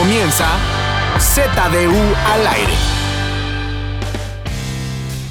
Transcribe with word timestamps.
comienza 0.00 0.46
ZDU 1.18 1.94
al 2.32 2.46
aire. 2.46 2.72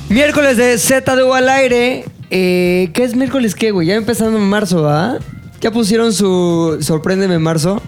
Miércoles 0.10 0.58
de 0.58 0.78
ZDU 0.78 1.34
al 1.34 1.50
aire. 1.50 2.06
Eh, 2.30 2.92
¿Qué 2.94 3.04
es 3.04 3.16
miércoles 3.16 3.56
qué, 3.56 3.72
güey? 3.72 3.88
Ya 3.88 3.96
empezando 3.96 4.38
en 4.38 4.44
marzo, 4.48 4.88
¿ah? 4.88 5.18
¿Ya 5.60 5.72
pusieron 5.72 6.14
su 6.14 6.78
Sorpréndeme 6.82 7.40
Marzo 7.40 7.82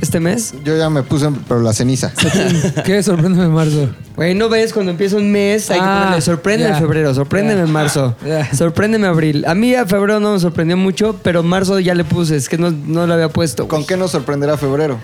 este 0.00 0.18
mes? 0.18 0.54
Yo 0.64 0.76
ya 0.76 0.90
me 0.90 1.04
puse, 1.04 1.28
pero 1.46 1.60
la 1.62 1.72
ceniza. 1.72 2.12
¿Qué? 2.84 3.00
Sorpréndeme 3.04 3.44
en 3.44 3.52
marzo. 3.52 3.88
Güey, 4.16 4.34
¿no 4.34 4.48
ves 4.48 4.72
cuando 4.72 4.90
empieza 4.90 5.14
un 5.16 5.30
mes? 5.30 5.70
Hay 5.70 5.78
que 5.78 5.86
Ah, 5.86 6.00
ponerle 6.02 6.20
sorpréndeme 6.22 6.70
ya. 6.72 6.78
febrero, 6.80 7.14
sorpréndeme 7.14 7.66
marzo, 7.66 8.16
Ya. 8.26 8.52
sorpréndeme 8.52 9.06
abril. 9.06 9.44
A 9.46 9.54
mí 9.54 9.72
a 9.76 9.86
febrero 9.86 10.18
no 10.18 10.32
me 10.32 10.40
sorprendió 10.40 10.76
mucho, 10.76 11.14
pero 11.22 11.44
marzo 11.44 11.78
ya 11.78 11.94
le 11.94 12.02
puse, 12.02 12.34
es 12.34 12.48
que 12.48 12.58
no, 12.58 12.72
no 12.72 13.06
lo 13.06 13.14
había 13.14 13.28
puesto. 13.28 13.66
güey. 13.66 13.70
¿Con 13.70 13.86
qué 13.86 13.96
nos 13.96 14.10
sorprenderá 14.10 14.56
febrero? 14.58 14.98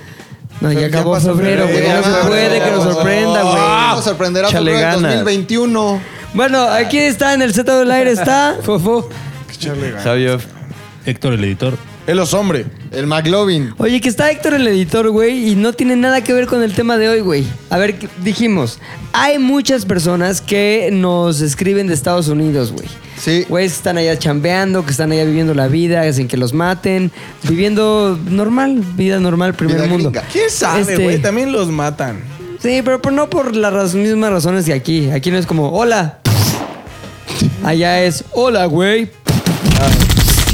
No, 0.60 0.72
ya 0.72 0.86
acabó 0.86 1.18
febrero, 1.20 1.64
güey. 1.64 1.76
febrero. 1.76 2.00
No 2.00 2.20
se 2.22 2.26
puede 2.28 2.60
que 2.60 2.70
nos 2.70 2.84
sorprenda, 2.84 3.40
¿Cómo 3.40 3.52
güey. 3.52 3.64
nos 3.96 4.04
sorprenderá 4.04 4.48
Échale 4.48 4.70
febrero 4.72 4.90
del 4.92 5.02
ganas. 5.02 5.14
2021? 5.24 6.00
Bueno, 6.34 6.62
aquí 6.62 6.98
está 6.98 7.34
en 7.34 7.42
el 7.42 7.52
ZDU 7.52 7.82
al 7.82 7.90
aire, 7.90 8.12
está... 8.12 8.56
Fofo. 8.62 9.08
Javier. 10.02 10.40
Héctor, 11.06 11.34
el 11.34 11.44
editor. 11.44 11.74
Él 12.06 12.16
los 12.18 12.34
hombre. 12.34 12.66
El 12.92 13.06
McLovin. 13.06 13.72
Oye, 13.78 14.00
que 14.00 14.08
está 14.10 14.30
Héctor 14.30 14.54
el 14.54 14.66
editor, 14.68 15.08
güey, 15.10 15.48
y 15.50 15.56
no 15.56 15.72
tiene 15.72 15.96
nada 15.96 16.22
que 16.22 16.32
ver 16.34 16.46
con 16.46 16.62
el 16.62 16.74
tema 16.74 16.98
de 16.98 17.08
hoy, 17.08 17.20
güey. 17.20 17.44
A 17.70 17.78
ver, 17.78 17.98
¿qué- 17.98 18.08
dijimos, 18.22 18.78
hay 19.14 19.38
muchas 19.38 19.86
personas 19.86 20.40
que 20.42 20.90
nos 20.92 21.40
escriben 21.40 21.86
de 21.86 21.94
Estados 21.94 22.28
Unidos, 22.28 22.72
güey. 22.72 22.86
Sí. 23.18 23.46
Güeyes 23.48 23.72
que 23.72 23.76
están 23.78 23.96
allá 23.96 24.18
chambeando, 24.18 24.84
que 24.84 24.90
están 24.90 25.12
allá 25.12 25.24
viviendo 25.24 25.54
la 25.54 25.66
vida 25.68 26.12
sin 26.12 26.28
que 26.28 26.36
los 26.36 26.52
maten, 26.52 27.10
viviendo 27.48 28.18
normal, 28.28 28.80
vida 28.96 29.18
normal, 29.18 29.54
primer 29.54 29.76
Vida 29.76 29.86
mundo. 29.86 30.10
gringa. 30.10 30.28
¿Quién 30.30 30.50
sabe, 30.50 30.82
Este, 30.82 30.98
güey? 31.02 31.22
También 31.22 31.52
los 31.52 31.68
matan. 31.68 32.18
Sí, 32.60 32.82
pero 32.84 33.00
no 33.12 33.30
por 33.30 33.56
las 33.56 33.72
raz- 33.72 33.94
mismas 33.94 34.30
razones 34.30 34.66
que 34.66 34.74
aquí. 34.74 35.10
Aquí 35.10 35.30
no 35.30 35.38
es 35.38 35.46
como, 35.46 35.70
hola. 35.70 36.18
Allá 37.64 38.02
es, 38.04 38.24
hola, 38.32 38.66
güey. 38.66 39.08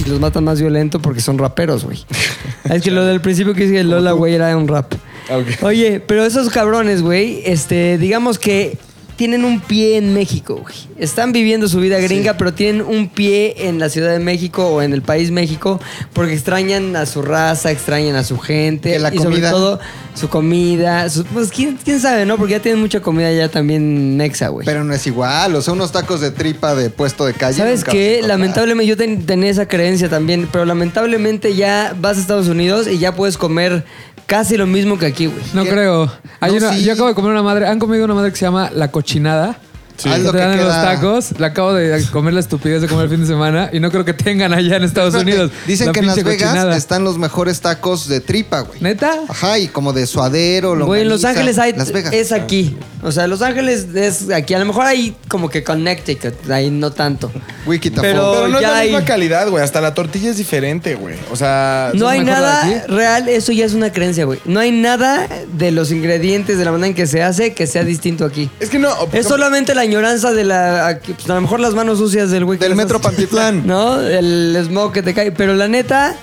Y 0.05 0.09
los 0.09 0.20
matan 0.20 0.45
más 0.45 0.61
violento 0.61 1.01
porque 1.01 1.20
son 1.20 1.39
raperos, 1.39 1.84
güey. 1.84 2.05
es 2.65 2.83
que 2.83 2.91
lo 2.91 3.05
del 3.05 3.20
principio 3.20 3.55
que 3.55 3.67
dije 3.67 3.81
el 3.81 3.93
hola, 3.93 4.12
güey, 4.12 4.34
era 4.34 4.56
un 4.56 4.67
rap. 4.67 4.95
Ok. 5.31 5.62
Oye, 5.62 6.01
pero 6.01 6.25
esos 6.25 6.51
cabrones, 6.51 7.03
güey, 7.03 7.43
este, 7.45 7.98
digamos 7.98 8.39
que 8.39 8.78
tienen 9.21 9.45
un 9.45 9.61
pie 9.61 9.99
en 9.99 10.15
México, 10.15 10.55
güey. 10.63 10.75
Están 10.99 11.31
viviendo 11.33 11.69
su 11.69 11.79
vida 11.79 11.99
gringa, 11.99 12.39
pero 12.39 12.55
tienen 12.55 12.81
un 12.81 13.07
pie 13.11 13.69
en 13.69 13.79
la 13.79 13.91
Ciudad 13.91 14.12
de 14.12 14.19
México 14.19 14.67
o 14.67 14.81
en 14.81 14.95
el 14.95 15.03
país 15.03 15.31
México 15.31 15.79
porque 16.15 16.33
extrañan 16.33 16.97
a 16.97 17.05
su 17.05 17.21
raza, 17.21 17.71
extrañan 17.71 18.17
a 18.17 18.25
su 18.25 18.39
gente 18.39 18.99
la 18.99 19.15
y 19.15 19.19
sobre 19.19 19.43
todo 19.43 19.79
su 20.15 20.31
comida. 20.31 21.11
su- 21.11 21.25
pues 21.27 21.51
¿quién, 21.51 21.79
quién 21.85 22.01
sabe, 22.01 22.25
¿no? 22.25 22.39
Porque 22.39 22.53
ya 22.53 22.62
tienen 22.62 22.81
mucha 22.81 23.01
comida 23.03 23.31
ya 23.31 23.51
también 23.51 24.17
nexa, 24.17 24.49
güey. 24.49 24.65
Pero 24.65 24.85
no 24.85 24.95
es 24.95 25.07
igual. 25.07 25.55
O 25.55 25.61
sea, 25.61 25.75
unos 25.75 25.93
tacos 25.93 26.23
de 26.23 26.31
tripa 26.31 26.75
de 26.75 26.89
puesto 26.89 27.27
de 27.27 27.34
calle. 27.34 27.59
¿Sabes 27.59 27.84
qué? 27.84 28.23
Lamentablemente, 28.27 28.87
yo 28.89 28.97
ten- 28.97 29.27
tenía 29.27 29.51
esa 29.51 29.69
creencia 29.69 30.09
también, 30.09 30.49
pero 30.51 30.65
lamentablemente 30.65 31.55
ya 31.55 31.95
vas 32.01 32.17
a 32.17 32.21
Estados 32.23 32.49
Unidos 32.49 32.89
y 32.89 32.97
ya 32.97 33.15
puedes 33.15 33.37
comer 33.37 33.84
casi 34.31 34.56
lo 34.56 34.67
mismo 34.67 34.97
que 34.97 35.06
aquí, 35.06 35.27
güey. 35.27 35.42
No 35.55 35.64
¿Qué? 35.64 35.70
creo. 35.70 36.11
Hay 36.39 36.53
No, 36.53 36.59
una- 36.59 36.73
sí. 36.73 36.84
Yo 36.84 36.92
acabo 36.92 37.09
de 37.09 37.14
comer 37.17 37.33
una 37.33 37.42
madre. 37.42 37.67
¿Han 37.67 37.81
comido 37.81 38.05
una 38.05 38.14
madre 38.14 38.31
que 38.31 38.37
se 38.37 38.45
llama 38.47 38.70
la 38.72 38.91
cochinada? 38.92 39.59
Es 40.09 40.17
Que 40.17 40.19
lo 40.23 40.33
te 40.33 40.39
que 40.39 40.45
dan 40.45 40.53
en 40.53 40.59
los 40.65 40.67
queda. 40.75 40.83
tacos. 40.83 41.39
La 41.39 41.47
acabo 41.48 41.75
de 41.75 42.05
comer 42.12 42.34
la 42.34 42.41
estupidez 42.41 42.83
de 42.83 42.89
comer 42.89 43.05
el 43.05 43.11
fin 43.11 43.20
de 43.20 43.27
semana 43.27 43.70
y 43.73 43.81
no 43.81 43.91
creo 43.91 44.05
que 44.05 44.15
tengan 44.15 44.53
allá 44.53 44.77
en 44.77 44.84
Estados 44.84 45.15
Espérate, 45.15 45.43
Unidos. 45.43 45.53
Dicen 45.67 45.87
La 45.89 45.93
que 45.93 46.01
en 46.01 46.06
Las 46.06 46.15
pinche 46.17 46.31
Vegas 46.31 46.48
cochinada. 46.51 46.77
están 46.77 47.05
los 47.05 47.19
mejores 47.19 47.61
tacos 47.61 48.09
de 48.09 48.21
tripa, 48.21 48.61
güey. 48.61 48.81
¿Neta? 48.81 49.12
Ajá, 49.28 49.59
y 49.59 49.69
como 49.69 49.93
de 49.93 50.06
suadero, 50.06 50.77
Güey, 50.87 51.03
en 51.03 51.09
Los. 51.09 51.25
Ángeles 51.25 51.59
hay, 51.59 51.73
Las 51.75 51.93
Vegas. 51.93 52.12
es 52.12 52.33
aquí. 52.33 52.77
O 53.03 53.12
sea, 53.12 53.27
Los 53.27 53.43
Ángeles 53.43 53.87
es 53.95 54.31
aquí. 54.31 54.55
A 54.55 54.59
lo 54.59 54.66
mejor 54.66 54.87
hay 54.87 55.16
como 55.28 55.49
que 55.49 55.62
Connecticut, 55.65 56.50
ahí 56.50 56.71
no 56.71 56.91
tanto. 56.93 57.31
Wikitafo. 57.67 58.03
Pero- 58.03 58.32
Pero 58.32 58.49
no 58.49 58.56
es 58.59 58.62
ya 58.62 58.71
la 58.72 58.78
hay- 58.78 58.91
misma 58.91 59.05
calidad, 59.05 59.49
güey. 59.49 59.62
Hasta 59.65 59.81
la 59.81 59.94
tortilla 59.94 60.31
es 60.31 60.37
diferente, 60.37 60.94
güey. 60.94 61.17
O 61.31 61.37
sea... 61.37 61.91
No 61.94 61.99
¿Eso 62.00 62.06
es 62.06 62.12
hay 62.12 62.25
mejor 62.25 62.41
nada 62.43 62.65
de 62.65 62.75
aquí? 62.77 62.87
real, 62.93 63.28
eso 63.28 63.53
ya 63.53 63.65
es 63.65 63.75
una 63.75 63.93
creencia, 63.93 64.25
güey. 64.25 64.38
No 64.44 64.61
hay 64.61 64.71
nada 64.72 65.28
de 65.53 65.71
los 65.71 65.91
ingredientes, 65.93 66.59
de 66.59 66.65
la 66.65 66.72
manera 66.72 66.88
en 66.88 66.94
que 66.94 67.06
se 67.06 67.22
hace, 67.22 67.55
que 67.55 67.67
sea 67.67 67.84
distinto 67.84 68.25
aquí. 68.25 68.50
Es 68.61 68.71
que 68.71 68.78
no... 68.78 68.91
Es 69.12 69.27
solamente 69.27 69.75
la 69.75 69.84
añoranza 69.91 70.33
de 70.33 70.45
la. 70.45 71.01
pues, 71.05 71.28
a 71.28 71.34
lo 71.34 71.41
mejor 71.41 71.61
las 71.61 71.75
manos 71.75 71.99
sucias 71.99 72.31
del 72.31 72.45
güey. 72.45 72.59
que 72.59 72.65
Del 72.65 72.77
Metro 72.77 73.01
Pantitlán. 73.01 73.62
¿No? 73.67 74.01
El 74.01 74.56
smoke 74.67 74.95
que 74.95 75.03
te 75.03 75.15
cae. 75.15 75.33
Pero 75.33 75.55
la 75.55 75.69
neta, 75.69 76.17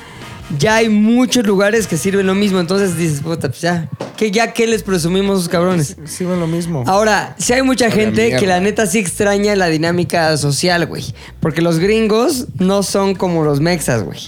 ya 0.57 0.75
hay 0.75 0.89
muchos 0.89 1.45
lugares 1.45 1.87
que 1.87 1.97
sirven 1.97 2.25
lo 2.25 2.35
mismo. 2.35 2.59
Entonces 2.59 2.97
dices, 2.97 3.21
puta, 3.21 3.49
pues 3.49 3.61
ya. 3.61 3.89
¿Qué, 4.15 4.31
ya 4.31 4.51
qué 4.53 4.65
les 4.65 4.81
presumimos 4.81 5.35
a 5.35 5.39
esos 5.39 5.49
cabrones? 5.49 5.95
Sí, 6.05 6.25
ven 6.25 6.39
lo 6.39 6.47
mismo. 6.47 6.83
Ahora, 6.87 7.35
sí 7.37 7.53
hay 7.53 7.61
mucha 7.61 7.91
gente 7.91 8.23
mierda. 8.23 8.39
que 8.39 8.47
la 8.47 8.59
neta 8.59 8.87
sí 8.87 8.97
extraña 8.97 9.55
la 9.55 9.67
dinámica 9.67 10.35
social, 10.37 10.87
güey. 10.87 11.03
Porque 11.39 11.61
los 11.61 11.77
gringos 11.77 12.47
no 12.57 12.81
son 12.81 13.13
como 13.13 13.43
los 13.43 13.59
mexas, 13.59 14.03
güey. 14.03 14.19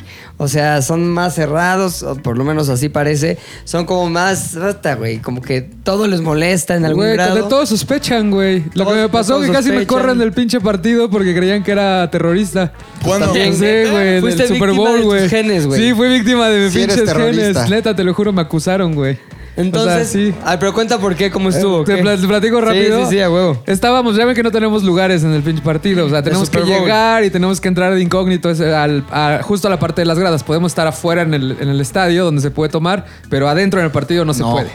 O 0.41 0.47
sea, 0.47 0.81
son 0.81 1.05
más 1.09 1.35
cerrados, 1.35 2.01
o 2.01 2.15
por 2.15 2.37
lo 2.37 2.45
menos 2.45 2.69
así 2.69 2.87
parece. 2.87 3.37
Son 3.65 3.85
como 3.85 4.09
más, 4.09 4.53
rata, 4.55 4.95
güey. 4.95 5.17
Como 5.19 5.41
que 5.41 5.61
todo 5.61 6.07
les 6.07 6.21
molesta 6.21 6.77
en 6.77 6.85
algún 6.85 7.01
Güey, 7.03 7.11
que 7.11 7.15
grado. 7.17 7.35
de 7.35 7.43
todos 7.43 7.67
sospechan, 7.67 8.31
güey. 8.31 8.63
Lo 8.73 8.85
Todos- 8.85 8.95
que 8.95 9.01
me 9.01 9.09
pasó 9.09 9.33
todos 9.33 9.45
que 9.47 9.51
casi 9.51 9.69
me 9.71 9.85
corren 9.85 10.17
del 10.17 10.31
pinche 10.31 10.61
partido 10.61 11.09
porque 11.09 11.35
creían 11.35 11.61
que 11.61 11.71
era 11.73 12.09
terrorista. 12.09 12.71
¿Cuándo? 13.03 13.33
Sí, 13.33 13.39
güey, 13.91 14.21
Fuiste 14.21 14.43
del 14.43 14.53
Super 14.53 14.69
víctima 14.69 14.89
Bowl, 14.89 15.01
güey. 15.03 15.27
genes, 15.27 15.67
güey. 15.67 15.81
Sí, 15.81 15.93
fui 15.93 16.07
víctima 16.07 16.47
de 16.47 16.63
mis 16.63 16.71
Sí 16.73 16.83
eres 16.83 16.95
pinches 16.95 17.13
terrorista. 17.13 17.43
genes. 17.65 17.69
Neta, 17.69 17.93
te 17.93 18.03
lo 18.05 18.13
juro, 18.13 18.31
me 18.31 18.41
acusaron, 18.41 18.95
güey. 18.95 19.17
Entonces, 19.59 19.93
O 19.93 19.95
sea, 19.95 20.05
sí. 20.05 20.33
Ay, 20.45 20.57
pero 20.59 20.73
cuenta 20.73 20.97
por 20.97 21.15
qué, 21.15 21.29
cómo 21.29 21.49
estuvo. 21.49 21.81
Eh, 21.81 21.85
Te 21.85 21.95
¿qué? 21.95 22.01
pla- 22.01 22.17
te 22.17 22.27
platico 22.27 22.61
rápido. 22.61 22.99
Sí, 22.99 23.05
sí, 23.05 23.15
sí, 23.17 23.21
a 23.21 23.29
huevo. 23.29 23.61
Estábamos, 23.65 24.15
ya 24.15 24.25
ven 24.25 24.35
que 24.35 24.43
no 24.43 24.51
tenemos 24.51 24.83
lugares 24.83 25.23
en 25.23 25.33
el 25.33 25.41
pinche 25.43 25.61
partido. 25.61 26.05
O 26.05 26.09
sea, 26.09 26.23
tenemos 26.23 26.49
que 26.49 26.61
llegar 26.61 27.23
y 27.23 27.29
tenemos 27.29 27.59
que 27.61 27.67
entrar 27.67 27.93
de 27.93 28.01
incógnito 28.01 28.49
al- 28.49 29.03
a- 29.11 29.39
justo 29.43 29.67
a 29.67 29.71
la 29.71 29.79
parte 29.79 30.01
de 30.01 30.05
las 30.05 30.17
gradas. 30.17 30.43
Podemos 30.43 30.71
estar 30.71 30.87
afuera 30.87 31.21
en 31.23 31.33
el, 31.33 31.57
en 31.59 31.69
el 31.69 31.81
estadio 31.81 32.23
donde 32.25 32.41
se 32.41 32.51
puede 32.51 32.69
tomar, 32.71 33.05
pero 33.29 33.47
adentro 33.49 33.79
en 33.79 33.85
el 33.85 33.91
partido 33.91 34.25
no 34.25 34.33
se 34.33 34.43
puede. 34.43 34.69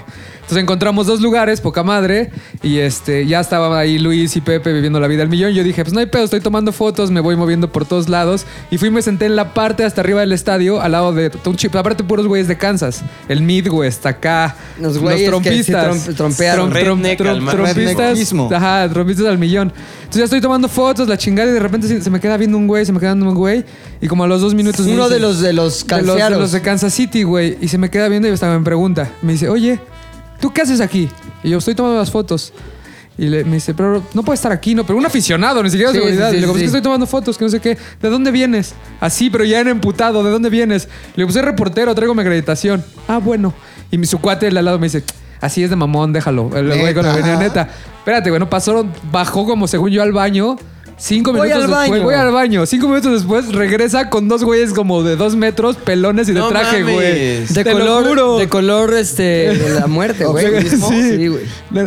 Entonces 0.44 0.62
encontramos 0.62 1.06
dos 1.06 1.22
lugares, 1.22 1.62
poca 1.62 1.82
madre, 1.82 2.31
y 2.62 2.77
este, 2.78 3.27
ya 3.27 3.41
estaban 3.41 3.72
ahí 3.78 3.99
Luis 3.99 4.37
y 4.37 4.43
Pepe 4.43 4.75
viviendo 4.75 5.00
la 5.00 5.06
vida 5.09 5.22
al 5.22 5.31
millón. 5.31 5.53
Yo 5.53 5.65
dije, 5.65 5.82
pues 5.82 5.94
no 5.94 6.00
hay 6.00 6.06
pedo, 6.06 6.25
estoy 6.25 6.41
tomando 6.41 6.71
fotos, 6.71 7.10
me 7.10 7.21
voy 7.21 7.34
moviendo 7.34 7.72
por 7.72 7.87
todos 7.87 8.10
lados. 8.10 8.44
Y 8.71 8.77
fui 8.77 8.88
y 8.88 8.91
me 8.91 9.00
senté 9.00 9.25
en 9.25 9.37
la 9.37 9.55
parte 9.55 9.84
hasta 9.84 10.03
arriba 10.03 10.21
del 10.21 10.32
estadio, 10.32 10.82
al 10.82 10.93
lado 10.93 11.15
de 11.15 11.31
un 11.47 11.56
chip, 11.56 11.75
aparte 11.77 12.05
puros 12.05 12.27
güeyes 12.27 12.47
de 12.47 12.59
Kansas. 12.59 13.03
El 13.28 13.41
Midwest, 13.41 14.05
acá. 14.05 14.55
Los 14.78 14.99
güeyes 14.99 15.31
que 15.43 15.62
sí 15.65 15.72
trompistas. 15.72 16.09
trom- 16.09 16.15
trompearon. 16.16 16.71
Redneck 16.72 17.21
al 17.22 17.41
mar. 17.41 17.55
trompistas. 17.56 18.32
Ajá, 18.53 18.88
trompistas 18.93 19.26
al 19.26 19.38
millón. 19.38 19.72
Entonces 19.97 20.19
ya 20.19 20.25
estoy 20.25 20.43
tomando 20.43 20.69
fotos, 20.69 21.09
la 21.09 21.16
chingada, 21.16 21.49
y 21.50 21.55
de 21.55 21.61
repente 21.61 22.03
se 22.03 22.11
me 22.11 22.21
queda 22.21 22.37
viendo 22.37 22.59
un 22.59 22.66
güey, 22.66 22.84
se 22.84 22.93
me 22.93 23.00
queda 23.00 23.15
viendo 23.15 23.31
un 23.31 23.34
güey. 23.34 23.65
Y 24.03 24.09
como 24.09 24.25
a 24.25 24.28
los 24.28 24.43
dos 24.43 24.53
minutos. 24.55 24.84
Uno 24.87 25.05
dice- 25.05 25.15
de 25.15 25.21
los 25.21 25.41
de 25.41 25.53
los 25.55 25.87
de 25.87 26.03
los, 26.03 26.16
de 26.34 26.38
los 26.38 26.53
de 26.53 26.61
Kansas 26.61 26.93
City, 26.93 27.22
güey. 27.22 27.56
Y 27.62 27.69
se 27.69 27.78
me 27.78 27.88
queda 27.91 28.09
viendo 28.09 28.28
y 28.28 28.31
hasta 28.31 28.56
me 28.59 28.62
pregunta. 28.62 29.11
Me 29.22 29.32
dice, 29.32 29.49
oye, 29.49 29.81
¿tú 30.44 30.53
qué 30.53 30.60
haces 30.60 30.82
aquí? 30.82 31.09
Y 31.43 31.49
yo 31.49 31.56
estoy 31.56 31.75
tomando 31.75 31.99
las 31.99 32.10
fotos. 32.10 32.53
Y 33.16 33.28
le- 33.28 33.44
me 33.44 33.55
dice, 33.55 33.72
pero 33.72 34.03
no 34.12 34.22
puede 34.22 34.34
estar 34.34 34.53
aquí, 34.53 34.75
¿no? 34.75 34.84
Pero 34.84 34.99
un 34.99 35.06
aficionado, 35.06 35.62
ni 35.62 35.71
siquiera 35.71 35.91
de 35.91 35.99
Sí, 35.99 36.05
seguridad. 36.05 36.27
sí, 36.27 36.32
sí, 36.32 36.37
y 36.37 36.41
le 36.41 36.43
digo, 36.43 36.53
pues 36.53 36.60
que 36.60 36.66
estoy 36.66 36.82
tomando 36.82 37.06
fotos, 37.06 37.38
que 37.38 37.44
no 37.47 37.50
sé 37.50 37.60
qué. 37.60 37.78
¿De 38.03 38.10
dónde 38.10 38.31
vienes? 38.31 38.75
Así, 39.00 39.31
pero 39.31 39.43
ya 39.44 39.60
en 39.60 39.69
emputado. 39.69 40.22
¿De 40.22 40.31
dónde 40.31 40.50
vienes? 40.50 40.84
Le 41.15 41.22
digo, 41.22 41.28
pues 41.28 41.32
soy 41.34 41.43
reportero, 41.43 41.94
traigo 41.94 42.15
mi 42.15 42.21
acreditación. 42.21 42.84
Ah, 43.09 43.16
bueno. 43.19 43.55
Y 43.91 43.97
mi, 43.97 44.05
su 44.06 44.19
cuate 44.21 44.44
del 44.47 44.56
al 44.59 44.66
lado 44.66 44.78
me 44.78 44.88
dice, 44.88 45.03
así 45.41 45.62
es 45.65 45.71
de 45.71 45.77
mamón, 45.77 46.12
déjalo. 46.12 46.50
El 46.55 46.66
güey 46.78 46.93
con 46.93 47.05
la 47.06 47.15
Neta. 47.15 47.26
venía 47.26 47.38
neta. 47.38 47.69
Espérate, 47.99 48.28
güey, 48.28 48.38
no 48.41 48.50
pasó, 48.50 48.84
bajó 49.11 49.47
como 49.47 49.66
según 49.66 49.91
yo 49.91 50.03
al 50.03 50.12
baño. 50.12 50.56
Cinco 50.97 51.32
Voy 51.32 51.49
minutos 51.49 51.65
al 51.65 51.71
después, 51.71 51.91
baño. 51.91 52.03
voy 52.05 52.15
al 52.15 52.32
baño. 52.32 52.66
Cinco 52.66 52.88
minutos 52.88 53.12
después 53.12 53.53
regresa 53.53 54.09
con 54.10 54.28
dos 54.28 54.44
güeyes 54.44 54.72
como 54.72 55.03
de 55.03 55.16
dos 55.16 55.34
metros, 55.37 55.77
pelones 55.77 56.28
y 56.28 56.32
de 56.32 56.38
No 56.41 56.49
traje, 56.49 56.81
mames. 56.81 56.94
güey. 56.94 57.46
De 57.46 57.64
Te 57.64 57.73
lo 57.73 57.79
color, 57.81 58.06
juro. 58.08 58.38
de 58.38 58.49
color 58.49 58.94
este 58.94 59.23
de 59.23 59.70
la 59.81 59.87
muerte, 59.87 60.25
güey. 60.25 60.44
Sí, 60.70 61.26
güey. 61.29 61.43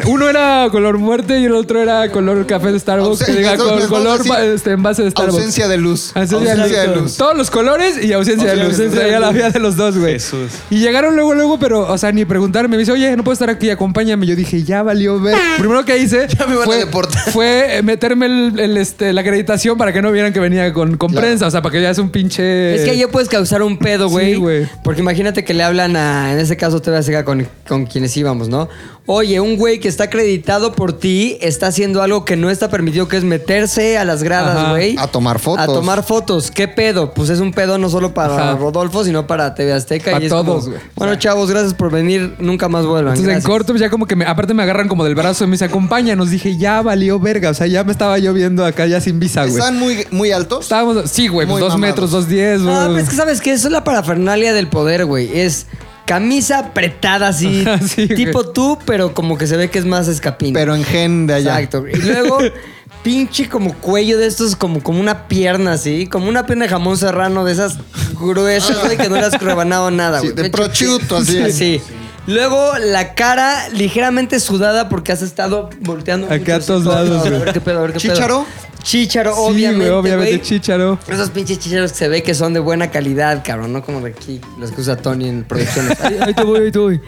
Uno 0.07 0.29
era 0.29 0.67
color 0.71 0.97
muerte 0.97 1.39
y 1.39 1.45
el 1.45 1.53
otro 1.53 1.81
era 1.81 2.09
color 2.11 2.45
café 2.45 2.71
de 2.71 2.79
Starbucks. 2.79 3.19
Que 3.23 3.31
Ausencia, 3.31 3.53
diga, 3.55 3.87
color 3.87 4.27
pa- 4.27 4.43
este, 4.43 4.71
envase 4.71 5.03
de 5.03 5.11
Starbucks. 5.11 5.35
Ausencia 5.37 5.67
de 5.67 5.77
luz. 5.77 6.11
Ausencia 6.15 6.55
de 6.55 6.95
luz. 6.95 7.17
Todos 7.17 7.37
los 7.37 7.49
colores 7.49 8.03
y 8.03 8.11
ausencia, 8.13 8.49
de 8.49 8.55
luz. 8.57 8.65
Ausencia 8.71 8.89
de 8.99 9.05
Traía 9.07 9.19
la 9.19 9.31
vida 9.31 9.49
de 9.49 9.59
los 9.59 9.75
dos, 9.77 9.97
güey. 9.97 10.13
Jesús. 10.13 10.51
Y 10.69 10.79
llegaron 10.79 11.15
luego, 11.15 11.33
luego, 11.33 11.57
pero, 11.59 11.81
o 11.91 11.97
sea, 11.97 12.11
ni 12.11 12.25
preguntarme. 12.25 12.69
Me 12.75 12.77
dice, 12.79 12.91
oye, 12.91 13.15
no 13.15 13.23
puedo 13.23 13.33
estar 13.33 13.49
aquí, 13.49 13.69
acompáñame. 13.69 14.25
Yo 14.25 14.35
dije, 14.35 14.63
ya 14.63 14.83
valió 14.83 15.19
ver. 15.19 15.37
Primero 15.57 15.85
que 15.85 15.97
hice 15.97 16.27
me 16.47 16.53
van 16.55 16.61
a 16.63 16.65
fue, 16.65 16.77
deportar. 16.77 17.31
fue 17.31 17.81
meterme 17.83 18.25
el, 18.25 18.59
el, 18.59 18.77
este, 18.77 18.96
la 18.99 19.21
acreditación 19.21 19.77
para 19.77 19.93
que 19.93 20.01
no 20.01 20.11
vieran 20.11 20.33
que 20.33 20.39
venía 20.39 20.71
con, 20.73 20.97
con 20.97 21.09
Claro. 21.11 21.25
prensa. 21.27 21.47
O 21.47 21.51
sea, 21.51 21.61
para 21.61 21.73
que 21.73 21.81
ya 21.81 21.89
es 21.89 21.97
un 21.97 22.09
pinche. 22.09 22.75
Es 22.75 22.83
que 22.83 22.91
ahí 22.91 23.03
puedes 23.11 23.29
causar 23.29 23.61
un 23.61 23.77
pedo, 23.77 24.09
güey. 24.09 24.33
Sí, 24.33 24.39
güey. 24.39 24.67
Porque 24.83 25.01
imagínate 25.01 25.43
que 25.43 25.53
le 25.53 25.63
hablan 25.63 25.95
a, 25.95 26.33
en 26.33 26.39
ese 26.39 26.57
caso 26.57 26.81
te 26.81 26.89
voy 26.89 26.97
a 26.99 27.03
con, 27.25 27.47
con 27.67 27.85
quienes 27.85 28.15
íbamos, 28.17 28.49
¿no? 28.49 28.67
Oye, 29.09 29.39
un 29.39 29.55
güey 29.55 29.79
que 29.79 29.87
está 29.87 30.03
acreditado 30.03 30.73
por 30.73 30.91
ti 30.91 31.37
está 31.39 31.67
haciendo 31.67 32.01
algo 32.01 32.25
que 32.25 32.35
no 32.35 32.49
está 32.49 32.69
permitido, 32.69 33.07
que 33.07 33.15
es 33.15 33.23
meterse 33.23 33.97
a 33.97 34.03
las 34.03 34.21
gradas, 34.21 34.71
güey. 34.71 34.97
A 34.99 35.07
tomar 35.07 35.39
fotos. 35.39 35.63
A 35.63 35.65
tomar 35.65 36.03
fotos. 36.03 36.51
¿Qué 36.51 36.67
pedo? 36.67 37.13
Pues 37.13 37.29
es 37.29 37.39
un 37.39 37.53
pedo 37.53 37.77
no 37.77 37.89
solo 37.89 38.13
para 38.13 38.33
Ajá. 38.35 38.55
Rodolfo, 38.57 39.05
sino 39.05 39.25
para 39.25 39.55
TV 39.55 39.71
Azteca. 39.71 40.11
Pa' 40.11 40.19
y 40.19 40.25
es 40.25 40.29
todos, 40.29 40.65
como, 40.65 40.75
güey. 40.75 40.81
Bueno, 40.95 41.15
chavos, 41.15 41.49
gracias 41.49 41.73
por 41.73 41.89
venir. 41.89 42.35
Nunca 42.39 42.67
más 42.67 42.85
vuelvan. 42.85 43.15
Entonces 43.15 43.33
en 43.37 43.49
corto 43.49 43.71
pues, 43.71 43.79
ya 43.79 43.89
como 43.89 44.07
que 44.07 44.17
me, 44.17 44.25
aparte 44.25 44.53
me 44.53 44.63
agarran 44.63 44.89
como 44.89 45.05
del 45.05 45.15
brazo 45.15 45.45
y 45.45 45.47
me 45.47 45.53
dice, 45.53 45.63
acompáñanos. 45.63 46.29
Dije, 46.29 46.57
ya 46.57 46.81
valió 46.81 47.17
verga. 47.17 47.51
O 47.51 47.53
sea, 47.53 47.67
ya 47.67 47.85
me 47.85 47.93
estaba 47.93 48.19
yo 48.19 48.33
viendo 48.33 48.65
acá 48.65 48.87
ya 48.87 48.99
sin 48.99 49.21
visa, 49.21 49.43
güey. 49.45 49.55
¿Están 49.57 49.79
muy, 49.79 50.05
muy 50.11 50.31
altos? 50.31 50.63
Estábamos, 50.65 51.09
sí, 51.09 51.29
güey, 51.29 51.47
pues 51.47 51.61
dos 51.61 51.69
mamados. 51.75 51.91
metros, 51.95 52.11
dos 52.11 52.27
diez, 52.27 52.59
No, 52.59 52.73
güey. 52.73 52.87
pero 52.87 52.97
es 52.97 53.09
que 53.09 53.15
sabes 53.15 53.39
que 53.39 53.53
eso 53.53 53.69
es 53.69 53.71
la 53.71 53.85
parafernalia 53.85 54.51
del 54.51 54.67
poder, 54.67 55.05
güey. 55.05 55.39
Es 55.39 55.65
camisa 56.07 56.57
apretada 56.59 57.27
así, 57.27 57.63
Sí, 57.87 58.07
güey. 58.07 58.15
tipo 58.15 58.49
tú, 58.49 58.79
pero 58.85 59.13
como 59.13 59.37
que 59.37 59.45
se 59.45 59.55
ve 59.57 59.69
que 59.69 59.77
es 59.77 59.85
más 59.85 60.07
escapín. 60.07 60.53
Pero 60.53 60.73
en 60.73 60.83
gen 60.83 61.27
de 61.27 61.35
allá. 61.35 61.59
Exacto. 61.61 61.85
Y 61.87 61.95
luego, 61.97 62.39
pinche 63.03 63.47
como 63.47 63.73
cuello 63.75 64.17
de 64.17 64.25
estos, 64.25 64.55
como, 64.55 64.81
como 64.81 64.99
una 64.99 65.27
pierna 65.27 65.73
así, 65.73 66.07
como 66.07 66.27
una 66.27 66.45
pierna 66.47 66.65
de 66.65 66.69
jamón 66.69 66.97
serrano 66.97 67.45
de 67.45 67.53
esas 67.53 67.77
gruesas, 68.19 68.83
güey, 68.83 68.97
que 68.97 69.07
no 69.09 69.15
le 69.15 69.21
has 69.21 69.39
rebanado 69.39 69.91
nada, 69.91 70.19
Sí, 70.21 70.29
güey. 70.29 70.43
de 70.43 70.49
prosciutto, 70.49 71.17
así. 71.17 71.43
Sí, 71.45 71.51
sí. 71.51 71.81
Luego 72.25 72.73
la 72.77 73.13
cara 73.13 73.69
ligeramente 73.69 74.41
sudada 74.41 74.89
porque 74.89 75.13
has 75.13 75.21
estado 75.21 75.69
volteando. 75.79 76.27
Acá 76.27 76.35
mucho 76.37 76.55
a 76.55 76.59
todos 76.59 76.85
lados, 76.85 77.25
A 77.25 77.29
güey. 77.29 77.39
ver 77.41 77.53
qué 77.53 77.61
pedo, 77.61 77.79
a 77.79 77.81
ver 77.83 77.93
qué 77.93 77.99
pedo. 78.01 78.13
¿Chícharo? 78.15 78.45
Chícharo, 78.87 79.33
Sí, 79.35 79.41
obviamente. 79.41 79.91
obviamente 79.91 80.41
chícharo. 80.41 80.97
Esos 81.09 81.29
pinches 81.31 81.59
chicharos 81.59 81.91
que 81.91 81.97
se 81.97 82.07
ve 82.07 82.23
que 82.23 82.33
son 82.33 82.53
de 82.53 82.61
buena 82.61 82.89
calidad, 82.89 83.43
cabrón, 83.45 83.73
no 83.73 83.83
como 83.83 83.99
de 83.99 84.11
aquí, 84.11 84.39
los 84.57 84.71
que 84.71 84.79
usa 84.79 84.95
Tony 84.95 85.27
en 85.27 85.43
producciones. 85.43 85.99
Ahí, 85.99 86.15
ahí 86.21 86.33
te 86.33 86.43
voy, 86.43 86.59
ahí 86.61 86.71
te 86.71 86.79
voy. 86.79 87.01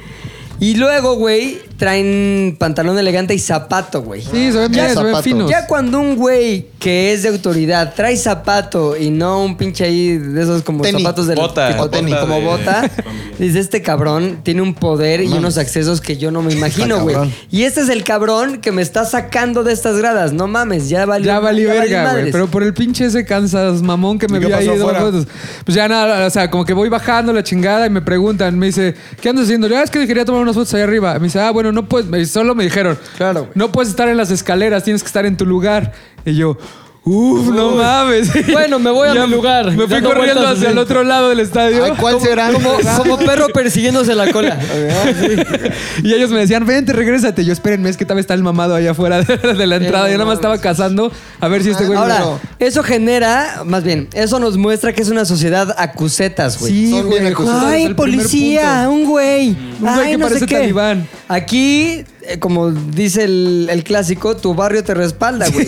Y 0.60 0.76
luego, 0.76 1.16
güey, 1.16 1.62
traen 1.80 2.58
pantalón 2.60 3.00
elegante 3.00 3.34
y 3.34 3.40
zapato, 3.40 4.04
güey. 4.04 4.22
Sí, 4.22 4.52
se 4.52 4.60
ven 4.60 4.72
Ya 4.74 4.84
bien, 4.84 4.90
se 4.90 4.96
ven 4.96 4.96
zapatos. 5.14 5.24
finos. 5.24 5.50
Ya 5.50 5.66
cuando 5.66 6.00
un 6.00 6.18
güey 6.18 6.68
que 6.78 7.14
es 7.14 7.24
de 7.24 7.30
autoridad 7.30 7.94
trae 7.96 8.16
zapato 8.18 8.96
y 8.98 9.10
no 9.10 9.44
un 9.44 9.56
pinche 9.58 9.86
ahí 9.86 10.18
de 10.18 10.42
esos 10.44 10.62
como 10.64 10.84
Tenis. 10.84 11.02
zapatos 11.02 11.28
de 11.28 11.36
Bota, 11.36 11.70
tipo 11.70 11.84
bota 11.84 11.98
tenis, 11.98 12.16
como 12.16 12.36
de- 12.36 12.46
bota, 12.46 12.92
dice 13.40 13.60
este 13.60 13.82
cabrón 13.82 14.40
tiene 14.44 14.62
un 14.62 14.74
poder 14.74 15.22
y 15.22 15.28
unos 15.34 15.58
accesos 15.58 16.02
que 16.02 16.18
yo 16.18 16.32
no 16.32 16.42
me 16.42 16.54
imagino, 16.54 17.00
güey. 17.02 17.16
cabrón. 17.16 17.34
Y 17.50 17.64
este 17.64 17.82
es 17.82 17.90
el 17.90 18.04
cabrón 18.04 18.60
que 18.60 18.72
me 18.74 18.82
está 18.82 19.06
sacando 19.06 19.64
de 19.64 19.72
estas 19.74 19.98
gradas. 19.98 20.34
No 20.34 20.48
mames, 20.48 20.90
ya 20.90 21.06
valió. 21.06 21.28
Ya 21.28 21.40
valí 21.40 21.66
valí 21.66 21.80
verga, 21.80 22.02
güey. 22.04 22.14
madres. 22.14 22.32
Pero 22.34 22.48
por 22.48 22.62
el 22.64 22.74
pinche 22.74 23.06
ese 23.06 23.24
cansas 23.26 23.82
mamón 23.82 24.20
que 24.20 24.28
me 24.28 24.38
¿Y 24.38 24.42
qué 24.42 24.48
vio 24.48 24.56
ahí. 24.58 24.68
pasó 24.68 24.80
afuera? 24.82 25.00
fotos. 25.00 25.28
Pues 25.66 25.76
ya 25.76 25.88
nada, 25.88 26.28
o 26.28 26.30
sea, 26.30 26.50
como 26.52 26.66
que 26.66 26.74
voy 26.74 26.90
bajando 26.90 27.32
la 27.32 27.42
chingada 27.44 27.88
y 27.88 27.90
me 27.90 28.02
preguntan, 28.02 28.60
me 28.60 28.66
dice, 28.66 28.96
¿qué 29.22 29.30
andas 29.30 29.46
haciendo? 29.46 29.68
Yo, 29.68 29.78
"Ah, 29.78 29.84
es 29.84 29.90
que 29.92 30.06
quería 30.06 30.26
tomar 30.26 30.42
unas 30.42 30.56
fotos 30.56 30.74
allá 30.74 30.84
arriba. 30.84 31.14
Me 31.20 31.26
dice, 31.28 31.40
ah, 31.40 31.52
bueno, 31.52 31.69
no 31.72 31.86
puedes, 31.88 32.32
solo 32.32 32.56
me 32.56 32.64
dijeron, 32.64 32.98
Claro, 33.18 33.42
güey. 33.42 33.52
no 33.56 33.72
puedes 33.72 33.90
estar 33.90 34.08
en 34.10 34.18
las 34.18 34.32
escaleras, 34.32 34.84
tienes 34.84 35.02
que 35.04 35.08
estar 35.08 35.26
en 35.26 35.38
tu 35.38 35.46
lugar. 35.46 35.94
Y 36.26 36.36
yo, 36.36 36.58
uff, 37.06 37.48
no 37.50 37.72
mames. 37.72 38.30
Bueno, 38.52 38.78
me 38.80 38.92
voy 38.92 39.08
a 39.10 39.14
Ya 39.16 39.26
mi 39.28 39.34
lugar. 39.34 39.68
Me 39.72 39.78
fui 39.78 39.88
Dando 39.88 40.10
corriendo 40.10 40.36
vueltas 40.42 40.58
hacia 40.58 40.68
así. 40.70 40.72
el 40.74 40.78
otro 40.78 41.04
lado 41.04 41.30
del 41.30 41.40
estadio. 41.40 41.84
Ay, 41.86 41.94
¿Cuál 42.00 42.20
será? 42.22 42.52
Como, 42.52 42.72
como 42.98 43.18
perro 43.18 43.48
persiguiéndose 43.50 44.14
la 44.16 44.32
cola. 44.32 44.60
Y 46.04 46.14
ellos 46.14 46.30
me 46.32 46.40
decían, 46.40 46.66
vente, 46.66 46.94
regrésate. 46.94 47.44
Yo, 47.46 47.54
espérenme, 47.54 47.90
es 47.90 47.98
que 47.98 48.06
todavía 48.06 48.22
está 48.22 48.34
el 48.34 48.44
mamado 48.44 48.76
allá 48.76 48.92
afuera 48.92 49.22
de, 49.22 49.38
de 49.38 49.68
la 49.68 49.76
entrada. 49.78 50.08
Yo 50.10 50.14
nada 50.18 50.26
más 50.26 50.36
estaba 50.36 50.60
cazando 50.60 51.12
a 51.40 51.48
ver 51.48 51.64
si 51.64 51.70
este 51.72 51.86
güey... 51.86 51.98
Ahora, 51.98 52.18
Pero- 52.18 52.40
eso 52.60 52.84
genera, 52.84 53.64
más 53.66 53.84
bien, 53.84 54.08
eso 54.14 54.40
nos 54.40 54.58
muestra 54.58 54.94
que 54.94 55.02
es 55.02 55.10
una 55.10 55.26
sociedad 55.26 55.74
acusetas, 55.78 56.60
güey. 56.60 56.72
Sí, 56.74 56.92
Son 56.92 57.10
bien 57.10 57.22
güey, 57.24 57.34
acusados. 57.34 57.54
justo 57.62 57.66
desde 57.70 57.78
Ay, 57.78 57.84
el 57.90 57.96
primer 57.96 58.16
policía, 58.18 58.88
un 58.90 59.06
güey. 59.06 59.50
Un 59.50 59.78
güey 59.82 59.94
Ay, 60.06 60.12
que 60.12 60.18
no 60.18 60.26
sé 60.28 60.34
parece 60.36 60.46
qué. 60.46 60.56
talibán. 60.60 61.08
Aquí, 61.28 62.04
eh, 62.30 62.40
como 62.40 62.72
dice 62.72 63.24
el, 63.24 63.68
el 63.72 63.84
clásico, 63.84 64.38
tu 64.38 64.54
barrio 64.54 64.84
te 64.84 64.94
respalda, 64.94 65.50
güey. 65.50 65.68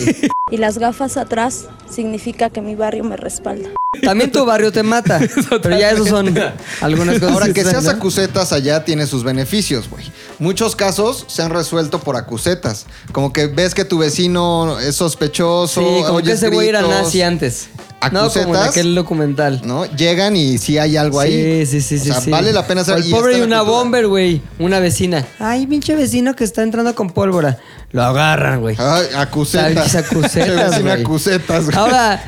Y 0.52 0.58
las 0.58 0.78
gafas 0.78 1.18
atrás 1.18 1.66
significa 1.90 2.50
que 2.50 2.62
mi 2.62 2.76
barrio 2.76 3.04
me 3.04 3.18
respalda. 3.18 3.70
También 4.04 4.32
tu 4.32 4.46
barrio 4.46 4.72
te 4.72 4.84
mata. 4.84 5.20
pero 5.62 5.78
ya 5.78 5.90
esos 5.90 6.08
son 6.08 6.34
algunas 6.82 7.20
cosas. 7.20 7.34
Ahora, 7.34 7.54
que 7.54 7.64
seas 7.64 7.86
¿no? 7.86 7.90
acusetas 7.90 8.54
allá 8.54 8.86
tiene 8.86 9.08
sus 9.08 9.24
beneficios, 9.24 9.90
güey. 9.90 10.06
Muchos 10.40 10.76
casos 10.76 11.26
se 11.28 11.42
han 11.42 11.50
resuelto 11.50 12.00
por 12.00 12.16
acusetas. 12.16 12.86
Como 13.12 13.34
que 13.34 13.48
ves 13.48 13.74
que 13.74 13.84
tu 13.84 13.98
vecino 13.98 14.80
es 14.80 14.96
sospechoso. 14.96 15.82
Sí, 15.82 16.04
como 16.04 16.18
que 16.18 16.24
oyes 16.26 16.36
ese 16.36 16.50
güey 16.50 16.70
era 16.70 16.82
nazi 16.84 17.22
antes. 17.22 17.70
No, 18.12 18.30
como 18.30 18.42
en 18.42 18.50
¿Acusetas? 18.50 18.68
aquel 18.70 18.96
documental. 18.96 19.62
¿No? 19.64 19.86
Llegan 19.86 20.36
y 20.36 20.58
sí 20.58 20.78
hay 20.78 20.98
algo 20.98 21.20
ahí. 21.20 21.66
Sí, 21.66 21.82
sí, 21.82 21.82
sí, 21.82 21.96
O 21.96 22.00
sí. 22.00 22.12
sea, 22.12 22.22
sí. 22.22 22.32
vale 22.32 22.52
la 22.54 22.66
pena 22.66 22.84
saber. 22.84 23.04
El 23.04 23.12
pobre 23.12 23.38
y 23.38 23.42
una 23.42 23.60
cultura. 23.60 23.78
bomber, 23.78 24.08
güey. 24.08 24.42
Una 24.60 24.80
vecina. 24.80 25.26
Ay, 25.40 25.68
pinche 25.68 25.96
vecino 25.96 26.36
que 26.36 26.44
está 26.44 26.64
entrando 26.64 26.96
con 26.96 27.10
pólvora. 27.12 27.60
Lo 27.92 28.04
agarran, 28.04 28.62
güey. 28.62 28.76
Ay, 28.80 29.06
acusetas. 29.16 29.96
Acusetas, 29.96 30.82
güey. 30.82 31.02
acusetas, 31.02 31.66
güey. 31.66 31.78
Ahora, 31.78 32.24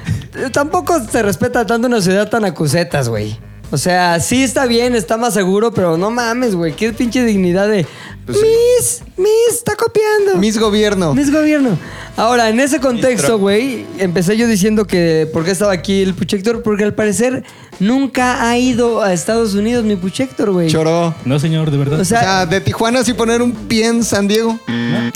tampoco 0.51 1.01
se 1.11 1.23
respeta 1.23 1.65
tanto 1.65 1.87
una 1.87 2.01
ciudad 2.01 2.29
tan 2.29 2.45
acusetas, 2.45 3.09
güey. 3.09 3.37
O 3.71 3.77
sea, 3.77 4.19
sí 4.19 4.43
está 4.43 4.67
bien, 4.67 4.93
está 4.93 5.17
más 5.17 5.33
seguro, 5.33 5.73
pero 5.73 5.97
no 5.97 6.11
mames, 6.11 6.53
güey. 6.53 6.75
Qué 6.75 6.93
pinche 6.93 7.23
dignidad 7.25 7.67
de. 7.67 7.87
Pues 8.25 8.37
sí. 8.39 9.03
Miss, 9.23 9.55
está 9.57 9.75
copiando. 9.75 10.35
Mis 10.37 10.59
gobierno. 10.59 11.13
Miss 11.15 11.31
Gobierno. 11.31 11.77
Ahora, 12.15 12.49
en 12.49 12.59
ese 12.59 12.79
contexto, 12.79 13.39
güey, 13.39 13.87
empecé 13.97 14.37
yo 14.37 14.45
diciendo 14.47 14.85
que 14.85 15.27
por 15.33 15.43
qué 15.45 15.51
estaba 15.51 15.71
aquí 15.73 16.03
el 16.03 16.13
Puchector, 16.13 16.61
porque 16.61 16.83
al 16.83 16.93
parecer 16.93 17.43
nunca 17.79 18.47
ha 18.47 18.55
ido 18.57 19.01
a 19.01 19.13
Estados 19.13 19.55
Unidos 19.55 19.83
mi 19.83 19.95
Puchector, 19.95 20.51
güey. 20.51 20.69
Choró. 20.69 21.15
No, 21.25 21.39
señor, 21.39 21.71
de 21.71 21.77
verdad. 21.77 21.97
O 21.97 22.01
O 22.03 22.05
sea, 22.05 22.19
sea, 22.19 22.45
de 22.45 22.61
Tijuana 22.61 23.03
sí 23.03 23.13
poner 23.13 23.41
un 23.41 23.51
pie 23.53 23.87
en 23.87 24.03
San 24.03 24.27
Diego. 24.27 24.59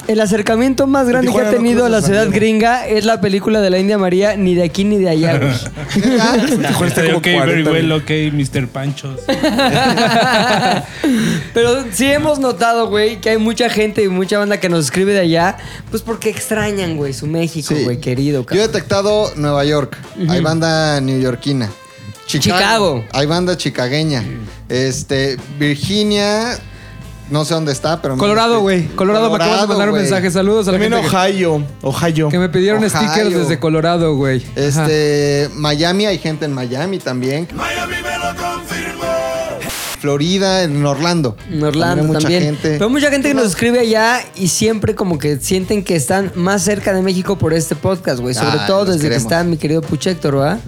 el 0.08 0.20
acercamiento 0.20 0.88
más 0.88 1.08
grande 1.08 1.28
que 1.28 1.34
Tijuana 1.34 1.50
ha 1.50 1.52
no 1.52 1.58
tenido 1.58 1.86
a 1.86 1.90
la 1.90 2.02
ciudad 2.02 2.22
Diego. 2.24 2.36
gringa 2.36 2.88
es 2.88 3.06
la 3.06 3.22
película 3.22 3.62
de 3.62 3.70
la 3.70 3.78
India 3.78 4.00
María, 4.00 4.36
ni 4.36 4.56
de 4.56 4.64
aquí 4.64 4.84
ni 4.84 4.98
de 4.98 5.10
allá, 5.10 5.38
güey. 5.38 5.54
Tijuana 6.68 6.88
está 6.88 7.06
como 7.06 7.18
ok, 7.18 7.24
very 7.26 7.64
40 7.64 7.72
well, 7.72 7.92
ok, 7.92 8.10
Mr. 8.34 8.68
Panchos. 8.70 9.20
Pero 11.54 11.86
sí 11.92 12.06
hemos 12.06 12.40
notado, 12.40 12.88
güey, 12.88 13.20
que 13.22 13.30
hay 13.32 13.38
mucha 13.38 13.70
gente 13.70 13.97
y 14.04 14.08
mucha 14.10 14.38
banda 14.38 14.60
que 14.60 14.70
nos 14.70 14.86
escribe 14.86 15.14
de 15.14 15.20
allá, 15.22 15.58
pues 15.92 16.02
porque 16.04 16.30
extrañan, 16.30 16.98
güey, 16.98 17.14
su 17.14 17.28
México, 17.28 17.74
Sí. 17.76 17.84
güey, 17.84 18.00
querido. 18.00 18.42
Yo 18.42 18.44
he 18.44 18.46
cabrón. 18.46 18.68
detectado 18.68 19.32
Nueva 19.36 19.64
York. 19.66 19.98
Hay 20.30 20.42
banda 20.42 21.00
neoyorquina. 21.02 21.70
Chicago. 22.26 23.06
Hay 23.14 23.26
banda 23.26 23.56
chicagueña. 23.56 24.24
Este, 24.70 25.38
Virginia. 25.58 26.58
No 27.30 27.44
sé 27.44 27.54
dónde 27.54 27.74
está, 27.74 28.02
pero. 28.02 28.16
Colorado, 28.18 28.62
güey. 28.62 28.88
Colorado, 28.88 29.30
me 29.30 29.36
acabas 29.36 29.62
de 29.64 29.68
mandar 29.68 29.88
un 29.90 29.96
güey. 29.96 30.04
mensaje. 30.04 30.32
Saludos 30.32 30.68
a 30.68 30.72
la 30.72 30.78
También 30.80 30.94
gente 30.94 31.10
que, 31.10 31.16
Ohio. 31.18 31.64
Ohio. 31.82 32.30
que 32.30 32.40
me 32.40 32.48
pidieron 32.48 32.82
Ohio. 32.84 32.90
stickers 32.90 33.34
desde 33.34 33.60
Colorado, 33.60 34.16
güey. 34.16 34.42
Ajá. 34.56 34.56
Este, 34.86 35.50
Miami, 35.54 36.06
hay 36.06 36.18
gente 36.20 36.46
en 36.46 36.54
Miami 36.54 37.00
también. 37.00 37.46
Florida, 40.08 40.64
en 40.64 40.86
Orlando. 40.86 41.36
En 41.52 41.62
Orlando 41.62 42.02
hay 42.02 42.08
mucha 42.08 42.20
también. 42.22 42.44
gente. 42.44 42.70
Pero 42.78 42.90
mucha 42.90 43.12
gente 43.12 43.28
que 43.28 43.34
nos 43.34 43.48
escribe 43.48 43.82
allá 43.82 44.22
y 44.38 44.48
siempre 44.48 44.96
como 44.96 45.20
que 45.20 45.36
sienten 45.36 45.84
que 45.84 45.98
están 45.98 46.32
más 46.34 46.62
cerca 46.62 46.94
de 46.94 47.02
México 47.02 47.38
por 47.38 47.54
este 47.54 47.76
podcast, 47.76 48.22
güey. 48.22 48.34
Sobre 48.34 48.58
Ay, 48.62 48.68
todo 48.68 48.86
desde 48.86 49.02
queremos. 49.02 49.24
que 49.24 49.24
está 49.24 49.44
mi 49.44 49.58
querido 49.58 49.82
Puchector, 49.82 50.36
¿verdad? 50.36 50.60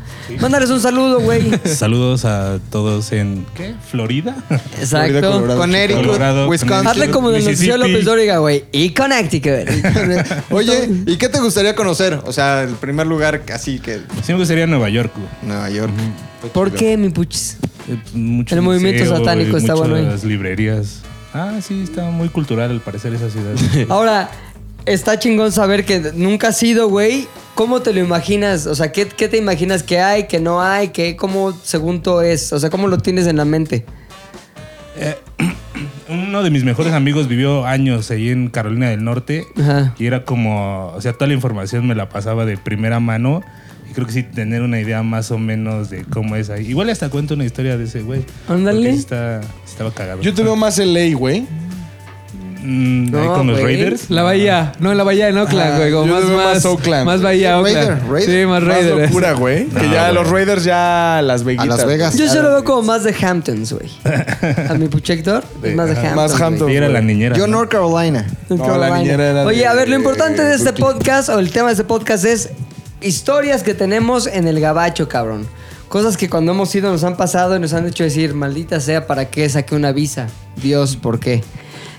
Mándales 0.42 0.70
un 0.72 0.82
saludo, 0.82 1.22
güey. 1.22 1.58
Saludos 1.64 2.26
a 2.26 2.60
todos 2.70 3.14
en, 3.14 3.46
¿qué? 3.56 3.76
¿Florida? 3.90 4.36
Exacto. 4.78 5.22
Colorado, 5.32 5.58
Connecticut, 5.58 6.06
Colorado, 6.06 6.50
Wisconsin. 6.50 6.88
Hazle 6.88 7.10
como 7.10 7.30
Mississippi. 7.30 7.78
López 7.78 8.04
Dóriga, 8.04 8.40
güey. 8.40 8.66
Y 8.74 8.90
Connecticut. 8.90 9.70
Oye, 10.52 10.90
¿y 11.06 11.16
qué 11.16 11.30
te 11.30 11.40
gustaría 11.40 11.76
conocer? 11.76 12.20
O 12.26 12.34
sea, 12.34 12.64
el 12.64 12.76
primer 12.76 13.08
lugar 13.08 13.42
así 13.54 13.80
que. 13.80 14.02
Sí 14.22 14.34
me 14.34 14.40
gustaría 14.40 14.68
Nueva 14.68 14.90
York, 14.90 15.14
güey. 15.16 15.30
Nueva 15.44 15.70
York. 15.70 15.94
¿Por 16.54 16.72
qué, 16.72 16.98
mi 16.98 17.10
puchis? 17.10 17.58
Eh, 17.88 17.98
mucho 18.14 18.56
El 18.56 18.62
movimiento 18.62 19.04
museo, 19.04 19.18
satánico 19.18 19.58
está 19.58 19.74
bueno 19.74 19.96
ahí. 19.96 20.04
Muchas 20.04 20.24
librerías. 20.24 21.02
Ah, 21.34 21.60
sí, 21.62 21.84
está 21.84 22.10
muy 22.10 22.30
cultural 22.30 22.72
al 22.72 22.80
parecer 22.82 23.14
esa 23.14 23.30
ciudad. 23.30 23.56
Ahora, 23.90 24.30
está 24.86 25.20
chingón 25.20 25.52
saber 25.52 25.86
que 25.86 26.12
nunca 26.16 26.50
has 26.50 26.64
ido, 26.64 26.90
güey. 26.90 27.28
¿Cómo 27.56 27.82
te 27.82 27.94
lo 27.94 28.00
imaginas? 28.00 28.68
O 28.68 28.76
sea, 28.76 28.92
¿qué, 28.92 29.08
qué 29.08 29.28
te 29.28 29.38
imaginas 29.38 29.84
que 29.84 30.00
hay, 30.00 30.28
que 30.28 30.40
no 30.40 30.62
hay? 30.62 30.90
¿Qué, 30.90 31.16
¿Cómo 31.16 31.52
según 31.64 32.02
tú 32.02 32.22
es? 32.22 32.54
O 32.54 32.60
sea, 32.60 32.70
¿cómo 32.70 32.88
lo 32.88 32.98
tienes 32.98 33.28
en 33.28 33.38
la 33.38 33.46
mente? 33.46 33.86
Uno 36.10 36.44
de 36.44 36.50
mis 36.50 36.64
mejores 36.64 36.94
amigos 36.94 37.28
vivió 37.28 37.66
años 37.66 38.10
ahí 38.12 38.30
en 38.30 38.50
Carolina 38.50 38.90
del 38.90 39.04
Norte 39.04 39.46
Ajá. 39.60 39.94
y 39.98 40.08
era 40.08 40.26
como, 40.26 40.88
o 40.88 41.02
sea, 41.02 41.14
toda 41.14 41.28
la 41.28 41.34
información 41.34 41.88
me 41.88 41.96
la 41.96 42.10
pasaba 42.10 42.46
de 42.46 42.58
primera 42.58 43.00
mano 43.00 43.44
y 43.90 43.94
creo 43.94 44.06
que 44.08 44.14
sí 44.14 44.24
tener 44.24 44.62
una 44.62 44.80
idea 44.80 45.02
más 45.04 45.32
o 45.32 45.38
menos 45.38 45.90
de 45.90 46.04
cómo 46.06 46.36
es 46.36 46.50
ahí. 46.50 46.68
Igual 46.68 46.90
hasta 46.90 47.10
cuento 47.10 47.34
una 47.34 47.46
historia 47.46 47.78
de 47.78 47.86
ese 47.86 48.02
güey. 48.02 48.24
Ándale. 48.48 48.94
sí 48.94 49.00
está, 49.00 49.42
sí 49.42 49.48
estaba 49.72 49.92
cagado. 49.92 50.22
Yo 50.22 50.34
te 50.34 50.44
veo 50.44 50.56
más 50.56 50.78
LA, 50.78 51.16
güey. 51.16 51.46
Mm, 52.62 53.16
ahí 53.16 53.28
con 53.28 53.48
los 53.48 53.62
güey. 53.62 53.78
Raiders. 53.78 54.10
La 54.10 54.22
bahía, 54.22 54.74
no, 54.80 54.94
la 54.94 55.06
bahía 55.06 55.30
en 55.30 55.38
Oakland, 55.38 55.76
Ah, 55.76 55.78
güey. 55.78 55.92
como 55.94 56.08
yo 56.08 56.14
más, 56.14 56.28
veo 56.28 56.38
más, 56.38 56.56
más 56.56 56.66
Oakland. 56.66 57.06
más 57.06 57.22
bahía, 57.22 57.58
Oakland. 57.58 58.12
Raider. 58.12 58.42
Sí, 58.42 58.46
más 58.46 58.62
Más 58.62 58.64
Raider. 58.76 58.98
locura, 59.08 59.32
güey. 59.32 59.66
Que 59.80 59.90
ya 59.90 60.04
güey. 60.12 60.14
los 60.16 60.30
Raiders 60.30 60.64
ya 60.66 61.22
Las 61.24 61.46
Vegas. 61.46 61.64
A 61.64 61.68
Las 61.70 61.86
Vegas. 61.86 62.18
Yo 62.18 62.28
se 62.28 62.42
lo 62.42 62.50
veo 62.50 62.64
como 62.66 62.82
más 62.82 63.06
de 63.06 63.16
Hamptons, 63.26 63.72
güey. 63.72 63.90
A 64.70 64.74
mi 64.74 64.90
Puchector 64.90 65.42
es 65.64 65.74
más 65.74 65.88
de. 65.88 65.94
Hamptons. 65.96 66.16
Más. 66.34 66.42
Hamptons. 66.42 66.72
Era 66.72 66.90
la 66.90 67.00
niñera. 67.00 67.38
Yo 67.38 67.48
¿no? 67.48 67.60
North 67.60 67.72
Carolina. 67.72 68.28
North 68.50 68.62
No, 68.68 68.78
la 68.78 68.98
niñera 68.98 69.30
era 69.30 69.46
Oye, 69.46 69.66
a 69.66 69.74
ver, 69.74 69.88
lo 69.88 69.96
importante 69.96 70.44
de 70.44 70.54
este 70.56 70.72
Brooklyn. 70.74 70.98
podcast 70.98 71.30
o 71.30 71.40
el 71.40 71.52
tema 71.52 71.68
de 71.68 71.74
este 71.74 71.86
podcast 71.86 72.26
es 72.26 72.50
historias 73.02 73.64
que 73.64 73.74
tenemos 73.74 74.28
en 74.28 74.48
el 74.48 74.60
gabacho, 74.60 75.08
cabrón. 75.08 75.48
Cosas 75.88 76.18
que 76.18 76.30
cuando 76.30 76.52
hemos 76.52 76.74
ido 76.76 76.92
nos 76.92 77.04
han 77.04 77.18
pasado 77.18 77.56
y 77.56 77.60
nos 77.60 77.74
han 77.74 77.88
hecho 77.88 78.04
decir, 78.04 78.34
maldita 78.34 78.80
sea, 78.80 79.08
¿para 79.08 79.30
qué 79.30 79.50
saqué 79.50 79.76
una 79.76 79.92
visa? 79.92 80.28
Dios, 80.56 80.96
¿por 80.96 81.20
qué? 81.20 81.44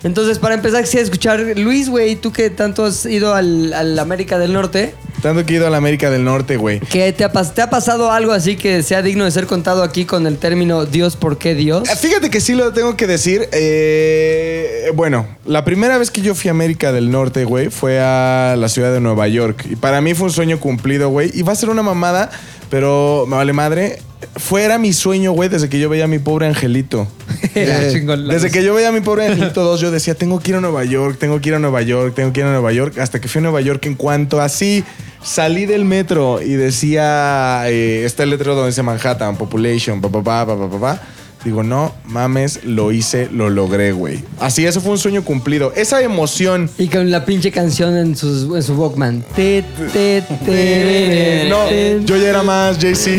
Entonces, 0.02 0.38
para 0.38 0.54
empezar, 0.54 0.82
quisiera 0.82 1.04
escuchar, 1.04 1.40
Luis, 1.56 1.88
güey, 1.90 2.16
tú 2.16 2.32
que 2.32 2.48
tanto 2.50 2.84
has 2.86 3.04
ido 3.06 3.34
al, 3.34 3.72
al 3.74 3.98
América 3.98 4.38
del 4.38 4.52
Norte, 4.52 4.94
Tanto 5.20 5.44
que 5.44 5.52
he 5.52 5.56
ido 5.56 5.66
a 5.66 5.70
la 5.70 5.76
América 5.76 6.08
del 6.08 6.24
Norte, 6.24 6.56
güey. 6.56 6.80
¿qué 6.80 7.12
te 7.12 7.24
ha, 7.24 7.30
pas- 7.32 7.52
¿te 7.52 7.60
ha 7.60 7.68
pasado 7.68 8.10
algo 8.10 8.32
así 8.32 8.56
que 8.56 8.82
sea 8.82 9.02
digno 9.02 9.26
de 9.26 9.30
ser 9.30 9.46
contado 9.46 9.82
aquí 9.82 10.06
con 10.06 10.26
el 10.26 10.38
término 10.38 10.86
Dios, 10.86 11.16
¿por 11.16 11.36
qué 11.36 11.54
Dios? 11.54 11.86
Eh, 11.90 11.96
Fíjate 11.96 12.30
que 12.30 12.40
sí 12.40 12.54
lo 12.54 12.72
tengo 12.72 12.96
que 12.96 13.06
decir. 13.06 13.46
eh, 13.52 14.90
bueno, 14.94 15.26
la 15.44 15.64
primera 15.64 15.98
vez 15.98 16.10
que 16.10 16.22
yo 16.22 16.34
fui 16.34 16.48
a 16.48 16.52
América 16.52 16.92
del 16.92 17.10
Norte, 17.10 17.44
güey, 17.44 17.68
fue 17.68 18.00
a 18.00 18.54
la 18.56 18.68
ciudad 18.70 18.92
de 18.92 19.00
Nueva 19.00 19.28
York. 19.28 19.66
Y 19.70 19.76
para 19.76 20.00
mí 20.00 20.14
fue 20.14 20.28
un 20.28 20.32
sueño 20.32 20.58
cumplido, 20.58 21.10
güey. 21.10 21.30
Y 21.34 21.42
va 21.42 21.52
a 21.52 21.56
ser 21.56 21.68
una 21.68 21.82
mamada, 21.82 22.30
pero 22.70 23.24
me 23.28 23.36
vale 23.36 23.52
madre. 23.52 23.98
Fuera 24.36 24.78
mi 24.78 24.92
sueño, 24.92 25.32
güey, 25.32 25.48
desde 25.48 25.68
que 25.68 25.78
yo 25.80 25.88
veía 25.88 26.04
a 26.04 26.08
mi 26.08 26.18
pobre 26.18 26.46
angelito. 26.46 27.06
Ah, 27.56 27.88
chingón, 27.90 28.28
la- 28.28 28.34
Desde 28.34 28.50
que 28.50 28.62
yo 28.62 28.74
veía 28.74 28.90
a 28.90 28.92
mi 28.92 29.00
pobre 29.00 29.26
angelito 29.26 29.64
2, 29.64 29.80
yo 29.80 29.90
decía, 29.90 30.14
tengo 30.14 30.38
que 30.40 30.50
ir 30.50 30.56
a 30.56 30.60
Nueva 30.60 30.84
York, 30.84 31.16
tengo 31.18 31.40
que 31.40 31.48
ir 31.48 31.54
a 31.54 31.58
Nueva 31.58 31.82
York, 31.82 32.14
tengo 32.14 32.32
que 32.32 32.40
ir 32.40 32.46
a 32.46 32.50
Nueva 32.52 32.72
York. 32.72 32.98
Hasta 32.98 33.20
que 33.20 33.28
fui 33.28 33.40
a 33.40 33.42
Nueva 33.42 33.60
York, 33.60 33.84
en 33.86 33.94
cuanto 33.94 34.40
así 34.40 34.84
salí 35.22 35.66
del 35.66 35.84
metro 35.84 36.40
y 36.40 36.52
decía, 36.52 37.62
eh, 37.66 38.04
está 38.04 38.22
el 38.22 38.30
letrero 38.30 38.54
donde 38.54 38.70
dice 38.70 38.82
Manhattan, 38.82 39.36
Population, 39.36 40.00
pa, 40.00 40.08
pa, 40.10 40.22
pa, 40.22 40.46
pa, 40.46 40.56
pa, 40.58 40.70
pa, 40.70 40.80
pa. 40.80 41.02
Digo, 41.44 41.62
no 41.62 41.94
mames, 42.04 42.64
lo 42.64 42.92
hice, 42.92 43.28
lo 43.32 43.48
logré, 43.48 43.92
güey. 43.92 44.22
Así, 44.38 44.66
eso 44.66 44.80
fue 44.80 44.92
un 44.92 44.98
sueño 44.98 45.24
cumplido. 45.24 45.72
Esa 45.74 46.02
emoción. 46.02 46.68
Y 46.76 46.88
con 46.88 47.10
la 47.10 47.24
pinche 47.24 47.50
canción 47.50 47.96
en, 47.96 48.14
sus, 48.14 48.54
en 48.54 48.62
su 48.62 48.74
Walkman. 48.74 49.24
Te, 49.34 49.64
te, 49.92 50.22
te, 50.44 51.46
No, 51.48 51.70
yo 52.04 52.16
ya 52.16 52.28
era 52.28 52.42
más 52.42 52.76
Jay-Z. 52.78 53.10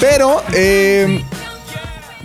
Pero 0.00 0.42
eh, 0.52 1.24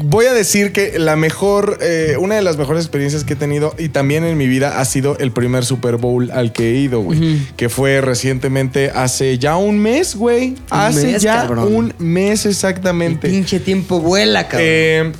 voy 0.03 0.25
a 0.25 0.33
decir 0.33 0.71
que 0.71 0.97
la 0.97 1.15
mejor, 1.15 1.77
eh, 1.81 2.15
una 2.19 2.35
de 2.35 2.41
las 2.41 2.57
mejores 2.57 2.83
experiencias 2.83 3.23
que 3.23 3.33
he 3.33 3.35
tenido 3.35 3.75
y 3.77 3.89
también 3.89 4.23
en 4.23 4.37
mi 4.37 4.47
vida 4.47 4.79
ha 4.79 4.85
sido 4.85 5.17
el 5.17 5.31
primer 5.31 5.65
Super 5.65 5.97
Bowl 5.97 6.31
al 6.31 6.51
que 6.51 6.71
he 6.71 6.75
ido, 6.75 7.01
güey. 7.01 7.39
Que 7.57 7.69
fue 7.69 8.01
recientemente 8.01 8.91
hace 8.93 9.37
ya 9.37 9.57
un 9.57 9.79
mes, 9.79 10.15
güey. 10.15 10.55
Hace 10.69 11.13
mes, 11.13 11.21
ya 11.21 11.41
cabrón. 11.41 11.73
un 11.73 11.93
mes 11.99 12.45
El 12.45 12.51
exactamente. 12.51 13.29
pinche 13.29 13.59
tiempo 13.59 13.99
vuela, 13.99 14.47
cabrón. 14.47 14.67
Eh, 14.67 15.11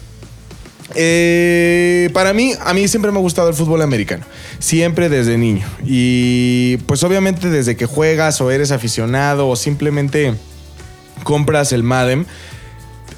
eh, 0.96 2.10
para 2.14 2.34
mí, 2.34 2.54
a 2.60 2.74
mí 2.74 2.88
siempre 2.88 3.12
me 3.12 3.20
ha 3.20 3.22
gustado 3.22 3.50
el 3.50 3.56
fútbol 3.56 3.82
americano. 3.82 4.26
Siempre 4.60 5.10
desde 5.10 5.38
niño. 5.38 5.68
Y 5.86 6.78
pues 6.88 7.04
obviamente 7.04 7.50
desde 7.50 7.76
que 7.76 7.86
juegas 7.86 8.42
o 8.42 8.52
eres 8.52 8.72
aficionado 8.72 9.48
o 9.48 9.56
simplemente 9.56 10.34
compras 11.24 11.74
el 11.74 11.84
Madden, 11.84 12.26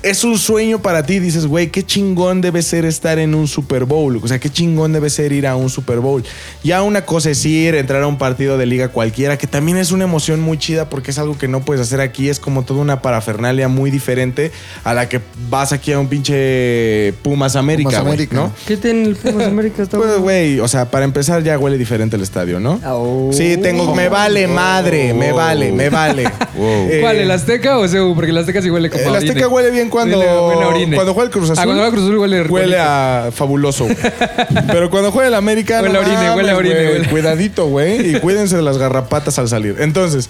es 0.03 0.23
un 0.23 0.37
sueño 0.37 0.81
para 0.81 1.03
ti. 1.03 1.19
Dices, 1.19 1.45
güey, 1.45 1.69
qué 1.69 1.83
chingón 1.83 2.41
debe 2.41 2.61
ser 2.61 2.85
estar 2.85 3.19
en 3.19 3.35
un 3.35 3.47
Super 3.47 3.85
Bowl. 3.85 4.19
O 4.21 4.27
sea, 4.27 4.39
qué 4.39 4.49
chingón 4.49 4.93
debe 4.93 5.09
ser 5.09 5.31
ir 5.31 5.47
a 5.47 5.55
un 5.55 5.69
Super 5.69 5.99
Bowl. 5.99 6.23
Ya 6.63 6.81
una 6.83 7.05
cosa 7.05 7.29
es 7.29 7.45
ir, 7.45 7.75
entrar 7.75 8.03
a 8.03 8.07
un 8.07 8.17
partido 8.17 8.57
de 8.57 8.65
liga 8.65 8.89
cualquiera, 8.89 9.37
que 9.37 9.47
también 9.47 9.77
es 9.77 9.91
una 9.91 10.03
emoción 10.05 10.39
muy 10.39 10.57
chida 10.57 10.89
porque 10.89 11.11
es 11.11 11.19
algo 11.19 11.37
que 11.37 11.47
no 11.47 11.61
puedes 11.61 11.81
hacer 11.81 12.01
aquí. 12.01 12.29
Es 12.29 12.39
como 12.39 12.63
toda 12.63 12.81
una 12.81 13.01
parafernalia 13.01 13.67
muy 13.67 13.91
diferente 13.91 14.51
a 14.83 14.93
la 14.93 15.09
que 15.09 15.21
vas 15.49 15.73
aquí 15.73 15.91
a 15.91 15.99
un 15.99 16.07
pinche 16.07 17.13
Pumas 17.21 17.55
América, 17.55 17.89
Pumas 17.89 18.01
güey, 18.01 18.13
América. 18.13 18.35
¿no? 18.35 18.53
¿Qué 18.65 18.77
tiene 18.77 19.03
el 19.03 19.15
Pumas 19.15 19.47
América? 19.47 19.83
Está 19.83 19.97
Pues, 20.01 20.17
güey, 20.17 20.59
o 20.59 20.67
sea, 20.67 20.89
para 20.89 21.05
empezar 21.05 21.43
ya 21.43 21.59
huele 21.59 21.77
diferente 21.77 22.15
el 22.15 22.23
estadio, 22.23 22.59
¿no? 22.59 22.79
Oh. 22.85 23.29
Sí, 23.31 23.57
tengo, 23.57 23.93
me 23.93 24.09
vale 24.09 24.47
madre, 24.47 25.13
me 25.13 25.31
vale, 25.31 25.71
me 25.71 25.89
vale. 25.89 26.23
Eh, 26.57 26.97
¿Cuál, 27.01 27.17
el 27.17 27.29
Azteca 27.29 27.77
o 27.77 27.87
CU? 27.87 28.13
Porque 28.15 28.31
el 28.31 28.37
Azteca 28.37 28.61
sí 28.61 28.69
huele 28.69 28.89
como 28.89 29.03
el 29.03 29.15
Azteca 29.15 29.47
huele 29.47 29.69
bien 29.69 29.89
cuando, 29.91 30.17
Huele 30.17 30.31
a- 30.31 30.41
huele 30.41 30.63
a 30.63 30.67
orine. 30.69 30.95
cuando 30.95 31.13
juega 31.13 31.27
el 31.27 31.31
Cruz 31.31 31.49
Azul. 31.51 31.59
Ah, 31.61 31.65
cuando 31.65 31.81
juega 31.83 31.91
Cruz 31.91 32.03
Azul 32.05 32.17
huele 32.17 32.41
Huele 32.43 32.79
a 32.79 33.29
fabuloso. 33.31 33.83
güey. 33.83 33.97
Pero 34.67 34.89
cuando 34.89 35.11
juega 35.11 35.27
el 35.27 35.35
América. 35.35 35.81
Huele 35.81 35.93
no 35.93 35.99
a 35.99 36.01
orine, 36.01 36.15
mames, 36.17 36.35
huele 36.35 36.51
a 36.51 36.55
orine, 36.57 36.73
güey. 36.75 36.87
huele. 36.93 37.09
Cuidadito, 37.09 37.67
güey. 37.67 38.15
Y 38.15 38.19
cuídense 38.19 38.55
de 38.55 38.63
las 38.63 38.79
garrapatas 38.79 39.37
al 39.37 39.47
salir. 39.49 39.75
Entonces, 39.79 40.29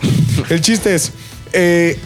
el 0.50 0.60
chiste 0.60 0.94
es. 0.96 1.14
eh, 1.54 1.98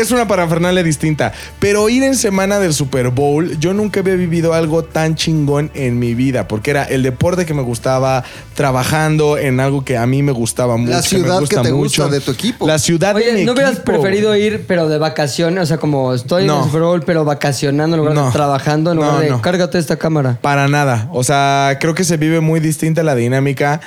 es 0.00 0.10
una 0.10 0.26
parafernalia 0.28 0.82
distinta. 0.82 1.32
Pero 1.58 1.88
ir 1.88 2.02
en 2.02 2.16
semana 2.16 2.58
del 2.58 2.74
Super 2.74 3.08
Bowl, 3.10 3.58
yo 3.58 3.72
nunca 3.74 4.00
había 4.00 4.14
vivido 4.14 4.54
algo 4.54 4.84
tan 4.84 5.14
chingón 5.14 5.70
en 5.74 5.98
mi 5.98 6.14
vida. 6.14 6.46
Porque 6.48 6.70
era 6.70 6.84
el 6.84 7.02
deporte 7.02 7.46
que 7.46 7.54
me 7.54 7.62
gustaba, 7.62 8.24
trabajando 8.54 9.36
en 9.38 9.60
algo 9.60 9.84
que 9.84 9.96
a 9.96 10.06
mí 10.06 10.22
me 10.22 10.32
gustaba 10.32 10.76
mucho. 10.76 11.02
ciudad 11.02 11.40
me 11.40 11.46
que 11.48 11.56
gusta 11.56 11.62
te 11.62 11.72
mucho. 11.72 12.02
gusta 12.04 12.08
de 12.08 12.20
tu 12.20 12.30
equipo. 12.30 12.66
La 12.66 12.78
ciudad 12.78 13.14
de 13.14 13.32
mi 13.32 13.44
¿no 13.44 13.52
hubieras 13.52 13.72
equipo, 13.74 13.84
preferido 13.92 14.34
ir, 14.36 14.64
pero 14.66 14.88
de 14.88 14.98
vacaciones? 14.98 15.62
O 15.62 15.66
sea, 15.66 15.78
como 15.78 16.14
estoy 16.14 16.44
en 16.44 16.50
el 16.50 16.62
Super 16.64 16.82
Bowl, 16.82 17.02
pero 17.04 17.24
vacacionando 17.24 17.96
en 17.96 18.00
lugar 18.00 18.14
No. 18.14 18.26
de 18.26 18.32
trabajando, 18.32 18.90
en 18.92 18.96
lugar 18.96 19.12
No, 19.14 19.20
de 19.20 19.30
no. 19.30 19.42
cárgate 19.42 19.78
esta 19.78 19.96
cámara. 19.96 20.38
Para 20.40 20.68
nada. 20.68 21.08
O 21.12 21.24
sea, 21.24 21.78
creo 21.80 21.94
que 21.94 22.04
se 22.04 22.16
vive 22.16 22.40
muy 22.40 22.60
distinta 22.60 23.02
la 23.02 23.14
dinámica. 23.14 23.80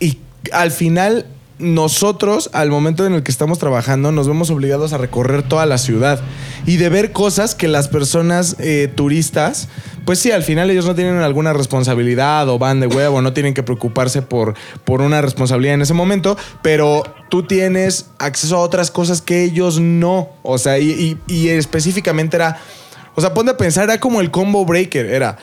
Y 0.00 0.18
al 0.52 0.70
final, 0.70 1.26
nosotros, 1.62 2.50
al 2.52 2.70
momento 2.70 3.06
en 3.06 3.14
el 3.14 3.22
que 3.22 3.30
estamos 3.30 3.58
trabajando, 3.58 4.12
nos 4.12 4.28
vemos 4.28 4.50
obligados 4.50 4.92
a 4.92 4.98
recorrer 4.98 5.42
toda 5.42 5.64
la 5.64 5.78
ciudad 5.78 6.20
y 6.66 6.76
de 6.76 6.88
ver 6.88 7.12
cosas 7.12 7.54
que 7.54 7.68
las 7.68 7.88
personas 7.88 8.56
eh, 8.58 8.90
turistas, 8.94 9.68
pues 10.04 10.18
sí, 10.18 10.30
al 10.32 10.42
final 10.42 10.68
ellos 10.70 10.84
no 10.84 10.94
tienen 10.94 11.18
alguna 11.18 11.52
responsabilidad 11.52 12.48
o 12.48 12.58
van 12.58 12.80
de 12.80 12.86
huevo, 12.88 13.22
no 13.22 13.32
tienen 13.32 13.54
que 13.54 13.62
preocuparse 13.62 14.20
por, 14.22 14.54
por 14.84 15.00
una 15.00 15.22
responsabilidad 15.22 15.74
en 15.74 15.82
ese 15.82 15.94
momento, 15.94 16.36
pero 16.62 17.02
tú 17.30 17.44
tienes 17.44 18.06
acceso 18.18 18.56
a 18.56 18.60
otras 18.60 18.90
cosas 18.90 19.22
que 19.22 19.44
ellos 19.44 19.80
no. 19.80 20.28
O 20.42 20.58
sea, 20.58 20.78
y, 20.78 21.16
y- 21.26 21.48
específicamente 21.48 22.36
era 22.36 22.58
o 23.14 23.20
sea, 23.20 23.34
ponte 23.34 23.52
a 23.52 23.56
pensar, 23.58 23.84
era 23.84 24.00
como 24.00 24.20
el 24.22 24.30
combo 24.30 24.64
breaker. 24.64 25.04
Era, 25.04 25.36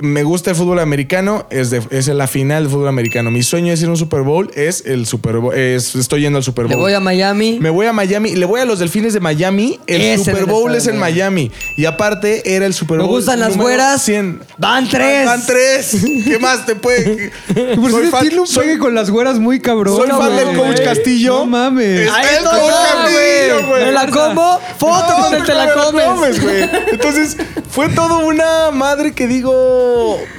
me 0.00 0.22
gusta 0.22 0.50
el 0.50 0.56
fútbol 0.56 0.78
americano, 0.78 1.46
es, 1.50 1.70
de- 1.70 1.82
es 1.90 2.06
la 2.08 2.26
final 2.26 2.64
del 2.64 2.72
fútbol 2.72 2.88
americano. 2.88 3.30
Mi 3.30 3.42
sueño 3.42 3.72
es 3.72 3.80
ir 3.82 3.88
a 3.88 3.90
un 3.90 3.96
Super 3.96 4.22
Bowl, 4.22 4.50
es 4.54 4.84
el 4.86 5.06
Super 5.06 5.36
Bowl, 5.38 5.54
es- 5.54 5.94
estoy 5.94 6.22
yendo 6.22 6.38
al 6.38 6.44
Super 6.44 6.66
Bowl. 6.66 6.76
voy 6.78 6.92
a 6.94 7.00
Miami. 7.00 7.58
Me 7.60 7.70
voy 7.70 7.86
a 7.86 7.92
Miami, 7.92 8.34
le 8.36 8.46
voy 8.46 8.60
a 8.60 8.64
los 8.64 8.78
Delfines 8.78 9.12
de 9.12 9.20
Miami. 9.20 9.78
El 9.86 10.18
Super 10.18 10.46
Bowl 10.46 10.74
es 10.74 10.86
en. 10.86 10.98
Miami. 11.02 11.50
Y 11.76 11.84
aparte 11.86 12.54
era 12.54 12.64
el 12.64 12.74
Super 12.74 12.98
Me 12.98 13.02
Bowl. 13.04 13.16
gustan 13.16 13.40
las 13.40 13.56
güeras. 13.56 14.02
100. 14.02 14.40
Van 14.58 14.88
tres. 14.88 15.26
Van 15.26 15.44
tres. 15.44 15.96
¿Qué 16.24 16.38
más 16.38 16.64
te 16.64 16.76
puede? 16.76 17.32
Por 17.76 17.90
Soy 17.90 18.06
fan- 18.06 18.46
soy- 18.46 18.78
con 18.78 18.94
las 18.94 19.10
güeras 19.10 19.38
muy 19.40 19.60
cabrón. 19.60 19.96
soy 19.96 20.08
fan 20.10 20.36
del 20.36 20.56
coach 20.56 20.80
Castillo. 20.82 21.38
No 21.40 21.46
mames. 21.46 22.02
Está 22.06 22.38
el 22.38 22.44
coach. 22.44 22.54
Castillo, 22.92 23.68
güey. 23.68 23.84
Me 23.86 23.92
la 23.92 24.06
como. 24.08 24.60
Foto 24.78 25.30
No, 25.30 25.44
te 25.44 25.54
la 25.54 25.66
me 25.92 26.02
comes. 26.04 26.40
güey. 26.42 26.70
Entonces, 26.92 27.36
fue 27.70 27.88
todo 27.88 28.24
una 28.26 28.70
madre 28.70 29.12
que 29.12 29.26
digo, 29.26 29.71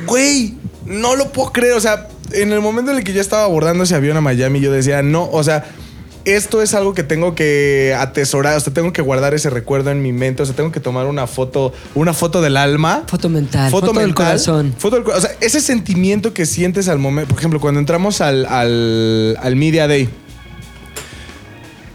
güey, 0.06 0.56
no 0.86 1.16
lo 1.16 1.32
puedo 1.32 1.52
creer. 1.52 1.74
O 1.74 1.82
sea, 1.82 2.08
en 2.32 2.52
el 2.52 2.62
momento 2.62 2.92
en 2.92 2.98
el 2.98 3.04
que 3.04 3.14
yo 3.14 3.22
estaba 3.22 3.44
abordando 3.44 3.84
ese 3.84 3.96
avión 3.96 4.18
a 4.18 4.22
Miami, 4.22 4.60
yo 4.60 4.72
decía, 4.72 5.02
no, 5.02 5.30
o 5.32 5.44
sea, 5.44 5.66
esto 6.26 6.62
es 6.62 6.74
algo 6.74 6.94
que 6.94 7.04
tengo 7.04 7.36
que 7.36 7.96
atesorar, 7.98 8.56
o 8.56 8.60
sea, 8.60 8.74
tengo 8.74 8.94
que 8.94 9.02
guardar 9.02 9.34
ese 9.34 9.50
recuerdo 9.50 9.92
en 9.92 10.02
mi 10.02 10.14
mente, 10.14 10.44
o 10.44 10.46
sea, 10.46 10.56
tengo 10.56 10.72
que 10.72 10.80
tomar 10.80 11.06
una 11.06 11.28
foto, 11.28 11.74
una 11.96 12.14
foto 12.14 12.42
del 12.42 12.58
alma. 12.58 13.04
Foto 13.08 13.30
mental. 13.30 13.70
Foto, 13.72 13.88
del 13.88 14.08
mental, 14.08 14.14
corazón. 14.14 14.74
Foto 14.78 14.98
del 14.98 15.08
o 15.08 15.22
sea, 15.22 15.32
ese 15.42 15.60
sentimiento 15.60 16.34
que 16.34 16.46
sientes 16.46 16.88
al 16.88 17.00
momento, 17.00 17.30
por 17.30 17.40
ejemplo, 17.40 17.60
cuando 17.60 17.80
entramos 17.80 18.22
al, 18.22 18.46
al, 18.46 19.38
al 19.42 19.56
Media 19.56 19.88
Day, 19.88 20.10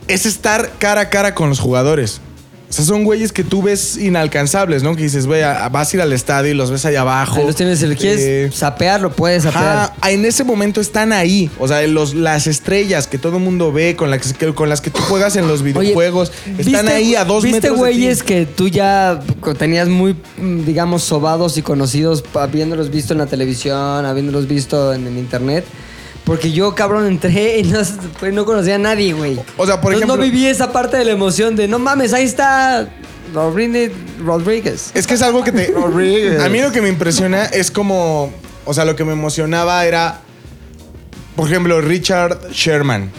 es 0.08 0.26
estar 0.26 0.72
cara 0.78 1.02
a 1.02 1.10
cara 1.10 1.34
con 1.34 1.48
los 1.48 1.60
jugadores. 1.60 2.20
O 2.68 2.72
sea, 2.72 2.84
son 2.84 3.04
güeyes 3.04 3.32
que 3.32 3.44
tú 3.44 3.62
ves 3.62 3.96
inalcanzables, 3.96 4.82
¿no? 4.82 4.94
Que 4.94 5.02
dices, 5.04 5.26
güey, 5.26 5.42
a- 5.42 5.68
vas 5.70 5.90
a 5.92 5.96
ir 5.96 6.02
al 6.02 6.12
estadio 6.12 6.50
y 6.50 6.54
los 6.54 6.70
ves 6.70 6.84
ahí 6.84 6.96
abajo. 6.96 7.36
Ahí 7.40 7.46
los 7.46 7.56
tienes, 7.56 7.78
si 7.78 7.86
quieres 7.96 8.20
Eh, 8.20 8.50
sapear, 8.52 9.00
lo 9.00 9.10
puedes 9.10 9.44
sapear. 9.44 9.64
Ajá, 9.64 10.10
en 10.10 10.26
ese 10.26 10.44
momento 10.44 10.78
están 10.82 11.14
ahí. 11.14 11.50
O 11.58 11.66
sea, 11.66 11.80
los, 11.86 12.12
las 12.14 12.46
estrellas 12.46 13.06
que 13.06 13.16
todo 13.16 13.38
el 13.38 13.42
mundo 13.42 13.72
ve, 13.72 13.96
con 13.96 14.10
las 14.10 14.34
que, 14.34 14.52
con 14.54 14.68
las 14.68 14.82
que 14.82 14.90
tú 14.90 15.00
juegas 15.00 15.36
en 15.36 15.48
los 15.48 15.62
Oye, 15.62 15.72
videojuegos, 15.72 16.30
están 16.58 16.84
¿viste- 16.84 16.88
ahí 16.92 17.14
a 17.14 17.24
dos 17.24 17.42
¿Viste 17.42 17.60
metros 17.62 17.80
de 17.80 17.88
ti. 17.88 17.94
güeyes 17.96 18.22
que 18.22 18.44
tú 18.44 18.68
ya 18.68 19.18
tenías 19.58 19.88
muy, 19.88 20.14
digamos, 20.66 21.02
sobados 21.04 21.56
y 21.56 21.62
conocidos 21.62 22.22
habiéndolos 22.34 22.90
visto 22.90 23.14
en 23.14 23.18
la 23.20 23.26
televisión, 23.26 24.04
habiéndolos 24.04 24.46
visto 24.46 24.92
en 24.92 25.06
el 25.06 25.16
internet? 25.16 25.64
Porque 26.24 26.52
yo, 26.52 26.74
cabrón, 26.74 27.06
entré 27.06 27.58
y 27.58 27.62
no, 27.64 27.80
pues, 28.20 28.32
no 28.34 28.44
conocía 28.44 28.74
a 28.74 28.78
nadie, 28.78 29.12
güey. 29.14 29.38
O 29.56 29.66
sea, 29.66 29.80
por 29.80 29.92
Entonces, 29.92 30.02
ejemplo- 30.02 30.16
no 30.16 30.22
viví 30.22 30.46
esa 30.46 30.72
parte 30.72 30.96
de 30.98 31.04
la 31.06 31.12
emoción 31.12 31.56
de, 31.56 31.66
no 31.68 31.78
mames, 31.78 32.12
ahí 32.12 32.24
está 32.24 32.88
Rodríguez. 33.34 33.92
Rodríguez. 34.24 34.90
Es 34.94 35.06
que 35.06 35.14
es 35.14 35.22
algo 35.22 35.42
que 35.44 35.52
te. 35.52 35.66
Rodríguez. 35.74 36.40
A 36.40 36.48
mí 36.48 36.60
lo 36.60 36.70
que 36.72 36.82
me 36.82 36.88
impresiona 36.88 37.44
es 37.46 37.70
como. 37.70 38.32
O 38.64 38.74
sea, 38.74 38.84
lo 38.84 38.94
que 38.96 39.04
me 39.04 39.12
emocionaba 39.12 39.84
era. 39.86 40.20
Por 41.36 41.48
ejemplo, 41.48 41.80
Richard 41.80 42.50
Sherman. 42.52 43.10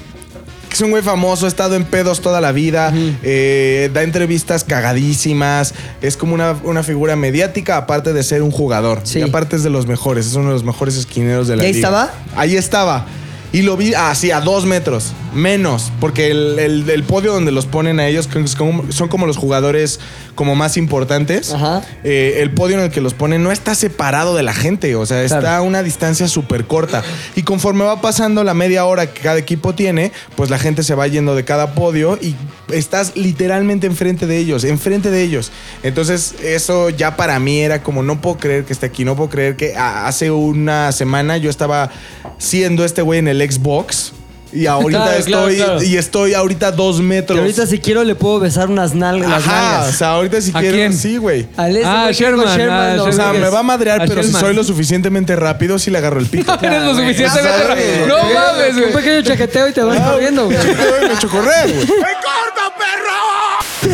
Es 0.71 0.81
un 0.81 0.91
güey 0.91 1.03
famoso, 1.03 1.45
ha 1.45 1.49
estado 1.49 1.75
en 1.75 1.83
pedos 1.85 2.21
toda 2.21 2.41
la 2.41 2.51
vida. 2.51 2.93
eh, 3.23 3.89
da 3.93 4.03
entrevistas 4.03 4.63
cagadísimas. 4.63 5.73
Es 6.01 6.15
como 6.17 6.33
una, 6.33 6.55
una 6.63 6.83
figura 6.83 7.15
mediática, 7.15 7.77
aparte 7.77 8.13
de 8.13 8.23
ser 8.23 8.41
un 8.43 8.51
jugador. 8.51 9.01
Sí. 9.03 9.19
Y 9.19 9.21
aparte 9.23 9.55
es 9.55 9.63
de 9.63 9.69
los 9.69 9.87
mejores. 9.87 10.27
Es 10.27 10.35
uno 10.35 10.47
de 10.49 10.53
los 10.53 10.63
mejores 10.63 10.95
esquineros 10.95 11.47
de 11.47 11.55
la 11.57 11.63
¿Y 11.63 11.67
ahí 11.67 11.73
liga. 11.73 11.87
estaba? 11.87 12.11
Ahí 12.35 12.55
estaba. 12.55 13.05
Y 13.51 13.63
lo 13.63 13.75
vi 13.77 13.93
así, 13.95 14.29
a 14.31 14.41
dos 14.41 14.65
metros. 14.65 15.13
Menos. 15.33 15.91
Porque 15.99 16.29
el, 16.29 16.59
el- 16.59 16.89
el 16.89 17.03
podio 17.03 17.33
donde 17.33 17.51
los 17.51 17.65
ponen 17.65 17.99
a 17.99 18.07
ellos 18.07 18.27
como- 18.57 18.91
son 18.91 19.07
como 19.09 19.25
los 19.25 19.37
jugadores 19.37 19.99
como 20.35 20.55
más 20.55 20.77
importantes. 20.77 21.51
Ajá. 21.53 21.81
Eh, 22.03 22.39
el 22.41 22.51
podio 22.51 22.77
en 22.77 22.83
el 22.83 22.91
que 22.91 23.01
los 23.01 23.13
ponen 23.15 23.43
no 23.43 23.51
está 23.51 23.73
separado 23.75 24.35
de 24.35 24.43
la 24.43 24.53
gente. 24.53 24.95
O 24.95 25.05
sea, 25.05 25.23
está 25.23 25.57
a 25.57 25.61
una 25.61 25.81
distancia 25.83 26.27
súper 26.27 26.65
corta. 26.65 27.03
Y 27.35 27.41
conforme 27.43 27.83
va 27.85 28.01
pasando 28.01 28.43
la 28.43 28.53
media 28.53 28.85
hora 28.85 29.11
que 29.11 29.21
cada 29.21 29.37
equipo 29.39 29.73
tiene, 29.73 30.11
pues 30.35 30.49
la 30.49 30.59
gente 30.59 30.83
se 30.83 30.93
va 30.95 31.07
yendo 31.07 31.35
de 31.35 31.43
cada 31.43 31.73
podio 31.73 32.17
y 32.21 32.35
estás 32.73 33.13
literalmente 33.15 33.87
enfrente 33.87 34.27
de 34.27 34.37
ellos, 34.37 34.63
enfrente 34.63 35.09
de 35.11 35.21
ellos. 35.23 35.51
Entonces, 35.83 36.35
eso 36.43 36.89
ya 36.89 37.15
para 37.15 37.39
mí 37.39 37.59
era 37.59 37.81
como, 37.83 38.03
no 38.03 38.21
puedo 38.21 38.37
creer 38.37 38.65
que 38.65 38.73
esté 38.73 38.85
aquí, 38.87 39.05
no 39.05 39.15
puedo 39.15 39.29
creer 39.29 39.55
que 39.55 39.75
hace 39.77 40.31
una 40.31 40.91
semana 40.91 41.37
yo 41.37 41.49
estaba 41.49 41.89
siendo 42.37 42.85
este 42.85 43.01
güey 43.01 43.19
en 43.19 43.27
el 43.27 43.51
Xbox. 43.51 44.13
Y 44.51 44.65
ahorita 44.65 45.03
Claro, 45.03 45.19
estoy, 45.47 45.55
claro. 45.57 45.83
y 45.83 45.95
estoy 45.97 46.33
ahorita 46.33 46.71
dos 46.71 46.97
Que 46.97 47.03
metros. 47.03 47.37
ahorita 47.37 47.67
si 47.67 47.77
quiero 47.77 48.03
le 48.03 48.15
puedo 48.15 48.39
besar 48.39 48.67
unas 48.67 48.95
nalgas. 48.95 49.31
Ajá, 49.31 49.61
nalgas. 49.77 49.93
o 49.93 49.97
sea, 49.99 50.07
ahorita 50.13 50.41
si 50.41 50.49
¿A 50.55 50.59
quiero, 50.59 50.75
quién? 50.75 50.93
sí, 50.97 51.17
güey. 51.17 51.47
Ah, 51.55 51.67
güey 51.67 51.83
que 51.83 51.83
dijo 51.83 52.11
Sherman, 52.11 52.47
ah, 52.71 52.93
no, 52.97 53.03
O 53.03 53.11
sea, 53.11 53.31
me 53.33 53.47
va 53.47 53.59
a 53.59 53.63
madrear, 53.63 54.01
A 54.01 54.05
pero 54.07 54.23
si 54.23 54.31
soy 54.31 54.55
lo 54.55 54.63
suficientemente 54.63 55.35
rápido, 55.35 55.77
sí 55.77 55.91
le 55.91 55.99
agarro 55.99 56.19
el 56.19 56.25
pito. 56.25 56.51
Eres 56.63 56.81
lo 56.81 56.95
suficientemente. 56.95 57.67
¿sabes? 57.67 58.07
No 58.07 58.17
mames, 58.17 58.73
Un 58.73 58.81
güey. 58.81 58.93
pequeño 58.93 59.21
chaqueteo 59.21 59.69
y 59.69 59.71
te 59.71 59.83
vas 59.83 59.99
Ah, 60.01 60.11
corriendo, 60.13 60.45
güey. 60.45 60.57
Me 60.57 60.63
güey. 60.73 61.15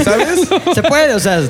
¿Sabes? 0.04 0.42
Se 0.74 0.84
puede, 0.84 1.14
o 1.14 1.20
sea. 1.20 1.42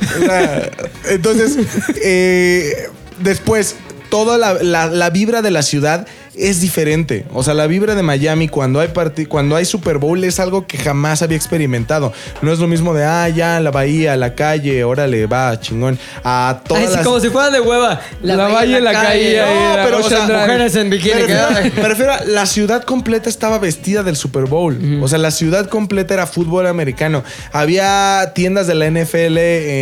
Entonces, 1.10 1.58
eh, 2.04 2.90
después, 3.20 3.76
toda 4.10 4.38
la, 4.38 4.54
la- 4.62 4.88
la 4.88 5.10
vibra 5.10 5.42
de 5.42 5.52
la 5.52 5.62
ciudad 5.64 6.08
es 6.38 6.62
diferente. 6.62 7.26
O 7.34 7.44
sea, 7.44 7.54
la 7.54 7.68
vibra 7.68 7.96
de 7.96 8.04
Miami 8.04 8.48
cuando 8.48 8.80
hay 8.80 8.90
cuando 9.28 9.56
hay 9.56 9.66
Super 9.66 9.98
Bowl 9.98 10.24
es 10.24 10.40
algo 10.40 10.66
que 10.68 10.78
jamás 10.78 11.22
había 11.22 11.38
experimentado. 11.38 12.14
No 12.42 12.52
es 12.52 12.60
lo 12.60 12.68
mismo 12.68 12.94
de, 12.94 13.04
ah, 13.04 13.28
ya, 13.30 13.60
la 13.60 13.72
bahía, 13.72 14.16
la 14.16 14.36
calle, 14.36 14.84
órale, 14.84 15.26
va, 15.28 15.60
chingón. 15.60 15.98
A 16.24 16.62
todas 16.68 16.84
Ay, 16.84 16.90
sí, 16.90 16.96
las- 16.98 17.06
como 17.06 17.20
si 17.20 17.30
fuera 17.30 17.50
de 17.50 17.60
hueva. 17.62 18.02
La 18.22 18.36
valle, 18.48 18.80
la 18.82 18.94
calle, 18.94 19.38
No, 19.42 19.76
la 19.78 19.84
pero, 19.86 20.00
o 20.00 20.04
sea, 20.10 20.22
mujeres 20.28 20.76
en 20.76 20.90
bikini. 20.90 21.14
Me 21.16 21.26
que- 21.26 21.34
refiero, 21.34 21.72
me 21.82 21.88
refiero 21.90 22.14
a 22.14 22.24
la 22.26 22.46
ciudad 22.46 22.84
completa 22.84 23.30
estaba 23.30 23.60
vestida 23.60 24.04
del 24.04 24.16
Super 24.16 24.46
Bowl. 24.46 25.00
O 25.02 25.08
sea, 25.08 25.18
la 25.18 25.32
ciudad 25.32 25.68
completa 25.68 26.14
era 26.14 26.28
fútbol 26.28 26.68
americano. 26.68 27.24
Había 27.52 28.32
tiendas 28.36 28.68
de 28.68 28.76
la 28.76 28.86
NFL 28.88 29.38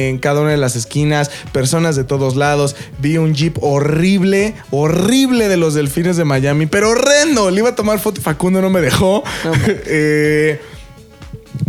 en 0.10 0.17
cada 0.19 0.41
una 0.41 0.51
de 0.51 0.57
las 0.57 0.75
esquinas, 0.75 1.31
personas 1.51 1.95
de 1.95 2.03
todos 2.03 2.36
lados. 2.36 2.75
Vi 3.00 3.17
un 3.17 3.33
jeep 3.33 3.57
horrible, 3.62 4.53
horrible 4.72 5.48
de 5.50 5.57
los 5.57 5.74
delfines 5.74 6.17
de 6.17 6.24
Miami, 6.25 6.42
pero 6.69 6.89
horrendo. 6.89 7.51
Le 7.51 7.59
iba 7.59 7.69
a 7.69 7.75
tomar 7.75 8.00
foto 8.00 8.19
y 8.19 8.23
Facundo 8.23 8.62
no 8.62 8.69
me 8.69 8.81
dejó. 8.81 9.23
Eh, 9.85 10.59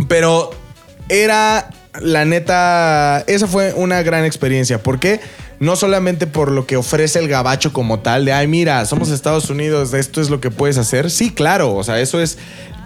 pero 0.07 0.51
era 1.09 1.69
la 2.01 2.25
neta, 2.25 3.23
esa 3.27 3.47
fue 3.47 3.73
una 3.73 4.01
gran 4.03 4.25
experiencia. 4.25 4.81
¿Por 4.81 4.99
qué? 4.99 5.19
No 5.59 5.75
solamente 5.75 6.27
por 6.27 6.51
lo 6.51 6.65
que 6.65 6.77
ofrece 6.77 7.19
el 7.19 7.27
gabacho 7.27 7.71
como 7.71 7.99
tal, 7.99 8.25
de, 8.25 8.33
ay, 8.33 8.47
mira, 8.47 8.85
somos 8.85 9.09
Estados 9.09 9.49
Unidos, 9.49 9.93
esto 9.93 10.21
es 10.21 10.29
lo 10.29 10.41
que 10.41 10.51
puedes 10.51 10.77
hacer. 10.77 11.09
Sí, 11.09 11.31
claro, 11.31 11.73
o 11.73 11.83
sea, 11.83 11.99
eso 12.01 12.19
es 12.19 12.37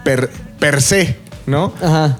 per, 0.04 0.30
per 0.58 0.80
se, 0.80 1.16
¿no? 1.46 1.72
Ajá. 1.82 2.18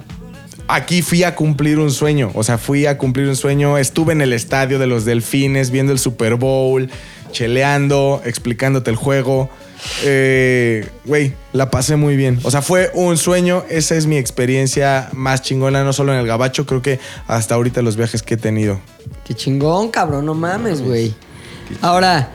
Aquí 0.67 1.03
fui 1.03 1.25
a 1.25 1.35
cumplir 1.35 1.79
un 1.79 1.91
sueño, 1.91 2.31
o 2.35 2.45
sea, 2.45 2.57
fui 2.59 2.87
a 2.87 2.97
cumplir 2.97 3.29
un 3.29 3.37
sueño, 3.37 3.77
estuve 3.77 4.13
en 4.13 4.21
el 4.21 4.33
estadio 4.33 4.79
de 4.79 4.87
los 4.87 5.05
Delfines 5.05 5.71
viendo 5.71 5.93
el 5.93 5.99
Super 5.99 6.37
Bowl, 6.37 6.89
cheleando, 7.31 8.21
explicándote 8.25 8.91
el 8.91 8.97
juego. 8.97 9.49
Eh, 10.05 10.87
Güey, 11.05 11.33
la 11.53 11.71
pasé 11.71 11.97
muy 11.97 12.17
bien. 12.17 12.39
O 12.43 12.51
sea, 12.51 12.63
fue 12.63 12.91
un 12.95 13.17
sueño. 13.17 13.65
Esa 13.69 13.95
es 13.97 14.07
mi 14.07 14.17
experiencia 14.17 15.09
más 15.13 15.43
chingona, 15.43 15.85
no 15.85 15.93
solo 15.93 16.13
en 16.13 16.19
el 16.21 16.27
Gabacho, 16.27 16.67
creo 16.67 16.83
que 16.83 17.01
hasta 17.27 17.55
ahorita 17.55 17.83
los 17.83 17.97
viajes 17.97 18.23
que 18.23 18.35
he 18.35 18.37
tenido. 18.37 18.81
Qué 19.25 19.35
chingón, 19.35 19.91
cabrón. 19.91 20.27
No 20.27 20.35
mames, 20.35 20.83
güey. 20.83 21.15
Ahora, 21.81 22.31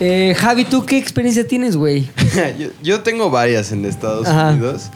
eh, 0.00 0.34
Javi, 0.38 0.64
¿tú 0.64 0.84
qué 0.86 0.98
experiencia 0.98 1.46
tienes, 1.46 1.76
güey? 1.76 2.08
yo, 2.58 2.68
yo 2.82 3.00
tengo 3.00 3.30
varias 3.30 3.72
en 3.72 3.84
Estados 3.84 4.26
Ajá. 4.26 4.50
Unidos. 4.50 4.90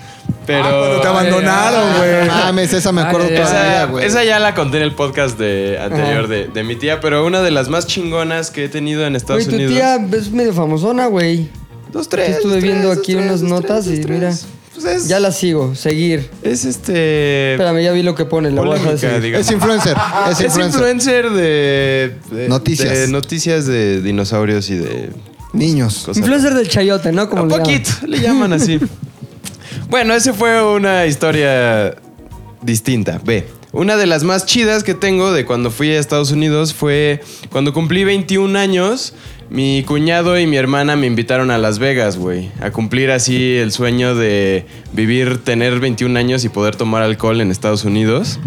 Pero. 0.46 0.64
Ah, 0.64 0.70
cuando 0.78 1.00
te 1.00 1.06
abandonaron, 1.08 1.92
No 1.92 1.98
güey. 1.98 2.26
Mames, 2.28 2.72
esa 2.72 2.90
me 2.92 3.02
acuerdo 3.02 3.28
Ay, 3.30 3.36
todavía, 3.36 3.74
Esa, 3.76 3.84
güey. 3.86 4.06
esa 4.06 4.24
ya 4.24 4.38
la 4.40 4.54
conté 4.54 4.78
en 4.78 4.82
el 4.84 4.94
podcast 4.94 5.38
de, 5.38 5.78
anterior 5.80 6.26
de, 6.28 6.48
de 6.48 6.64
mi 6.64 6.74
tía, 6.76 7.00
pero 7.00 7.24
una 7.24 7.42
de 7.42 7.50
las 7.52 7.68
más 7.68 7.86
chingonas 7.86 8.50
que 8.50 8.64
he 8.64 8.68
tenido 8.68 9.06
en 9.06 9.14
Estados 9.14 9.44
Güey, 9.46 9.50
tu 9.50 9.64
Unidos. 9.64 9.74
tía 9.74 10.18
es 10.18 10.30
medio 10.30 10.52
famosona, 10.52 11.06
güey. 11.06 11.48
Dos, 11.92 12.08
tres. 12.08 12.28
Yo 12.30 12.34
estuve 12.36 12.54
dos, 12.54 12.62
viendo 12.62 12.88
tres, 12.88 12.98
aquí 12.98 13.12
dos, 13.12 13.22
unas 13.22 13.40
tres, 13.40 13.50
dos, 13.50 13.50
notas 13.50 13.84
tres, 13.84 13.98
y 13.98 14.02
dos, 14.02 14.10
mira. 14.10 14.32
Pues 14.82 15.02
es, 15.02 15.08
Ya 15.08 15.20
la 15.20 15.32
sigo, 15.32 15.74
seguir. 15.74 16.28
es 16.42 16.64
este. 16.64 17.52
Espérame, 17.52 17.82
ya 17.82 17.92
vi 17.92 18.02
lo 18.02 18.14
que 18.14 18.24
pone. 18.24 18.50
La 18.50 18.60
voy 18.62 18.72
a 18.72 18.74
dejar 18.74 18.92
de 18.92 18.98
seguir. 18.98 19.34
Es 19.36 19.50
influencer. 19.50 19.96
Es 20.30 20.40
Es 20.40 20.56
influencer. 20.58 21.30
de, 21.30 22.16
de- 22.30 22.48
Noticias. 22.48 22.90
de 22.90 23.08
noticias 23.08 23.66
de 23.66 24.00
dinosaurios 24.02 24.68
y 24.70 24.76
de 24.76 25.10
Niños. 25.52 25.98
cosas. 26.00 26.18
Influencer 26.18 26.54
del 26.54 26.68
chayote, 26.68 27.12
¿no? 27.12 27.28
Como 27.28 27.42
Un 27.44 27.48
poquito, 27.48 27.90
le 28.06 28.20
llaman 28.20 28.52
así. 28.52 28.78
bueno, 29.88 30.14
esa 30.14 30.32
fue 30.32 30.62
una 30.74 31.06
historia 31.06 31.94
distinta. 32.62 33.20
Ve, 33.24 33.46
una 33.72 33.96
de 33.96 34.06
las 34.06 34.22
más 34.24 34.46
chidas 34.46 34.82
que 34.84 34.94
tengo 34.94 35.32
de 35.32 35.44
cuando 35.44 35.70
fui 35.70 35.90
a 35.90 35.98
Estados 35.98 36.30
Unidos 36.30 36.74
fue 36.74 37.22
cuando 37.50 37.72
cumplí 37.72 38.04
21 38.04 38.58
años. 38.58 39.14
Mi 39.52 39.82
cuñado 39.82 40.40
y 40.40 40.46
mi 40.46 40.56
hermana 40.56 40.96
me 40.96 41.06
invitaron 41.06 41.50
a 41.50 41.58
Las 41.58 41.78
Vegas, 41.78 42.16
güey. 42.16 42.50
A 42.62 42.70
cumplir 42.70 43.10
así 43.10 43.56
el 43.56 43.70
sueño 43.70 44.14
de 44.14 44.64
vivir, 44.94 45.44
tener 45.44 45.78
21 45.78 46.18
años 46.18 46.42
y 46.46 46.48
poder 46.48 46.74
tomar 46.74 47.02
alcohol 47.02 47.38
en 47.38 47.50
Estados 47.50 47.84
Unidos. 47.84 48.40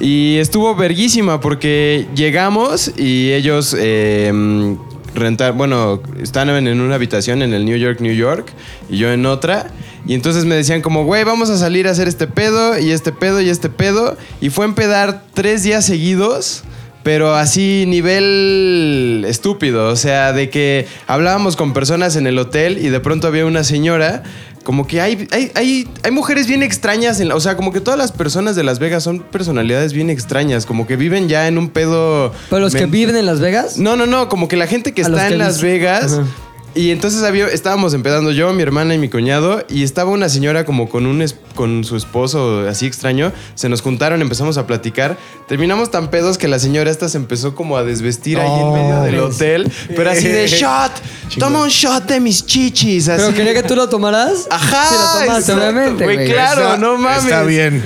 Y 0.00 0.38
estuvo 0.38 0.74
verguísima 0.74 1.40
porque 1.40 2.08
llegamos 2.16 2.92
y 2.98 3.30
ellos 3.30 3.76
eh, 3.78 4.76
rentar, 5.14 5.52
bueno, 5.52 6.02
estaban 6.20 6.66
en 6.66 6.80
una 6.80 6.96
habitación 6.96 7.42
en 7.42 7.54
el 7.54 7.64
New 7.64 7.76
York, 7.76 8.00
New 8.00 8.14
York, 8.14 8.52
y 8.88 8.98
yo 8.98 9.12
en 9.12 9.26
otra. 9.26 9.70
Y 10.04 10.14
entonces 10.14 10.46
me 10.46 10.56
decían 10.56 10.82
como, 10.82 11.04
güey, 11.04 11.22
vamos 11.22 11.48
a 11.50 11.58
salir 11.58 11.86
a 11.86 11.92
hacer 11.92 12.08
este 12.08 12.26
pedo, 12.26 12.76
y 12.76 12.90
este 12.90 13.12
pedo, 13.12 13.40
y 13.40 13.50
este 13.50 13.68
pedo. 13.68 14.16
Y 14.40 14.50
fue 14.50 14.64
empedar 14.64 15.22
tres 15.32 15.62
días 15.62 15.86
seguidos. 15.86 16.64
Pero 17.02 17.34
así 17.34 17.84
nivel 17.86 19.24
estúpido, 19.26 19.88
o 19.88 19.96
sea, 19.96 20.32
de 20.32 20.50
que 20.50 20.86
hablábamos 21.06 21.56
con 21.56 21.72
personas 21.72 22.16
en 22.16 22.26
el 22.26 22.38
hotel 22.38 22.78
y 22.84 22.88
de 22.88 23.00
pronto 23.00 23.26
había 23.26 23.46
una 23.46 23.64
señora, 23.64 24.22
como 24.64 24.86
que 24.86 25.00
hay, 25.00 25.26
hay, 25.32 25.50
hay, 25.54 25.88
hay 26.02 26.10
mujeres 26.10 26.46
bien 26.46 26.62
extrañas, 26.62 27.18
en 27.20 27.28
la- 27.28 27.36
o 27.36 27.40
sea, 27.40 27.56
como 27.56 27.72
que 27.72 27.80
todas 27.80 27.98
las 27.98 28.12
personas 28.12 28.54
de 28.54 28.64
Las 28.64 28.78
Vegas 28.78 29.02
son 29.02 29.20
personalidades 29.20 29.94
bien 29.94 30.10
extrañas, 30.10 30.66
como 30.66 30.86
que 30.86 30.96
viven 30.96 31.28
ya 31.28 31.48
en 31.48 31.56
un 31.56 31.70
pedo... 31.70 32.32
¿Pero 32.50 32.60
los 32.60 32.74
que 32.74 32.84
viven 32.86 33.16
en 33.16 33.24
Las 33.26 33.40
Vegas? 33.40 33.78
no, 33.78 33.96
no, 33.96 34.06
no, 34.06 34.28
como 34.28 34.46
que 34.48 34.56
la 34.56 34.66
gente 34.66 34.92
que 34.92 35.00
A 35.02 35.06
está 35.06 35.28
que 35.28 35.32
en 35.32 35.38
Las 35.38 35.62
Vegas. 35.62 36.12
Ajá. 36.12 36.24
Y 36.72 36.90
entonces 36.92 37.24
había, 37.24 37.48
estábamos 37.48 37.94
empezando 37.94 38.30
yo, 38.30 38.52
mi 38.52 38.62
hermana 38.62 38.94
y 38.94 38.98
mi 38.98 39.08
cuñado, 39.08 39.64
y 39.68 39.82
estaba 39.82 40.10
una 40.12 40.28
señora 40.28 40.64
como 40.64 40.88
con 40.88 41.04
un 41.06 41.20
con 41.60 41.84
su 41.84 41.94
esposo 41.94 42.66
así 42.66 42.86
extraño. 42.86 43.32
Se 43.54 43.68
nos 43.68 43.82
juntaron, 43.82 44.22
empezamos 44.22 44.56
a 44.56 44.66
platicar. 44.66 45.18
Terminamos 45.46 45.90
tan 45.90 46.08
pedos 46.08 46.38
que 46.38 46.48
la 46.48 46.58
señora 46.58 46.90
esta 46.90 47.10
se 47.10 47.18
empezó 47.18 47.54
como 47.54 47.76
a 47.76 47.84
desvestir 47.84 48.38
ahí 48.38 48.60
en 48.62 48.72
medio 48.72 49.02
del 49.02 49.18
hotel. 49.20 49.70
Pero 49.88 50.10
así 50.10 50.26
de 50.28 50.46
shot, 50.48 50.90
toma 51.38 51.60
un 51.60 51.68
shot 51.68 52.04
de 52.06 52.18
mis 52.18 52.46
chichis. 52.46 53.10
Así. 53.10 53.22
¿Pero 53.22 53.36
quería 53.36 53.52
que 53.52 53.62
tú 53.68 53.76
lo 53.76 53.90
tomaras? 53.90 54.46
Ajá, 54.50 54.86
Sí, 54.88 54.94
lo 54.94 55.26
tomaste, 55.26 55.52
obviamente, 55.52 56.04
güey, 56.04 56.26
claro, 56.30 56.62
Está- 56.62 56.76
no 56.78 56.96
mames. 56.96 57.24
Está 57.24 57.42
bien. 57.42 57.82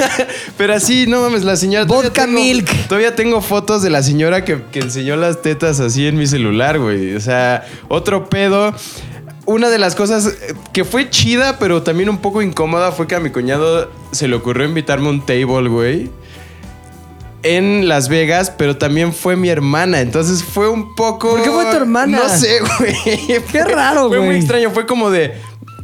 Pero 0.56 0.74
así, 0.74 1.06
no 1.06 1.20
mames, 1.20 1.44
la 1.44 1.56
señora. 1.56 1.84
Vodka 1.84 2.24
tengo- 2.24 2.40
milk. 2.40 2.70
Todavía 2.88 3.14
tengo 3.14 3.42
fotos 3.42 3.82
de 3.82 3.90
la 3.90 4.02
señora 4.02 4.46
que, 4.46 4.62
que 4.72 4.78
enseñó 4.80 5.16
las 5.16 5.42
tetas 5.42 5.78
así 5.80 6.06
en 6.06 6.16
mi 6.16 6.26
celular, 6.26 6.78
güey. 6.78 7.14
O 7.16 7.20
sea, 7.20 7.66
otro 7.88 8.30
pedo. 8.30 8.74
Una 9.50 9.68
de 9.68 9.78
las 9.78 9.96
cosas 9.96 10.26
eh, 10.26 10.54
que 10.72 10.84
fue 10.84 11.10
chida, 11.10 11.58
pero 11.58 11.82
también 11.82 12.08
un 12.08 12.18
poco 12.18 12.40
incómoda, 12.40 12.92
fue 12.92 13.06
que 13.08 13.16
a 13.16 13.20
mi 13.20 13.30
cuñado 13.30 13.90
se 14.12 14.28
le 14.28 14.36
ocurrió 14.36 14.64
invitarme 14.66 15.08
a 15.08 15.10
un 15.10 15.26
table, 15.26 15.68
güey. 15.68 16.10
En 17.42 17.88
Las 17.88 18.08
Vegas, 18.08 18.52
pero 18.56 18.76
también 18.76 19.12
fue 19.14 19.34
mi 19.34 19.48
hermana. 19.48 20.00
Entonces 20.02 20.44
fue 20.44 20.68
un 20.68 20.94
poco. 20.94 21.30
¿Por 21.30 21.42
qué 21.42 21.50
fue 21.50 21.64
tu 21.64 21.76
hermana? 21.76 22.18
No 22.18 22.28
sé, 22.28 22.58
güey. 22.78 22.94
Qué 23.26 23.40
Fue- 23.40 23.64
raro, 23.64 24.08
Fue 24.08 24.18
muy 24.18 24.26
güey. 24.26 24.38
extraño. 24.38 24.70
Fue 24.70 24.86
como 24.86 25.10
de. 25.10 25.34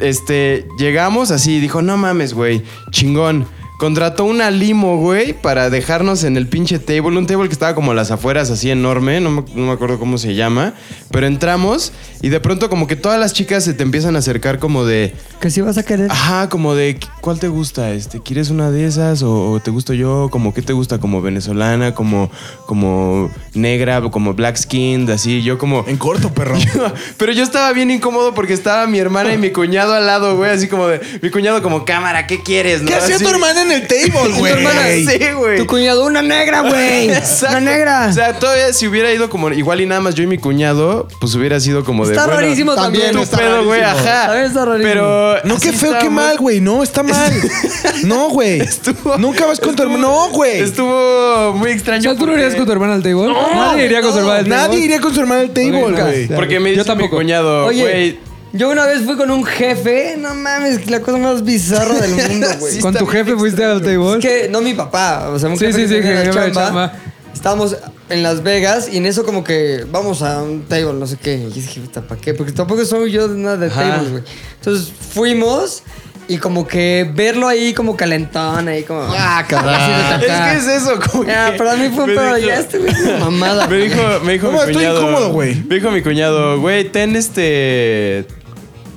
Este. 0.00 0.68
Llegamos 0.78 1.30
así 1.30 1.56
y 1.56 1.60
dijo: 1.60 1.80
No 1.82 1.96
mames, 1.96 2.34
güey. 2.34 2.62
Chingón. 2.90 3.46
Contrató 3.78 4.24
una 4.24 4.50
limo, 4.50 4.96
güey, 4.98 5.32
para 5.32 5.70
dejarnos 5.70 6.24
en 6.24 6.36
el 6.36 6.46
pinche 6.48 6.78
table. 6.78 7.16
Un 7.16 7.26
table 7.26 7.48
que 7.48 7.52
estaba 7.52 7.74
como 7.74 7.92
a 7.92 7.94
las 7.94 8.10
afueras, 8.10 8.50
así 8.50 8.70
enorme. 8.70 9.20
No 9.20 9.30
me, 9.30 9.44
no 9.54 9.66
me 9.66 9.72
acuerdo 9.72 9.98
cómo 9.98 10.18
se 10.18 10.34
llama. 10.34 10.74
Pero 11.10 11.26
entramos 11.26 11.92
y 12.22 12.28
de 12.28 12.40
pronto 12.40 12.68
como 12.68 12.86
que 12.86 12.96
todas 12.96 13.20
las 13.20 13.32
chicas 13.32 13.64
se 13.64 13.74
te 13.74 13.82
empiezan 13.82 14.16
a 14.16 14.20
acercar 14.20 14.58
como 14.58 14.84
de... 14.84 15.14
Que 15.40 15.50
si 15.50 15.60
vas 15.60 15.78
a 15.78 15.82
querer. 15.82 16.10
Ajá, 16.10 16.48
como 16.48 16.74
de 16.74 16.98
¿cuál 17.20 17.38
te 17.38 17.48
gusta? 17.48 17.92
Este, 17.92 18.20
¿quieres 18.20 18.50
una 18.50 18.70
de 18.70 18.86
esas 18.86 19.22
o, 19.22 19.50
o 19.50 19.60
te 19.60 19.70
gusto 19.70 19.92
yo? 19.92 20.28
Como 20.30 20.54
qué 20.54 20.62
te 20.62 20.72
gusta 20.72 20.98
como 20.98 21.20
venezolana, 21.20 21.94
como 21.94 22.30
como 22.66 23.30
negra, 23.54 24.00
como 24.10 24.34
black 24.34 24.56
skinned, 24.56 25.10
así. 25.10 25.42
Yo 25.42 25.58
como 25.58 25.84
En 25.86 25.96
corto, 25.98 26.32
perro. 26.32 26.56
pero 27.16 27.32
yo 27.32 27.42
estaba 27.42 27.72
bien 27.72 27.90
incómodo 27.90 28.34
porque 28.34 28.52
estaba 28.52 28.86
mi 28.86 28.98
hermana 28.98 29.34
y 29.34 29.38
mi 29.38 29.50
cuñado 29.50 29.94
al 29.94 30.06
lado, 30.06 30.36
güey, 30.36 30.50
así 30.50 30.68
como 30.68 30.86
de 30.88 31.00
mi 31.22 31.30
cuñado 31.30 31.62
como 31.62 31.84
cámara, 31.84 32.26
¿qué 32.26 32.42
quieres? 32.42 32.82
no?" 32.82 32.88
¿Qué 32.88 32.94
hacía 32.94 33.16
Así. 33.16 33.24
tu 33.24 33.30
hermana 33.30 33.64
en 33.66 33.82
el 33.82 33.86
table, 33.86 34.32
güey? 34.38 35.04
Sí, 35.06 35.18
güey. 35.36 35.58
Tu 35.58 35.66
cuñado, 35.66 36.04
una 36.06 36.22
negra, 36.22 36.62
güey. 36.62 37.10
Exacto. 37.12 37.56
Una 37.58 37.60
negra. 37.72 38.06
O 38.10 38.12
sea, 38.12 38.38
todavía 38.38 38.72
si 38.72 38.86
hubiera 38.86 39.12
ido 39.12 39.28
como 39.28 39.50
igual 39.50 39.80
y 39.80 39.86
nada 39.86 40.00
más 40.00 40.14
yo 40.14 40.22
y 40.22 40.26
mi 40.26 40.38
cuñado, 40.38 41.08
pues 41.20 41.34
hubiera 41.34 41.60
sido 41.60 41.84
como 41.84 42.06
de 42.06 42.12
Está 42.12 42.26
bueno, 42.26 42.40
rarísimo 42.40 42.74
también. 42.74 43.04
también 43.12 43.16
tu 43.16 43.22
está 43.22 43.36
pedo, 43.38 43.64
güey, 43.64 43.80
rarísimo. 43.80 44.08
ajá. 44.08 44.26
También 44.26 44.46
está 44.46 44.64
rarísimo. 44.64 44.88
Pero 44.88 45.36
No, 45.44 45.58
qué 45.58 45.72
feo, 45.72 45.98
qué 46.00 46.10
mal, 46.10 46.36
güey. 46.38 46.60
No, 46.60 46.82
está 46.82 47.02
mal. 47.02 47.32
No, 48.04 48.28
güey. 48.30 48.60
Estuvo- 48.60 49.16
Nunca 49.18 49.46
vas 49.46 49.58
con 49.60 49.74
tu 49.74 49.82
hermano. 49.82 50.08
No, 50.08 50.28
güey. 50.30 50.60
Estuvo 50.60 51.52
muy 51.54 51.70
extraño. 51.70 52.14
¿tú 52.16 52.26
no 52.26 52.34
irías 52.34 52.54
con 52.54 52.66
tu 52.66 52.72
hermana 52.72 52.94
al 52.94 53.02
table? 53.02 53.32
Nadie 53.54 53.86
iría 53.86 54.00
con 54.02 54.12
su 54.12 54.18
hermana 54.18 54.38
al 54.38 54.44
table. 54.44 54.56
Nadie 54.56 54.78
iría 54.84 55.00
con 55.00 55.14
su 55.14 55.20
hermana 55.20 55.40
al 55.42 55.50
table, 55.50 55.80
güey. 55.92 56.28
Porque 56.28 56.60
me 56.60 56.70
Yo 56.74 56.82
dice 56.82 56.90
mi 56.94 56.98
tampoco. 56.98 57.16
cuñado, 57.16 57.66
Oye, 57.66 57.82
güey, 57.82 58.18
yo 58.56 58.70
una 58.70 58.86
vez 58.86 59.02
fui 59.02 59.16
con 59.16 59.30
un 59.30 59.44
jefe, 59.44 60.16
no 60.18 60.34
mames, 60.34 60.90
la 60.90 61.00
cosa 61.00 61.18
más 61.18 61.44
bizarra 61.44 61.94
del 61.94 62.10
mundo, 62.28 62.46
güey. 62.58 62.78
¿Con 62.80 62.94
tu 62.94 63.06
jefe 63.06 63.36
fuiste 63.36 63.64
al 63.64 63.80
table? 63.82 64.14
Es 64.14 64.18
que 64.18 64.48
no 64.48 64.60
mi 64.60 64.74
papá, 64.74 65.28
o 65.30 65.38
sea, 65.38 65.48
un 65.48 65.56
Sí, 65.58 65.66
jefe 65.66 65.88
sí, 65.88 65.94
que 65.94 66.02
sí, 66.02 66.08
que 66.08 66.30
chamba. 66.32 66.52
chamba. 66.52 66.92
Estábamos 67.34 67.76
en 68.08 68.22
Las 68.22 68.42
Vegas 68.42 68.88
y 68.90 68.96
en 68.96 69.06
eso 69.06 69.24
como 69.24 69.44
que 69.44 69.84
vamos 69.90 70.22
a 70.22 70.42
un 70.42 70.62
table, 70.64 70.94
no 70.94 71.06
sé 71.06 71.16
qué. 71.22 71.34
Y 71.34 71.52
dije, 71.60 71.80
puta, 71.80 72.00
¿para 72.02 72.20
qué? 72.20 72.32
Porque 72.34 72.52
tampoco 72.52 72.84
soy 72.84 73.12
yo 73.12 73.28
de 73.28 73.36
nada 73.38 73.56
de 73.58 73.66
Ajá. 73.66 73.82
tables, 73.82 74.10
güey. 74.10 74.22
Entonces 74.58 74.90
fuimos 75.12 75.82
y 76.28 76.38
como 76.38 76.66
que 76.66 77.08
verlo 77.14 77.46
ahí 77.46 77.72
como 77.74 77.94
calentón, 77.96 78.66
ahí 78.68 78.82
como... 78.82 79.00
Ah, 79.02 79.44
cabrón. 79.46 79.74
es 80.22 80.26
que 80.26 80.56
es 80.72 80.82
eso, 80.82 80.98
como 81.12 81.24
Ya, 81.24 81.52
que 81.52 81.58
para 81.58 81.76
mí 81.76 81.88
fue 81.94 82.04
un 82.04 82.10
pedo, 82.10 82.38
ya 82.38 82.54
este 82.58 82.78
güey 82.78 82.90
es 82.90 83.20
mamada. 83.20 83.66
Me 83.68 83.76
dijo, 83.76 84.02
me 84.24 84.32
dijo 84.32 84.46
No, 84.46 84.52
mi 84.54 84.58
estoy 84.58 84.74
cuñado. 84.74 85.00
incómodo, 85.02 85.32
güey. 85.32 85.54
Me 85.68 85.74
dijo 85.76 85.90
mi 85.90 86.02
cuñado, 86.02 86.58
güey, 86.60 86.90
ten 86.90 87.14
este. 87.14 88.26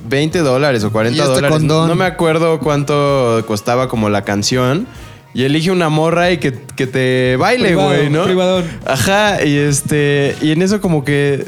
20 0.08 0.38
dólares 0.40 0.84
o 0.84 0.90
40 0.92 1.16
Y 1.16 1.20
este 1.20 1.32
dólares. 1.34 1.50
condón. 1.58 1.88
No 1.88 1.94
me 1.94 2.04
acuerdo 2.04 2.58
cuánto 2.60 3.44
costaba 3.46 3.88
como 3.88 4.08
la 4.08 4.22
canción. 4.22 4.86
Y 5.32 5.44
elige 5.44 5.70
una 5.70 5.88
morra 5.88 6.32
y 6.32 6.38
que, 6.38 6.52
que 6.74 6.88
te 6.88 7.36
baile, 7.36 7.76
güey, 7.76 8.10
¿no? 8.10 8.24
privadón. 8.24 8.64
Ajá, 8.84 9.44
y 9.44 9.56
este. 9.56 10.34
Y 10.40 10.50
en 10.52 10.62
eso 10.62 10.80
como 10.80 11.04
que. 11.04 11.46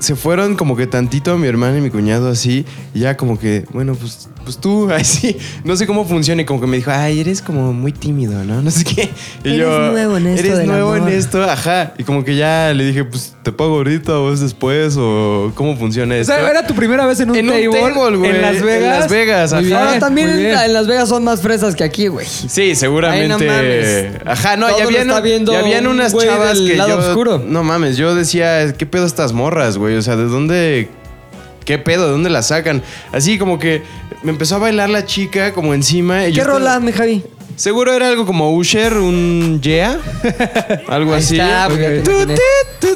Se 0.00 0.14
fueron 0.16 0.54
como 0.56 0.76
que 0.76 0.86
tantito 0.86 1.36
mi 1.38 1.48
hermana 1.48 1.78
y 1.78 1.80
mi 1.80 1.90
cuñado 1.90 2.28
así. 2.30 2.64
Y 2.94 3.00
ya 3.00 3.16
como 3.16 3.38
que, 3.38 3.64
bueno, 3.72 3.94
pues, 3.94 4.28
pues 4.44 4.58
tú, 4.58 4.90
así. 4.92 5.36
No 5.64 5.76
sé 5.76 5.86
cómo 5.86 6.04
funciona. 6.06 6.42
Y 6.42 6.44
como 6.44 6.60
que 6.60 6.66
me 6.66 6.76
dijo, 6.76 6.90
ay, 6.92 7.20
eres 7.20 7.42
como 7.42 7.72
muy 7.72 7.92
tímido, 7.92 8.44
¿no? 8.44 8.62
No 8.68 8.70
sé 8.70 8.84
qué. 8.84 9.08
Y 9.44 9.54
Eres 9.54 9.66
nuevo 9.92 10.16
en 10.16 10.26
esto 10.28 10.46
Eres 10.46 10.66
nuevo 10.66 10.94
en 10.94 11.02
amor". 11.02 11.12
esto, 11.12 11.42
ajá. 11.42 11.94
Y 11.98 12.04
como 12.04 12.24
que 12.24 12.36
ya 12.36 12.72
le 12.74 12.84
dije, 12.84 13.04
pues, 13.04 13.34
¿te 13.42 13.50
pago 13.52 13.76
ahorita 13.76 14.18
o 14.18 14.32
es 14.32 14.40
después? 14.40 14.96
¿O 14.98 15.52
cómo 15.54 15.76
funciona 15.76 16.14
O 16.14 16.18
esto? 16.18 16.32
sea, 16.32 16.48
era 16.50 16.66
tu 16.66 16.74
primera 16.74 17.04
vez 17.06 17.18
en 17.20 17.30
un 17.30 17.36
En 17.36 17.46
un 17.46 17.52
table. 17.52 17.92
table, 17.94 18.16
güey. 18.18 18.30
En 18.30 18.42
Las 18.42 18.62
Vegas. 18.62 18.82
En 18.94 19.00
Las 19.00 19.10
Vegas, 19.10 19.52
ajá. 19.52 19.62
bien, 19.62 19.76
Ahora 19.76 19.98
también 19.98 20.28
en, 20.30 20.72
Las 20.72 20.86
Vegas 20.86 21.08
son 21.08 21.24
más 21.24 21.40
fresas 21.40 21.74
que 21.74 21.84
aquí, 21.84 22.06
güey. 22.08 22.26
Sí, 22.26 22.74
seguramente. 22.74 23.24
Ay, 23.24 23.28
no 23.28 23.38
mames. 23.38 24.06
Ajá, 24.26 24.56
no, 24.56 24.68
Todo 24.68 24.78
ya 24.78 24.84
habían, 24.84 25.08
ya 25.46 25.58
habían 25.58 25.86
un 25.86 25.94
unas 25.94 26.16
chavas 26.16 26.58
del 26.58 26.68
que 26.68 26.76
lado 26.76 27.00
yo. 27.00 27.08
oscuro. 27.08 27.42
No 27.44 27.64
mames, 27.64 27.96
yo 27.96 28.14
decía, 28.14 28.72
¿qué 28.74 28.86
pedo 28.86 29.04
estas 29.06 29.32
morras, 29.32 29.76
güey? 29.78 29.87
O 29.96 30.02
sea, 30.02 30.16
¿de 30.16 30.24
dónde. 30.24 30.88
¿Qué 31.64 31.78
pedo? 31.78 32.06
¿De 32.06 32.12
dónde 32.12 32.30
las 32.30 32.48
sacan? 32.48 32.82
Así 33.12 33.38
como 33.38 33.58
que 33.58 33.82
me 34.22 34.30
empezó 34.30 34.56
a 34.56 34.58
bailar 34.58 34.88
la 34.90 35.04
chica 35.04 35.52
como 35.52 35.74
encima. 35.74 36.26
Y 36.26 36.32
¿Qué 36.32 36.44
rola, 36.44 36.80
mi 36.80 36.92
Javi? 36.92 37.22
Seguro 37.56 37.92
era 37.92 38.08
algo 38.08 38.24
como 38.24 38.52
Usher, 38.54 38.94
un 38.98 39.58
Yeah. 39.60 39.98
algo 40.88 41.12
Ahí 41.12 41.18
así. 41.20 41.38
está, 41.38 41.68
Tut, 41.68 42.04
tut, 42.04 42.38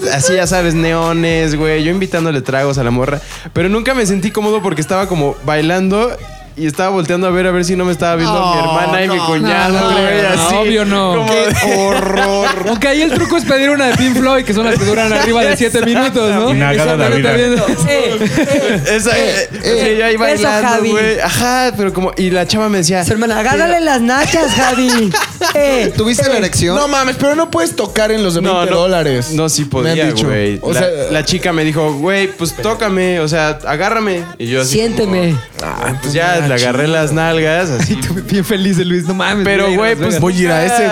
tut. 0.00 0.08
Así 0.12 0.34
ya 0.34 0.46
sabes, 0.46 0.74
neones, 0.74 1.56
güey. 1.56 1.82
Yo 1.82 1.90
invitándole 1.90 2.40
tragos 2.42 2.78
a 2.78 2.84
la 2.84 2.90
morra. 2.92 3.20
Pero 3.52 3.68
nunca 3.68 3.92
me 3.92 4.06
sentí 4.06 4.30
cómodo 4.30 4.62
porque 4.62 4.80
estaba 4.80 5.08
como 5.08 5.34
bailando 5.44 6.16
y 6.56 6.66
estaba 6.66 6.90
volteando 6.90 7.26
a 7.26 7.30
ver 7.30 7.46
a 7.46 7.50
ver 7.50 7.64
si 7.64 7.76
no 7.76 7.84
me 7.84 7.92
estaba 7.92 8.16
viendo 8.16 8.52
mi 8.52 8.58
hermana 8.58 9.04
y 9.04 9.08
mi 9.08 9.18
cuñado, 9.18 9.80
no, 9.80 9.92
güey. 9.92 10.22
no, 10.22 10.28
así. 10.28 10.54
obvio 10.54 10.84
no. 10.84 11.14
Como 11.16 11.32
de- 11.34 11.76
horror. 11.86 12.48
Aunque 12.68 12.88
ahí 12.88 13.02
el 13.02 13.12
truco 13.12 13.36
es 13.36 13.44
pedir 13.44 13.70
una 13.70 13.86
de 13.86 13.94
Pink 13.96 14.16
Floyd, 14.16 14.44
que 14.44 14.52
son 14.54 14.64
las 14.66 14.78
que 14.78 14.84
duran 14.84 15.12
arriba 15.12 15.42
de 15.44 15.56
7 15.56 15.84
minutos, 15.84 16.34
¿no? 16.34 16.50
Y 16.50 16.54
nagada 16.58 16.96
la 16.96 17.06
Esa 17.08 17.16
vida. 17.16 17.32
viendo. 17.34 17.66
Eh, 17.88 18.80
Esa, 18.96 19.10
eh, 19.18 19.48
sí, 19.62 19.96
yo 19.98 20.04
ahí 20.04 20.14
eso, 20.14 20.18
bailando, 20.18 20.68
Javi. 20.68 20.90
güey. 20.90 21.20
Ajá, 21.20 21.72
pero 21.76 21.92
como. 21.92 22.12
Y 22.16 22.30
la 22.30 22.46
chava 22.46 22.68
me 22.68 22.78
decía. 22.78 23.04
su 23.04 23.12
hermana, 23.12 23.38
agárrale 23.40 23.80
las 23.80 24.00
nachas, 24.00 24.52
Javi. 24.54 25.10
Eh, 25.54 25.92
¿Tuviste 25.96 26.28
la 26.28 26.38
erección? 26.38 26.76
No 26.76 26.88
mames, 26.88 27.16
pero 27.18 27.34
no 27.34 27.50
puedes 27.50 27.74
tocar 27.76 28.10
en 28.12 28.22
los 28.22 28.34
de 28.34 28.40
20 28.40 28.70
dólares. 28.70 29.32
No, 29.32 29.48
sí 29.48 29.62
Me 29.62 29.68
podía, 29.68 30.04
han 30.04 30.14
dicho. 30.14 30.26
güey. 30.26 30.58
O 30.62 30.72
la, 30.72 30.80
sea, 30.80 30.88
la 31.10 31.24
chica 31.24 31.52
me 31.52 31.64
dijo, 31.64 31.92
güey, 31.94 32.28
pues 32.28 32.54
tócame, 32.54 33.20
o 33.20 33.28
sea, 33.28 33.58
agárrame. 33.66 34.24
Y 34.38 34.46
yo 34.46 34.62
así. 34.62 34.72
siénteme. 34.74 35.36
como, 35.60 35.98
pues 36.00 36.12
ya 36.12 36.41
le 36.48 36.54
agarré 36.54 36.88
las 36.88 37.12
nalgas, 37.12 37.70
así. 37.70 37.98
Bien 38.30 38.44
feliz 38.44 38.76
de 38.76 38.84
Luis, 38.84 39.04
no 39.06 39.14
mames. 39.14 39.44
Pero, 39.44 39.72
güey, 39.74 39.96
pues. 39.96 40.20
Voy 40.20 40.36
a 40.36 40.40
ir 40.40 40.50
a 40.50 40.64
ese, 40.64 40.86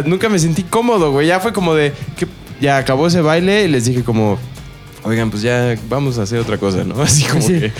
güey. 0.00 0.10
Nunca 0.10 0.28
me 0.28 0.38
sentí 0.38 0.62
cómodo, 0.62 1.10
güey. 1.12 1.26
Ya 1.26 1.40
fue 1.40 1.52
como 1.52 1.74
de. 1.74 1.92
que 2.16 2.26
ya 2.60 2.76
acabó 2.78 3.06
ese 3.08 3.20
baile 3.20 3.64
y 3.64 3.68
les 3.68 3.84
dije, 3.86 4.02
como, 4.04 4.38
oigan, 5.04 5.30
pues 5.30 5.42
ya 5.42 5.74
vamos 5.88 6.18
a 6.18 6.22
hacer 6.22 6.38
otra 6.38 6.58
cosa, 6.58 6.84
¿no? 6.84 7.02
Así 7.02 7.24
como 7.24 7.42
Sí. 7.42 7.54
que. 7.58 7.72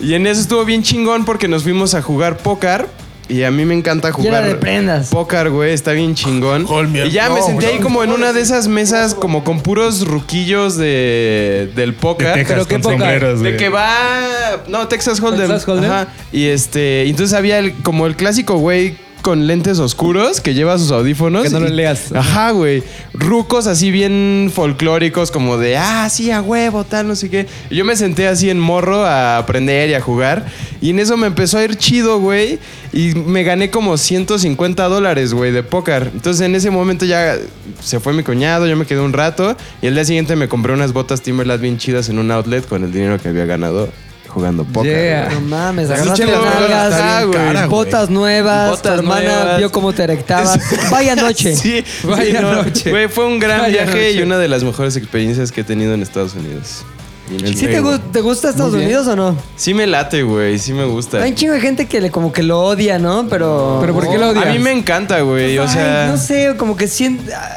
y 0.00 0.14
en 0.14 0.26
eso 0.26 0.40
estuvo 0.40 0.64
bien 0.64 0.82
chingón 0.82 1.24
porque 1.24 1.48
nos 1.48 1.62
fuimos 1.62 1.94
a 1.94 2.02
jugar 2.02 2.38
póker. 2.38 2.86
Y 3.28 3.42
a 3.42 3.50
mí 3.50 3.64
me 3.64 3.74
encanta 3.74 4.12
jugar 4.12 4.44
de 4.46 4.54
prendas. 4.56 5.08
póker, 5.08 5.48
güey, 5.50 5.72
está 5.72 5.92
bien 5.92 6.14
chingón. 6.14 6.66
Holmier, 6.68 7.06
y 7.06 7.10
ya 7.10 7.30
me 7.30 7.40
sentí 7.40 7.64
ahí 7.64 7.78
como 7.78 8.04
en 8.04 8.10
una 8.10 8.32
de 8.34 8.40
esas 8.42 8.68
mesas 8.68 9.14
como 9.14 9.44
con 9.44 9.60
puros 9.60 10.06
ruquillos 10.06 10.76
de 10.76 11.70
del 11.74 11.92
De 11.92 11.96
póker. 11.96 12.34
Texas 12.34 12.52
¿Pero 12.54 12.66
qué 12.66 12.74
con 12.74 12.82
sombreros, 12.92 13.40
De 13.40 13.50
güey. 13.50 13.56
que 13.56 13.68
va. 13.70 14.62
No, 14.68 14.88
Texas 14.88 15.20
Hold'em. 15.20 15.48
Texas 15.48 15.66
Hold'em. 15.68 15.90
Ajá. 15.90 16.08
Y 16.32 16.46
este. 16.48 17.08
Entonces 17.08 17.34
había 17.34 17.58
el- 17.60 17.72
como 17.82 18.06
el 18.06 18.14
clásico 18.16 18.56
güey 18.58 18.96
con 19.24 19.46
lentes 19.46 19.78
oscuros 19.78 20.42
que 20.42 20.52
lleva 20.52 20.76
sus 20.78 20.90
audífonos. 20.92 21.44
Que 21.44 21.48
no 21.50 21.58
lo 21.60 21.68
y- 21.68 21.72
leas. 21.72 22.12
Ajá, 22.12 22.50
güey. 22.50 22.82
Rucos 23.14 23.66
así 23.66 23.90
bien 23.90 24.52
folclóricos, 24.54 25.30
como 25.30 25.56
de, 25.56 25.78
ah, 25.78 26.06
sí, 26.10 26.30
a 26.30 26.42
huevo, 26.42 26.84
tal, 26.84 27.08
no 27.08 27.16
sé 27.16 27.30
qué. 27.30 27.46
Y 27.70 27.76
yo 27.76 27.86
me 27.86 27.96
senté 27.96 28.28
así 28.28 28.50
en 28.50 28.60
morro 28.60 29.06
a 29.06 29.38
aprender 29.38 29.88
y 29.88 29.94
a 29.94 30.02
jugar. 30.02 30.44
Y 30.82 30.90
en 30.90 30.98
eso 30.98 31.16
me 31.16 31.26
empezó 31.26 31.56
a 31.56 31.64
ir 31.64 31.76
chido, 31.76 32.20
güey. 32.20 32.58
Y 32.92 33.14
me 33.14 33.42
gané 33.44 33.70
como 33.70 33.96
150 33.96 34.84
dólares, 34.88 35.32
güey, 35.32 35.52
de 35.52 35.62
póker. 35.62 36.10
Entonces 36.12 36.44
en 36.44 36.54
ese 36.54 36.70
momento 36.70 37.06
ya 37.06 37.36
se 37.82 38.00
fue 38.00 38.12
mi 38.12 38.22
cuñado, 38.22 38.66
yo 38.66 38.76
me 38.76 38.84
quedé 38.84 39.00
un 39.00 39.14
rato. 39.14 39.56
Y 39.80 39.86
el 39.86 39.94
día 39.94 40.04
siguiente 40.04 40.36
me 40.36 40.48
compré 40.48 40.74
unas 40.74 40.92
botas 40.92 41.22
Timberland 41.22 41.62
bien 41.62 41.78
chidas 41.78 42.10
en 42.10 42.18
un 42.18 42.30
outlet 42.30 42.68
con 42.68 42.84
el 42.84 42.92
dinero 42.92 43.18
que 43.18 43.30
había 43.30 43.46
ganado 43.46 43.88
jugando 44.34 44.64
póker. 44.64 44.92
Yeah. 44.92 45.28
No 45.32 45.40
mames, 45.42 45.90
agarraste 45.90 46.26
las 46.26 46.42
nalgas, 46.42 47.26
güey. 47.26 47.68
botas 47.68 48.10
nuevas, 48.10 48.70
Botas 48.70 48.82
tu 48.82 48.88
hermana 48.98 49.22
nuevas. 49.22 49.58
vio 49.58 49.72
cómo 49.72 49.92
te 49.92 50.02
erectabas. 50.02 50.58
Vaya 50.90 51.14
noche. 51.16 51.54
Sí, 51.56 51.84
Vaya 52.04 52.24
sí, 52.24 52.32
no. 52.42 52.62
noche. 52.62 52.90
Güey, 52.90 53.08
fue 53.08 53.26
un 53.26 53.38
gran 53.38 53.60
Vaya 53.60 53.84
viaje 53.84 54.12
y 54.12 54.20
una 54.22 54.36
de 54.38 54.48
las 54.48 54.64
mejores 54.64 54.96
experiencias 54.96 55.52
que 55.52 55.60
he 55.62 55.64
tenido 55.64 55.94
en 55.94 56.02
Estados 56.02 56.34
Unidos. 56.34 56.82
Bien 57.30 57.56
¿Sí 57.56 57.66
te, 57.66 57.80
gu- 57.80 58.00
te 58.12 58.20
gusta 58.20 58.50
Estados. 58.50 58.74
Unidos 58.74 59.06
o 59.06 59.16
no? 59.16 59.34
Sí 59.56 59.72
me 59.72 59.86
late, 59.86 60.22
güey, 60.24 60.58
sí 60.58 60.74
me 60.74 60.84
gusta. 60.84 61.22
Hay 61.22 61.30
un 61.30 61.36
chingo 61.36 61.54
de 61.54 61.60
gente 61.62 61.86
que 61.86 62.00
le, 62.02 62.10
como 62.10 62.30
que 62.32 62.42
lo 62.42 62.60
odia, 62.60 62.98
¿no? 62.98 63.26
Pero. 63.30 63.78
¿Pero 63.80 63.94
por 63.94 64.06
qué 64.10 64.18
lo 64.18 64.28
odias? 64.28 64.44
A 64.46 64.50
mí 64.50 64.58
me 64.58 64.72
encanta, 64.72 65.20
güey, 65.22 65.56
o 65.58 65.62
Ay, 65.62 65.68
sea... 65.68 66.06
no 66.06 66.18
sé, 66.18 66.54
como 66.58 66.76
que 66.76 66.86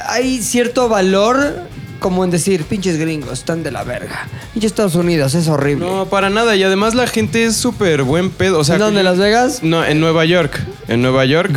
hay 0.08 0.42
cierto 0.42 0.88
valor 0.88 1.64
como 2.00 2.24
en 2.24 2.32
decir, 2.32 2.64
pinches 2.64 2.98
gringos, 2.98 3.40
están 3.40 3.64
de 3.64 3.72
la 3.72 3.84
verga. 3.84 4.28
Pinches 4.54 4.72
Estados 4.72 4.96
Unidos, 4.96 5.34
es 5.36 5.48
horrible. 5.48 5.86
No, 5.86 6.06
para 6.06 6.30
nada. 6.30 6.56
Y 6.56 6.64
además 6.64 6.94
la 6.96 7.08
gente 7.08 7.46
es 7.46 7.56
súper 7.56 8.04
buen 8.04 8.30
pedo. 8.30 8.60
O 8.60 8.64
sea, 8.64 8.76
¿En 8.76 8.82
dónde, 8.82 9.00
yo- 9.00 9.04
Las 9.04 9.18
Vegas? 9.18 9.60
No, 9.64 9.84
en 9.86 10.00
Nueva 10.00 10.26
York. 10.26 10.60
En 10.88 11.02
Nueva 11.02 11.26
York 11.26 11.52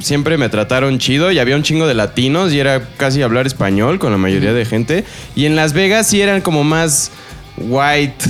siempre 0.00 0.36
me 0.36 0.48
trataron 0.48 0.98
chido 0.98 1.32
y 1.32 1.38
había 1.38 1.56
un 1.56 1.62
chingo 1.62 1.86
de 1.86 1.94
latinos 1.94 2.52
y 2.52 2.58
era 2.60 2.88
casi 2.98 3.22
hablar 3.22 3.46
español 3.46 3.98
con 3.98 4.12
la 4.12 4.18
mayoría 4.18 4.52
de 4.52 4.64
gente. 4.64 5.04
Y 5.34 5.46
en 5.46 5.56
Las 5.56 5.72
Vegas 5.72 6.06
sí 6.08 6.20
eran 6.20 6.40
como 6.42 6.64
más 6.64 7.10
white, 7.58 8.24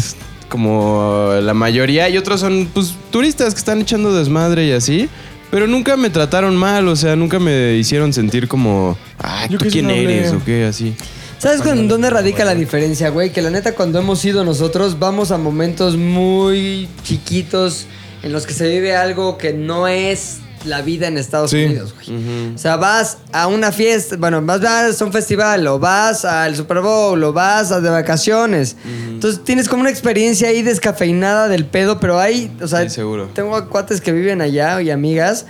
como 0.48 1.30
la 1.42 1.54
mayoría. 1.54 2.08
Y 2.08 2.16
otros 2.18 2.40
son, 2.40 2.68
pues, 2.72 2.94
turistas 3.10 3.54
que 3.54 3.58
están 3.58 3.80
echando 3.80 4.14
desmadre 4.14 4.66
y 4.66 4.72
así. 4.72 5.08
Pero 5.50 5.66
nunca 5.68 5.96
me 5.96 6.10
trataron 6.10 6.56
mal, 6.56 6.88
o 6.88 6.96
sea, 6.96 7.14
nunca 7.14 7.38
me 7.38 7.74
hicieron 7.74 8.12
sentir 8.12 8.48
como, 8.48 8.98
ah, 9.20 9.46
¿tú 9.48 9.58
quién 9.70 9.88
eres? 9.90 10.32
o 10.32 10.44
qué, 10.44 10.64
así. 10.64 10.94
¿Sabes 11.38 11.60
con 11.62 11.86
dónde 11.86 12.08
radica 12.10 12.44
la 12.44 12.54
diferencia, 12.54 13.10
güey? 13.10 13.30
Que 13.30 13.42
la 13.42 13.50
neta, 13.50 13.74
cuando 13.74 13.98
hemos 13.98 14.24
ido 14.24 14.42
nosotros, 14.44 14.98
vamos 14.98 15.30
a 15.30 15.38
momentos 15.38 15.96
muy 15.96 16.88
chiquitos 17.04 17.86
en 18.22 18.32
los 18.32 18.46
que 18.46 18.54
se 18.54 18.68
vive 18.68 18.96
algo 18.96 19.36
que 19.36 19.52
no 19.52 19.86
es 19.86 20.38
la 20.64 20.80
vida 20.82 21.06
en 21.06 21.18
Estados 21.18 21.50
Sí. 21.50 21.64
Unidos, 21.64 21.94
güey. 21.94 22.54
O 22.54 22.58
sea, 22.58 22.76
vas 22.76 23.18
a 23.32 23.46
una 23.46 23.70
fiesta, 23.70 24.16
bueno, 24.16 24.40
vas 24.42 24.60
vas 24.62 25.00
a 25.00 25.04
un 25.04 25.12
festival, 25.12 25.64
o 25.68 25.78
vas 25.78 26.24
al 26.24 26.56
Super 26.56 26.80
Bowl, 26.80 27.22
o 27.22 27.32
vas 27.32 27.70
a 27.70 27.80
de 27.80 27.90
vacaciones. 27.90 28.76
Entonces 29.08 29.44
tienes 29.44 29.68
como 29.68 29.82
una 29.82 29.90
experiencia 29.90 30.48
ahí 30.48 30.62
descafeinada 30.62 31.48
del 31.48 31.66
pedo, 31.66 32.00
pero 32.00 32.18
hay, 32.18 32.50
o 32.62 32.66
sea, 32.66 32.82
Sí, 32.88 32.88
seguro. 32.96 33.28
tengo 33.34 33.68
cuates 33.68 34.00
que 34.00 34.10
viven 34.10 34.40
allá 34.40 34.80
y 34.82 34.90
amigas 34.90 35.44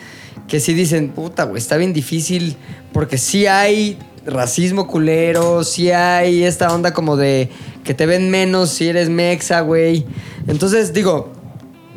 que 0.49 0.59
sí 0.61 0.75
dicen, 0.75 1.11
puta, 1.11 1.45
güey, 1.45 1.63
está 1.63 1.77
bien 1.77 1.93
difícil 1.93 2.57
porque 2.93 3.17
sí 3.17 3.47
hay 3.47 3.97
racismo 4.27 4.87
culero, 4.87 5.65
sí 5.65 5.91
hay 5.91 6.45
esta 6.45 6.75
onda 6.75 6.93
como 6.93 7.17
de 7.17 7.49
que 7.85 7.95
te 7.95 8.07
ven 8.07 8.31
menos 8.31 8.71
si 8.71 8.89
eres 8.89 9.09
mexa, 9.09 9.61
güey. 9.61 10.05
Entonces, 10.47 10.93
digo, 10.93 11.33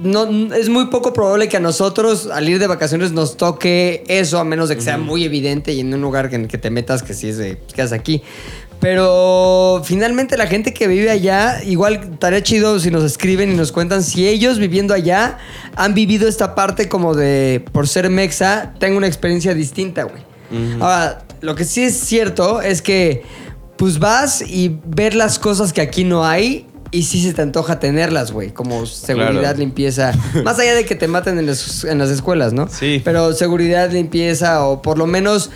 no, 0.02 0.54
es 0.54 0.70
muy 0.70 0.86
poco 0.86 1.14
probable 1.14 1.50
que 1.50 1.58
a 1.58 1.60
nosotros 1.60 2.30
al 2.32 2.48
ir 2.48 2.60
de 2.60 2.68
vacaciones 2.68 3.12
nos 3.12 3.38
toque 3.38 4.04
eso, 4.08 4.40
a 4.40 4.44
menos 4.44 4.70
de 4.70 4.76
que 4.76 4.82
sea 4.82 4.98
muy 4.98 5.26
evidente 5.26 5.74
y 5.74 5.82
en 5.82 5.94
un 5.94 6.02
lugar 6.02 6.34
en 6.34 6.44
el 6.44 6.48
que 6.48 6.58
te 6.58 6.70
metas 6.70 7.04
que 7.04 7.14
sí 7.14 7.30
es 7.30 7.38
de, 7.38 7.58
pues, 7.58 7.74
¿qué 7.74 7.82
haces 7.82 7.98
aquí? 7.98 8.22
Pero 8.80 9.82
finalmente 9.84 10.38
la 10.38 10.48
gente 10.48 10.74
que 10.74 10.88
vive 10.88 11.10
allá, 11.10 11.62
igual 11.64 11.96
estaría 12.14 12.42
chido 12.42 12.80
si 12.80 12.92
nos 12.92 13.04
escriben 13.04 13.52
y 13.52 13.56
nos 13.56 13.74
cuentan 13.74 14.04
si 14.04 14.26
ellos 14.26 14.58
viviendo 14.58 14.94
allá 14.94 15.38
han 15.76 15.94
vivido 15.94 16.30
esta 16.30 16.56
parte 16.56 16.88
como 16.88 17.14
de, 17.14 17.66
por 17.74 17.90
ser 17.90 18.10
mexa, 18.10 18.74
tengo 18.80 18.98
una 18.98 19.08
experiencia 19.08 19.54
distinta, 19.54 20.04
güey. 20.04 20.24
Ahora, 20.80 21.24
lo 21.42 21.56
que 21.56 21.64
sí 21.66 21.84
es 21.84 21.98
cierto 22.00 22.62
es 22.62 22.82
que 22.82 23.24
pues 23.78 24.00
vas 24.00 24.42
y 24.42 24.78
ver 24.86 25.16
las 25.16 25.40
cosas 25.40 25.72
que 25.74 25.82
aquí 25.82 26.04
no 26.04 26.26
hay 26.26 26.66
y 26.92 27.04
sí 27.04 27.22
se 27.24 27.34
te 27.34 27.42
antoja 27.44 27.80
tenerlas, 27.80 28.32
güey, 28.32 28.52
como 28.52 28.86
seguridad, 28.86 29.40
Claro. 29.42 29.58
limpieza, 29.60 30.12
más 30.44 30.58
allá 30.60 30.74
de 30.76 30.86
que 30.86 30.96
te 30.96 31.08
maten 31.08 31.38
en 31.38 31.46
las, 31.46 31.84
en 31.86 31.98
las 32.00 32.10
escuelas, 32.10 32.52
¿no? 32.52 32.68
Sí. 32.68 33.02
Pero 33.06 33.32
seguridad, 33.34 33.92
limpieza 33.92 34.66
o 34.66 34.82
por 34.82 34.98
lo 34.98 35.06
menos 35.06 35.50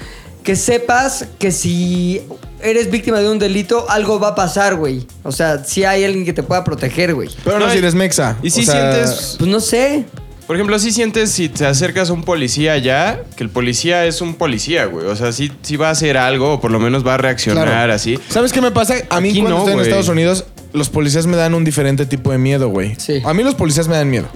que 0.43 0.56
sepas 0.56 1.26
que 1.39 1.52
si 1.52 2.22
eres 2.62 2.91
víctima 2.91 3.19
de 3.19 3.30
un 3.30 3.39
delito, 3.39 3.89
algo 3.89 4.19
va 4.19 4.30
a 4.30 4.36
pasar, 4.36 4.76
güey. 4.76 5.06
O 5.24 5.32
sea, 5.32 5.63
si 5.63 5.84
hay 5.86 6.04
alguien 6.04 6.24
que 6.26 6.34
te 6.34 6.43
pueda 6.43 6.63
proteger, 6.63 7.13
güey. 7.15 7.30
Pero 7.43 7.60
no, 7.60 7.65
No, 7.67 7.72
si 7.72 7.78
eres 7.80 7.96
mexa. 7.96 8.38
Y 8.43 8.48
O 8.48 8.52
si 8.52 8.63
sea, 8.65 8.93
sientes, 8.93 9.36
Pues 9.39 9.50
no 9.50 9.60
sé. 9.60 10.06
Por 10.47 10.56
ejemplo, 10.56 10.77
si 10.79 10.91
sientes 10.91 11.32
si 11.32 11.49
te 11.49 11.65
acercas 11.65 12.10
a 12.10 12.13
un 12.13 12.23
policía 12.23 12.73
allá, 12.73 13.23
que 13.38 13.43
el 13.43 13.49
policía 13.49 14.06
es 14.06 14.21
un 14.21 14.36
policía, 14.36 14.86
güey. 14.86 15.06
O 15.08 15.15
sea, 15.15 15.32
sí, 15.32 15.51
sí 15.62 15.75
va 15.77 15.88
a 15.88 15.91
hacer 15.91 16.17
algo, 16.17 16.53
o 16.53 16.62
por 16.62 16.71
lo 16.71 16.79
menos 16.79 17.06
va 17.06 17.13
a 17.15 17.17
reaccionar 17.17 17.67
Claro. 17.67 17.93
así. 17.93 18.19
¿Sabes 18.29 18.51
qué 18.51 18.62
me 18.62 18.71
pasa? 18.71 18.95
A 19.10 19.21
mí 19.21 19.29
Aquí 19.29 19.39
cuando 19.39 19.58
no, 19.58 19.58
estoy 19.60 19.71
en 19.73 19.77
güey. 19.79 19.88
Estados 19.89 20.10
Unidos, 20.10 20.45
los 20.73 20.89
policías 20.89 21.27
me 21.27 21.38
dan 21.38 21.53
un 21.53 21.63
diferente 21.63 22.06
tipo 22.06 22.32
de 22.32 22.38
miedo, 22.38 22.69
güey. 22.69 22.95
Sí. 22.97 23.21
A 23.25 23.34
mí 23.34 23.43
los 23.43 23.56
policías 23.56 23.88
me 23.88 23.95
dan 23.95 24.10
miedo. 24.10 24.27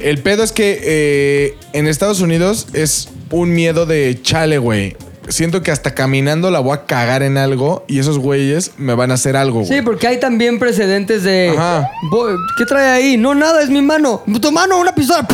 El 0.00 0.18
pedo 0.18 0.44
es 0.44 0.52
que 0.52 0.78
eh, 0.82 1.56
en 1.72 1.88
Estados 1.88 2.20
Unidos 2.20 2.68
es 2.72 3.08
un 3.30 3.52
miedo 3.52 3.84
de 3.86 4.18
chale, 4.22 4.58
güey. 4.58 4.96
Siento 5.28 5.62
que 5.62 5.70
hasta 5.70 5.94
caminando 5.94 6.50
la 6.50 6.60
voy 6.60 6.74
a 6.74 6.84
cagar 6.86 7.22
en 7.22 7.36
algo 7.38 7.84
y 7.86 7.98
esos 7.98 8.18
güeyes 8.18 8.72
me 8.78 8.94
van 8.94 9.10
a 9.10 9.14
hacer 9.14 9.36
algo, 9.36 9.60
güey. 9.60 9.66
Sí, 9.78 9.82
porque 9.82 10.06
hay 10.06 10.18
también 10.20 10.58
precedentes 10.58 11.22
de... 11.22 11.50
Ajá. 11.56 11.90
"Bo- 12.10 12.26
¿Qué 12.56 12.64
trae 12.66 12.88
ahí? 12.90 13.16
No, 13.16 13.34
nada, 13.34 13.62
es 13.62 13.68
mi 13.70 13.82
mano. 13.82 14.22
Tu 14.40 14.52
mano, 14.52 14.78
una 14.78 14.94
pistola. 14.94 15.26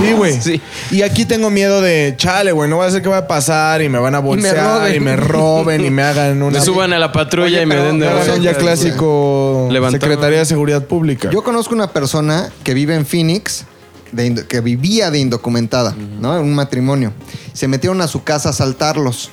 Sí, 0.00 0.12
güey. 0.12 0.40
Sí. 0.40 0.60
Y 0.90 1.02
aquí 1.02 1.24
tengo 1.24 1.50
miedo 1.50 1.80
de, 1.80 2.14
chale, 2.16 2.52
güey, 2.52 2.68
no 2.70 2.78
va 2.78 2.86
a 2.86 2.90
ser 2.90 3.02
que 3.02 3.08
va 3.08 3.18
a 3.18 3.26
pasar 3.26 3.82
y 3.82 3.88
me 3.88 3.98
van 3.98 4.14
a 4.14 4.20
bolsear 4.20 4.56
roben. 4.80 4.94
y 4.96 5.00
me 5.00 5.16
roben 5.16 5.84
y 5.84 5.90
me 5.90 6.02
hagan 6.02 6.42
una... 6.42 6.58
Me 6.58 6.64
suban 6.64 6.92
a 6.92 6.98
la 6.98 7.12
patrulla 7.12 7.46
Oye, 7.46 7.62
y 7.62 7.66
me 7.66 7.74
pero- 7.74 7.86
den 7.88 7.98
de 8.00 8.08
un 8.08 8.42
ya 8.42 8.54
clásico 8.54 9.68
Levantón. 9.70 10.00
Secretaría 10.00 10.38
de 10.38 10.44
Seguridad 10.44 10.84
Pública. 10.84 11.30
Yo 11.30 11.42
conozco 11.42 11.74
una 11.74 11.88
persona 11.88 12.50
que 12.64 12.74
vive 12.74 12.94
en 12.94 13.04
Phoenix, 13.06 13.64
de 14.12 14.46
que 14.46 14.60
vivía 14.60 15.10
de 15.10 15.18
indocumentada, 15.18 15.94
¿no? 16.20 16.36
En 16.38 16.44
un 16.44 16.54
matrimonio. 16.54 17.12
Se 17.52 17.66
metieron 17.68 18.00
a 18.00 18.06
su 18.08 18.22
casa 18.24 18.50
a 18.50 18.52
asaltarlos. 18.52 19.30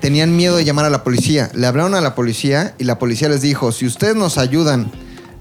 Tenían 0.00 0.36
miedo 0.36 0.56
de 0.56 0.64
llamar 0.64 0.84
a 0.84 0.90
la 0.90 1.02
policía. 1.04 1.50
Le 1.54 1.66
hablaron 1.66 1.94
a 1.94 2.00
la 2.00 2.14
policía 2.14 2.74
y 2.78 2.84
la 2.84 2.98
policía 2.98 3.28
les 3.28 3.40
dijo, 3.40 3.72
si 3.72 3.86
ustedes 3.86 4.14
nos 4.14 4.36
ayudan 4.38 4.90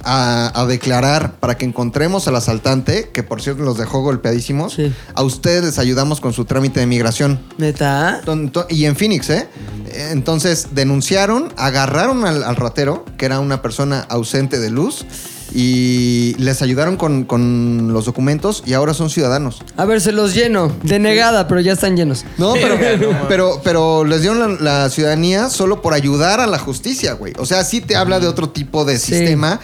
a, 0.07 0.51
a 0.59 0.65
declarar 0.65 1.33
para 1.39 1.57
que 1.57 1.65
encontremos 1.65 2.27
al 2.27 2.35
asaltante, 2.35 3.09
que 3.11 3.23
por 3.23 3.41
cierto 3.41 3.63
los 3.63 3.77
dejó 3.77 4.01
golpeadísimos, 4.01 4.73
Sí. 4.73 4.93
a 5.13 5.23
ustedes 5.23 5.63
les 5.63 5.79
ayudamos 5.79 6.21
con 6.21 6.31
su 6.31 6.45
trámite 6.45 6.79
de 6.79 6.85
migración. 6.85 7.39
¿Neta? 7.57 8.21
Y 8.69 8.85
en 8.85 8.95
Phoenix, 8.95 9.29
¿eh? 9.31 9.47
Entonces 10.11 10.67
denunciaron, 10.73 11.51
agarraron 11.57 12.25
al, 12.25 12.43
al 12.43 12.55
ratero, 12.55 13.03
que 13.17 13.25
era 13.25 13.39
una 13.39 13.61
persona 13.61 14.01
ausente 14.09 14.59
de 14.59 14.69
luz, 14.69 15.05
y 15.53 16.35
les 16.37 16.61
ayudaron 16.61 16.97
con, 16.97 17.23
con 17.25 17.93
los 17.93 18.05
documentos 18.05 18.63
y 18.65 18.73
ahora 18.73 18.93
son 18.93 19.09
ciudadanos. 19.09 19.61
A 19.77 19.85
ver, 19.85 20.01
se 20.01 20.11
los 20.11 20.33
lleno. 20.33 20.71
De 20.83 20.99
negada, 20.99 21.47
pero 21.47 21.61
ya 21.61 21.73
están 21.73 21.95
llenos. 21.95 22.25
No, 22.37 22.53
pero, 22.53 22.77
pero, 23.27 23.61
pero 23.63 24.03
les 24.05 24.21
dieron 24.21 24.39
la, 24.63 24.81
la 24.83 24.89
ciudadanía 24.89 25.49
solo 25.49 25.81
por 25.81 25.93
ayudar 25.93 26.39
a 26.39 26.47
la 26.47 26.59
justicia, 26.59 27.13
güey. 27.13 27.33
O 27.37 27.45
sea, 27.45 27.63
sí 27.63 27.81
te 27.81 27.95
habla 27.95 28.19
de 28.19 28.27
otro 28.27 28.49
tipo 28.49 28.85
de 28.85 28.97
Sí. 28.99 29.13
sistema 29.15 29.59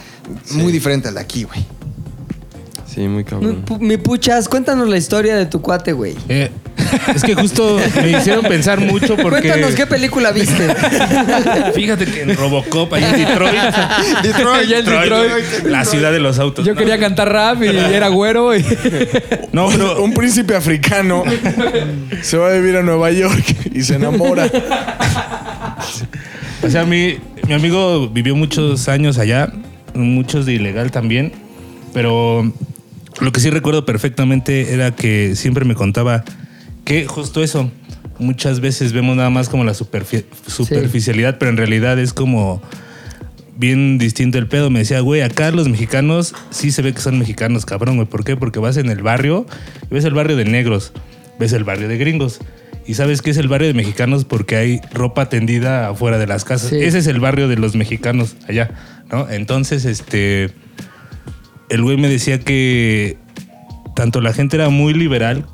muy 0.52 0.72
diferente 0.72 1.08
al 1.08 1.16
de 1.16 1.22
aquí, 1.22 1.44
güey. 1.44 1.66
Sí, 2.94 3.02
muy 3.02 3.20
Mi, 3.20 3.24
cabrón. 3.24 3.66
pu- 3.66 3.80
mi 3.80 3.96
puchas, 3.98 4.50
cuéntanos 4.50 4.90
la 4.90 4.98
historia 4.98 5.36
de 5.38 5.46
tu 5.46 5.62
cuate, 5.62 5.94
güey. 5.94 6.14
Eh, 6.28 6.50
es 7.16 7.24
que 7.24 7.36
justo 7.36 7.80
me 8.02 8.12
hicieron 8.12 8.44
pensar 8.44 8.80
mucho 8.82 9.16
porque. 9.16 9.48
Cuéntanos 9.48 9.76
qué 9.76 9.86
película 9.86 10.32
viste. 10.32 10.68
Fíjate 11.74 12.06
que 12.06 12.24
en 12.24 12.36
Robocop, 12.36 12.92
ahí 12.94 13.04
en 13.04 13.12
Detroit. 13.14 13.54
Detroit, 14.24 14.68
Ya 14.68 14.80
en 14.80 14.86
Detroit. 14.86 15.32
La 15.68 15.86
ciudad 15.86 16.12
de 16.12 16.20
los 16.20 16.38
autos. 16.40 16.66
Yo 16.66 16.74
¿no? 16.74 16.80
quería 16.80 17.00
cantar 17.00 17.32
rap 17.32 17.64
y 17.64 17.68
era 17.68 18.10
güero. 18.10 18.56
Y... 18.58 18.66
No, 19.54 19.70
pero. 19.70 20.02
Un 20.04 20.14
príncipe 20.14 20.56
africano 20.56 21.24
se 22.22 22.38
va 22.38 22.50
a 22.50 22.54
vivir 22.54 22.76
a 22.76 22.82
Nueva 22.84 23.12
York 23.12 23.44
y 23.74 23.82
se 23.84 23.96
enamora. 23.96 24.50
O 26.64 26.70
sea, 26.70 26.84
mi, 26.86 27.18
mi 27.48 27.54
amigo 27.54 28.10
vivió 28.10 28.36
muchos 28.36 28.88
años 28.88 29.18
allá, 29.18 29.52
muchos 29.94 30.46
de 30.46 30.54
ilegal 30.54 30.92
también, 30.92 31.32
pero 31.94 32.52
lo 33.22 33.32
que 33.32 33.40
sí 33.40 33.50
recuerdo 33.50 33.86
perfectamente 33.86 34.74
era 34.74 34.96
que 34.96 35.36
siempre 35.36 35.64
me 35.66 35.76
contaba 35.76 36.24
que 36.84 37.06
justo 37.06 37.44
eso, 37.44 37.72
muchas 38.20 38.60
veces 38.60 38.92
vemos 38.94 39.16
nada 39.16 39.30
más 39.30 39.48
como 39.50 39.64
la 39.64 39.74
superfi- 39.74 40.26
superficialidad, 40.48 41.38
pero 41.38 41.52
en 41.52 41.58
realidad 41.58 41.98
es 42.00 42.14
como 42.14 42.62
bien 43.56 43.98
distinto 43.98 44.38
el 44.38 44.48
pedo. 44.48 44.70
Me 44.70 44.80
decía, 44.80 45.00
güey, 45.02 45.22
acá 45.22 45.52
los 45.52 45.70
mexicanos 45.70 46.34
sí 46.50 46.72
se 46.72 46.82
ve 46.82 46.94
que 46.94 47.02
son 47.02 47.20
mexicanos, 47.20 47.66
cabrón, 47.66 47.96
güey. 47.98 48.08
¿Por 48.08 48.24
qué? 48.24 48.36
Porque 48.36 48.60
vas 48.60 48.78
en 48.78 48.90
el 48.90 49.04
barrio 49.04 49.46
y 49.90 49.94
ves 49.94 50.06
el 50.06 50.14
barrio 50.14 50.36
de 50.36 50.46
negros, 50.46 50.92
ves 51.40 51.54
el 51.54 51.64
barrio 51.64 51.88
de 51.88 51.98
gringos. 51.98 52.40
Y 52.88 52.96
sabes 52.96 53.22
que 53.22 53.30
es 53.30 53.38
el 53.38 53.48
barrio 53.48 53.68
de 53.68 53.76
mexicanos 53.76 54.26
porque 54.26 54.56
hay 54.56 54.82
ropa 54.92 55.30
tendida 55.30 55.90
afuera 55.90 56.18
de 56.18 56.26
las 56.26 56.44
casas. 56.44 56.72
Sí. 56.72 56.78
Ese 56.78 56.98
es 56.98 57.08
el 57.08 57.20
barrio 57.20 57.48
de 57.48 57.56
los 57.56 57.76
mexicanos 57.76 58.36
allá, 58.48 58.72
¿no? 59.12 59.30
Entonces, 59.30 59.86
este. 59.86 60.50
El 61.72 61.82
güey 61.82 61.98
me 61.98 62.08
decía 62.10 62.40
que 62.40 63.18
tanto 63.96 64.22
la 64.22 64.34
gente 64.34 64.58
era 64.58 64.70
muy 64.70 64.94
liberal, 64.94 65.46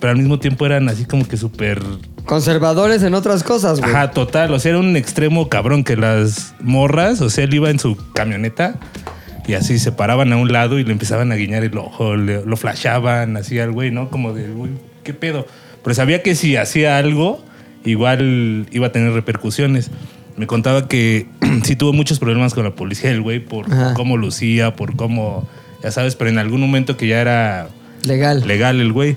pero 0.00 0.10
al 0.10 0.16
mismo 0.18 0.38
tiempo 0.40 0.66
eran 0.66 0.88
así 0.88 1.04
como 1.04 1.26
que 1.28 1.36
súper 1.36 1.80
Conservadores 2.24 3.02
en 3.02 3.14
otras 3.14 3.42
cosas, 3.42 3.80
güey. 3.80 3.90
Ajá, 3.90 4.10
total. 4.10 4.52
O 4.52 4.58
sea, 4.58 4.70
era 4.70 4.78
un 4.80 4.96
extremo 4.96 5.48
cabrón 5.48 5.82
que 5.82 5.96
las 5.96 6.54
morras, 6.60 7.22
o 7.22 7.30
sea, 7.30 7.44
él 7.44 7.54
iba 7.54 7.70
en 7.70 7.78
su 7.78 7.96
camioneta 8.12 8.74
y 9.46 9.54
así 9.54 9.78
se 9.78 9.92
paraban 9.92 10.30
a 10.34 10.36
un 10.36 10.52
lado 10.52 10.78
y 10.78 10.84
le 10.84 10.92
empezaban 10.92 11.32
a 11.32 11.36
guiñar 11.36 11.64
el 11.64 11.78
ojo, 11.78 12.16
le- 12.16 12.44
lo 12.44 12.56
flashaban 12.58 13.36
así 13.38 13.58
al 13.58 13.72
güey, 13.72 13.90
¿no? 13.90 14.10
Como 14.10 14.34
de, 14.34 14.48
güey, 14.48 14.72
¿qué 15.04 15.14
pedo? 15.14 15.46
Pero 15.82 15.94
sabía 15.94 16.22
que 16.22 16.34
si 16.34 16.56
hacía 16.56 16.98
algo, 16.98 17.42
igual 17.84 18.66
iba 18.72 18.88
a 18.88 18.92
tener 18.92 19.12
repercusiones. 19.14 19.90
Me 20.38 20.46
contaba 20.46 20.88
que 20.88 21.26
sí 21.64 21.76
tuvo 21.76 21.92
muchos 21.92 22.18
problemas 22.18 22.54
con 22.54 22.64
la 22.64 22.70
policía, 22.70 23.10
el 23.10 23.20
güey, 23.20 23.40
por 23.40 23.70
Ajá. 23.72 23.94
cómo 23.94 24.16
lucía, 24.16 24.74
por 24.76 24.96
cómo, 24.96 25.46
ya 25.82 25.90
sabes, 25.90 26.14
pero 26.16 26.30
en 26.30 26.38
algún 26.38 26.60
momento 26.60 26.96
que 26.96 27.06
ya 27.08 27.20
era 27.20 27.68
Legal. 28.04 28.46
legal 28.46 28.80
el 28.80 28.92
güey. 28.92 29.16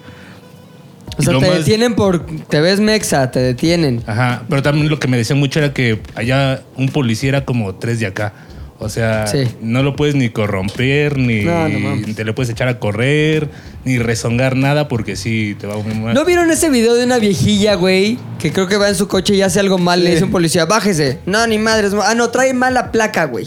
o 1.17 1.21
sea, 1.21 1.37
te 1.37 1.47
más- 1.47 1.57
detienen 1.59 1.93
por... 1.95 2.25
Te 2.47 2.59
ves 2.59 2.79
mexa, 2.79 3.29
te 3.31 3.39
detienen. 3.39 4.01
Ajá, 4.07 4.43
pero 4.49 4.63
también 4.63 4.89
lo 4.89 4.99
que 4.99 5.07
me 5.07 5.17
decían 5.17 5.39
mucho 5.39 5.59
era 5.59 5.73
que 5.73 5.99
allá 6.15 6.63
un 6.75 6.89
policía 6.89 7.29
era 7.29 7.45
como 7.45 7.75
tres 7.75 7.99
de 7.99 8.07
acá. 8.07 8.33
O 8.83 8.89
sea, 8.89 9.27
Sí. 9.27 9.43
no 9.61 9.83
lo 9.83 9.95
puedes 9.95 10.15
ni 10.15 10.29
corromper, 10.29 11.17
ni 11.17 11.41
No, 11.43 11.69
no 11.69 11.79
mames. 11.79 12.15
te 12.15 12.23
le 12.25 12.33
puedes 12.33 12.49
echar 12.49 12.67
a 12.67 12.79
correr, 12.79 13.47
ni 13.85 13.99
rezongar 13.99 14.55
nada 14.55 14.87
porque 14.87 15.15
sí 15.15 15.55
te 15.59 15.67
va 15.67 15.75
a 15.75 15.77
muy 15.77 15.93
mal. 15.93 16.15
¿No 16.15 16.25
vieron 16.25 16.49
ese 16.49 16.69
video 16.71 16.95
de 16.95 17.03
una 17.05 17.19
viejilla, 17.19 17.75
güey? 17.75 18.17
Que 18.39 18.51
creo 18.51 18.67
que 18.67 18.77
va 18.77 18.89
en 18.89 18.95
su 18.95 19.07
coche 19.07 19.35
y 19.35 19.43
hace 19.43 19.59
algo 19.59 19.77
mal. 19.77 20.03
Le 20.03 20.09
dice 20.11 20.23
un 20.23 20.31
policía, 20.31 20.65
bájese. 20.65 21.19
No, 21.27 21.45
ni 21.45 21.59
madres. 21.59 21.93
Ah, 22.03 22.15
no, 22.15 22.29
trae 22.31 22.53
mala 22.53 22.91
placa, 22.91 23.25
güey. 23.25 23.45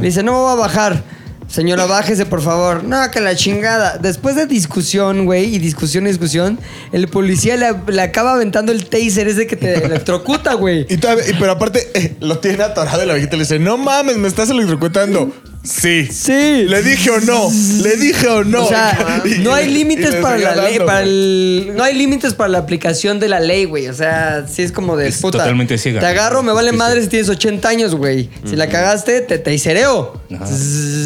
dice, 0.00 0.22
no 0.22 0.32
me 0.32 0.38
voy 0.38 0.52
a 0.52 0.56
bajar. 0.56 1.02
Señora, 1.50 1.86
bájese, 1.86 2.26
por 2.26 2.42
favor. 2.42 2.84
No, 2.84 3.10
que 3.10 3.20
la 3.20 3.34
chingada. 3.34 3.98
Después 3.98 4.36
de 4.36 4.46
discusión, 4.46 5.24
güey, 5.24 5.52
y 5.54 5.58
discusión 5.58 6.04
y 6.06 6.10
discusión, 6.10 6.60
el 6.92 7.08
policía 7.08 7.56
le, 7.56 7.92
le 7.92 8.02
acaba 8.02 8.34
aventando 8.34 8.70
el 8.70 8.86
taser 8.88 9.26
ese 9.26 9.46
que 9.48 9.56
te 9.56 9.74
electrocuta, 9.84 10.54
güey. 10.54 10.86
Y 10.88 10.96
todavía- 10.98 11.28
y- 11.28 11.34
pero 11.40 11.50
aparte, 11.52 11.88
eh, 11.94 12.16
lo 12.20 12.38
tiene 12.38 12.62
atorado 12.62 13.02
y 13.02 13.06
la 13.06 13.14
viejita 13.14 13.36
le 13.36 13.42
dice, 13.42 13.58
no 13.58 13.76
mames, 13.78 14.16
me 14.16 14.28
estás 14.28 14.48
electrocutando. 14.50 15.32
Sí. 15.62 16.06
Sí. 16.10 16.64
¿Le 16.66 16.82
dije 16.82 17.10
o 17.10 17.20
no? 17.20 17.50
¿Le 17.82 17.96
dije 17.96 18.26
o 18.28 18.44
no? 18.44 18.64
O 18.64 18.68
sea, 18.68 19.22
Y- 19.26 19.40
no 19.40 19.52
hay 19.52 19.68
límites 19.68 20.14
para 20.16 20.38
la 20.38 20.56
ley, 20.56 20.72
dando, 20.78 20.86
para 20.86 21.02
el, 21.02 21.72
no 21.76 21.84
hay 21.84 21.94
límites 21.94 22.32
para 22.32 22.48
la 22.48 22.58
aplicación 22.58 23.20
de 23.20 23.28
la 23.28 23.40
ley, 23.40 23.66
güey. 23.66 23.88
O 23.88 23.94
sea, 23.94 24.46
sí 24.48 24.62
es 24.62 24.72
como 24.72 24.96
de 24.96 25.08
Es 25.08 25.18
puta. 25.18 25.38
totalmente 25.38 25.76
ciega. 25.76 26.00
Te 26.00 26.06
agarro, 26.06 26.42
me 26.42 26.52
vale 26.52 26.70
Sí, 26.70 26.74
sí. 26.74 26.78
madre 26.78 27.02
si 27.02 27.08
tienes 27.08 27.28
80 27.28 27.68
años, 27.68 27.94
güey. 27.94 28.30
Si 28.48 28.56
la 28.56 28.68
cagaste, 28.68 29.20
te, 29.20 29.38
te 29.38 29.52
hicereo. 29.52 30.20
Pero 30.30 30.44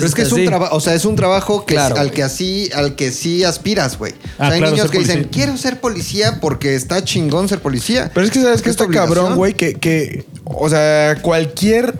es 0.06 0.14
que 0.14 0.22
es 0.22 0.30
un 0.32 0.44
trabajo, 0.44 0.76
o 0.76 0.80
sea, 0.80 0.94
es 0.94 1.04
un 1.04 1.16
trabajo 1.16 1.66
que 1.66 1.74
Claro, 1.74 1.96
al 1.96 2.06
güey. 2.08 2.14
que 2.16 2.22
así, 2.22 2.70
al 2.74 2.94
que 2.94 3.10
sí 3.10 3.42
aspiras, 3.42 3.98
güey. 3.98 4.12
Ah, 4.12 4.16
o 4.16 4.36
sea, 4.36 4.48
hay 4.54 4.58
claro, 4.60 4.72
niños 4.76 4.90
que 4.90 4.98
dicen, 5.00 5.28
quiero 5.32 5.56
ser 5.56 5.80
policía 5.80 6.38
porque 6.40 6.74
está 6.76 7.02
chingón 7.02 7.48
ser 7.48 7.58
policía. 7.58 8.10
Pero 8.14 8.24
es 8.24 8.30
que 8.32 8.40
sabes 8.40 8.62
que 8.62 8.70
está 8.70 8.86
cabrón, 8.86 9.34
güey, 9.34 9.54
que, 9.54 9.74
que, 9.74 10.24
o 10.44 10.68
sea, 10.70 11.16
cualquier 11.22 11.94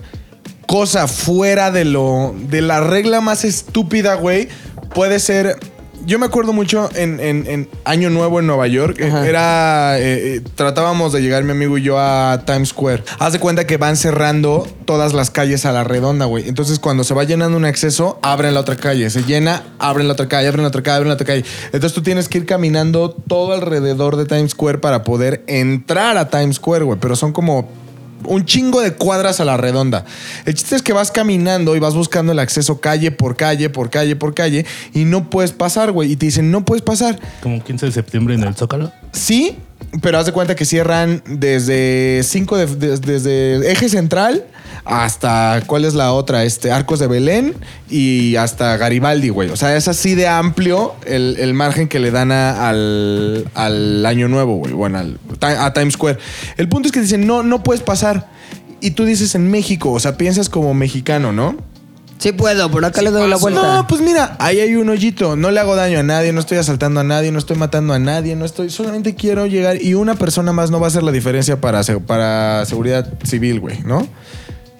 cosa 0.74 1.06
fuera 1.06 1.70
de 1.70 1.84
lo, 1.84 2.34
de 2.48 2.60
la 2.60 2.80
regla 2.80 3.20
más 3.20 3.44
estúpida, 3.44 4.14
güey, 4.16 4.48
puede 4.92 5.20
ser. 5.20 5.56
Yo 6.04 6.18
me 6.18 6.26
acuerdo 6.26 6.52
mucho 6.52 6.90
en, 6.96 7.20
en- 7.20 7.46
en 7.46 7.68
Año 7.84 8.10
Nuevo 8.10 8.40
en 8.40 8.48
Nueva 8.48 8.66
York. 8.66 8.96
eh, 8.98 9.06
Ajá. 9.06 9.24
Era. 9.28 9.98
eh, 10.00 10.34
eh, 10.34 10.40
tratábamos 10.56 11.12
de 11.12 11.22
llegar 11.22 11.44
mi 11.44 11.52
amigo 11.52 11.78
y 11.78 11.82
yo 11.82 11.96
a 12.00 12.42
Times 12.44 12.70
Square. 12.70 13.04
Haz 13.20 13.34
de 13.34 13.38
cuenta 13.38 13.68
que 13.68 13.76
van 13.76 13.96
cerrando 13.96 14.66
todas 14.84 15.12
las 15.12 15.30
calles 15.30 15.64
a 15.64 15.70
la 15.70 15.84
redonda, 15.84 16.24
güey. 16.24 16.48
Entonces, 16.48 16.80
cuando 16.80 17.04
se 17.04 17.14
va 17.14 17.22
llenando 17.22 17.56
un 17.56 17.64
acceso, 17.66 18.18
abren 18.22 18.52
la 18.52 18.60
otra 18.60 18.74
calle. 18.74 19.08
Se 19.10 19.22
llena, 19.22 19.62
abren 19.78 20.08
la 20.08 20.14
otra 20.14 20.26
calle, 20.26 20.48
abren 20.48 20.62
la 20.62 20.68
otra 20.70 20.82
calle, 20.82 20.96
abren 20.96 21.08
la 21.10 21.14
otra 21.14 21.26
calle. 21.26 21.44
Entonces, 21.66 21.92
tú 21.92 22.02
tienes 22.02 22.28
que 22.28 22.38
ir 22.38 22.46
caminando 22.46 23.10
todo 23.12 23.52
alrededor 23.54 24.16
de 24.16 24.26
Times 24.26 24.50
Square 24.50 24.78
para 24.78 25.04
poder 25.04 25.44
entrar 25.46 26.18
a 26.18 26.28
Times 26.30 26.56
Square, 26.56 26.84
güey. 26.84 26.98
Pero 27.00 27.14
son 27.14 27.32
como 27.32 27.68
un 28.26 28.44
chingo 28.44 28.80
de 28.80 28.94
cuadras 28.94 29.40
a 29.40 29.44
la 29.44 29.56
redonda. 29.56 30.04
El 30.44 30.54
chiste 30.54 30.76
es 30.76 30.82
que 30.82 30.92
vas 30.92 31.10
caminando 31.10 31.76
y 31.76 31.78
vas 31.78 31.94
buscando 31.94 32.32
el 32.32 32.38
acceso 32.38 32.80
calle 32.80 33.10
por 33.10 33.37
calle, 33.37 33.70
por 33.70 33.90
calle, 33.90 34.16
por 34.16 34.34
calle, 34.34 34.66
y 34.92 35.04
no 35.04 35.30
puedes 35.30 35.52
pasar, 35.52 35.92
güey. 35.92 36.12
Y 36.12 36.16
te 36.16 36.26
dicen, 36.26 36.50
no 36.50 36.64
puedes 36.64 36.82
pasar. 36.82 37.18
Como 37.42 37.62
15 37.62 37.87
de 37.87 37.92
septiembre 37.92 38.34
en 38.34 38.42
el 38.42 38.54
Zócalo. 38.54 38.92
Sí, 39.12 39.56
pero 40.03 40.18
haz 40.18 40.27
de 40.27 40.33
cuenta 40.33 40.55
que 40.55 40.64
cierran 40.64 41.23
desde 41.27 42.23
5 42.25 42.57
de, 42.57 42.66
de- 42.66 42.99
desde 42.99 43.70
eje 43.73 43.88
central 43.88 44.44
hasta 44.85 45.62
cuál 45.66 45.85
es 45.87 45.94
la 45.94 46.12
otra, 46.12 46.44
este 46.44 46.70
Arcos 46.70 46.99
de 46.99 47.07
Belén 47.07 47.55
y 47.88 48.37
hasta 48.37 48.77
Garibaldi, 48.77 49.31
güey. 49.31 49.49
O 49.49 49.57
sea, 49.57 49.77
es 49.77 49.88
así 49.88 50.14
de 50.14 50.27
amplio 50.29 50.94
el, 51.07 51.37
el 51.38 51.55
margen 51.55 51.88
que 51.88 51.99
le 52.01 52.11
dan 52.11 52.33
al, 52.33 53.49
al 53.55 54.05
año 54.05 54.29
nuevo, 54.29 54.57
güey. 54.57 54.73
Bueno, 54.75 54.99
al- 54.99 55.18
a 55.40 55.73
Times 55.73 55.94
Square. 55.94 56.18
El 56.57 56.68
punto 56.68 56.88
es 56.88 56.92
que 56.92 57.01
dicen, 57.01 57.27
no, 57.27 57.42
no 57.42 57.62
puedes 57.62 57.83
pasar. 57.83 58.29
Y 58.81 58.90
tú 58.90 59.07
dices 59.07 59.35
en 59.35 59.51
México, 59.51 59.90
o 59.92 60.01
sea, 60.01 60.18
piensas 60.18 60.51
como 60.51 60.75
mexicano, 60.75 61.33
¿no? 61.33 61.57
Sí 62.24 62.32
puedo, 62.32 62.70
por 62.70 62.82
acá 62.87 63.02
le 63.02 63.10
doy 63.10 63.28
la 63.28 63.37
vuelta. 63.37 63.60
No, 63.60 63.87
pues 63.87 64.00
mira, 64.00 64.34
ahí 64.38 64.58
hay 64.58 64.76
un 64.76 64.88
hoyito. 64.88 65.37
No 65.37 65.50
le 65.50 65.60
hago 65.60 65.76
daño 65.76 65.98
a 65.98 66.02
nadie, 66.02 66.32
no 66.32 66.40
estoy 66.40 66.56
asaltando 66.56 67.00
a 67.00 67.04
nadie, 67.04 67.30
no 67.30 67.38
estoy 67.38 67.58
matando 67.58 67.92
a 67.92 67.98
nadie, 67.98 68.34
no 68.34 68.46
estoy. 68.46 68.70
Solamente 68.70 69.14
quiero 69.14 69.44
llegar 69.44 69.82
y 69.82 69.92
una 69.92 70.14
persona 70.14 70.50
más 70.54 70.70
no 70.70 70.80
va 70.80 70.87
a 70.87 70.88
hacer 70.88 71.02
la 71.02 71.12
diferencia 71.12 71.60
para, 71.60 71.82
para 72.06 72.64
seguridad 72.64 73.12
civil, 73.24 73.60
güey, 73.60 73.82
¿no? 73.82 74.08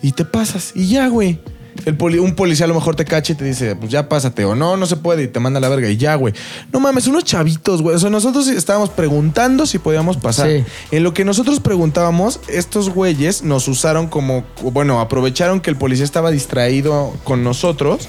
Y 0.00 0.12
te 0.12 0.24
pasas 0.24 0.72
y 0.74 0.88
ya, 0.88 1.09
güey. 1.09 1.38
El 1.84 1.96
poli- 1.96 2.18
un 2.18 2.34
policía 2.34 2.64
a 2.64 2.68
lo 2.68 2.74
mejor 2.74 2.96
te 2.96 3.04
cacha 3.04 3.32
y 3.32 3.37
te 3.37 3.44
dice, 3.44 3.76
pues 3.76 3.90
ya 3.90 4.08
pásate, 4.08 4.44
o 4.44 4.54
no, 4.54 4.76
no 4.76 4.87
se 4.87 4.96
puede, 4.96 5.24
y 5.24 5.28
te 5.28 5.40
manda 5.40 5.58
a 5.58 5.60
la 5.60 5.68
verga, 5.68 5.88
y 5.90 5.96
ya, 5.96 6.14
güey. 6.14 6.32
No 6.72 6.80
mames, 6.80 7.06
unos 7.06 7.24
chavitos, 7.24 7.82
güey. 7.82 7.96
O 7.96 7.98
sea, 7.98 8.10
nosotros 8.10 8.48
estábamos 8.48 8.90
preguntando 8.90 9.66
si 9.66 9.78
podíamos 9.78 10.16
pasar. 10.16 10.48
Sí. 10.48 10.64
En 10.92 11.02
lo 11.02 11.12
que 11.12 11.24
nosotros 11.24 11.60
preguntábamos, 11.60 12.40
estos 12.48 12.88
güeyes 12.90 13.42
nos 13.42 13.68
usaron 13.68 14.06
como, 14.06 14.44
bueno, 14.72 15.00
aprovecharon 15.00 15.60
que 15.60 15.70
el 15.70 15.76
policía 15.76 16.04
estaba 16.04 16.30
distraído 16.30 17.12
con 17.24 17.44
nosotros 17.44 18.08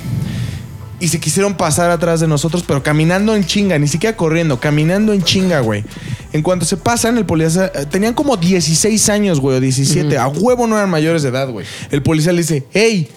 y 0.99 1.09
se 1.09 1.19
quisieron 1.19 1.55
pasar 1.55 1.91
atrás 1.91 2.21
de 2.21 2.27
nosotros, 2.27 2.63
pero 2.65 2.81
caminando 2.81 3.35
en 3.35 3.45
chinga, 3.45 3.77
ni 3.77 3.87
siquiera 3.87 4.15
corriendo, 4.15 4.59
caminando 4.61 5.11
en 5.11 5.21
chinga, 5.23 5.59
güey. 5.59 5.83
En 6.31 6.41
cuanto 6.41 6.65
se 6.65 6.77
pasan, 6.77 7.17
el 7.17 7.25
policía 7.25 7.69
eh, 7.75 7.85
tenían 7.89 8.13
como 8.13 8.37
16 8.37 9.09
años, 9.09 9.39
güey, 9.41 9.57
o 9.57 9.59
17. 9.59 10.17
A 10.17 10.27
huevo 10.27 10.67
no 10.67 10.77
eran 10.77 10.89
mayores 10.89 11.23
de 11.23 11.29
edad, 11.29 11.49
güey. 11.49 11.65
El 11.91 12.01
policía 12.01 12.31
le 12.31 12.39
dice, 12.39 12.65
hey. 12.73 13.09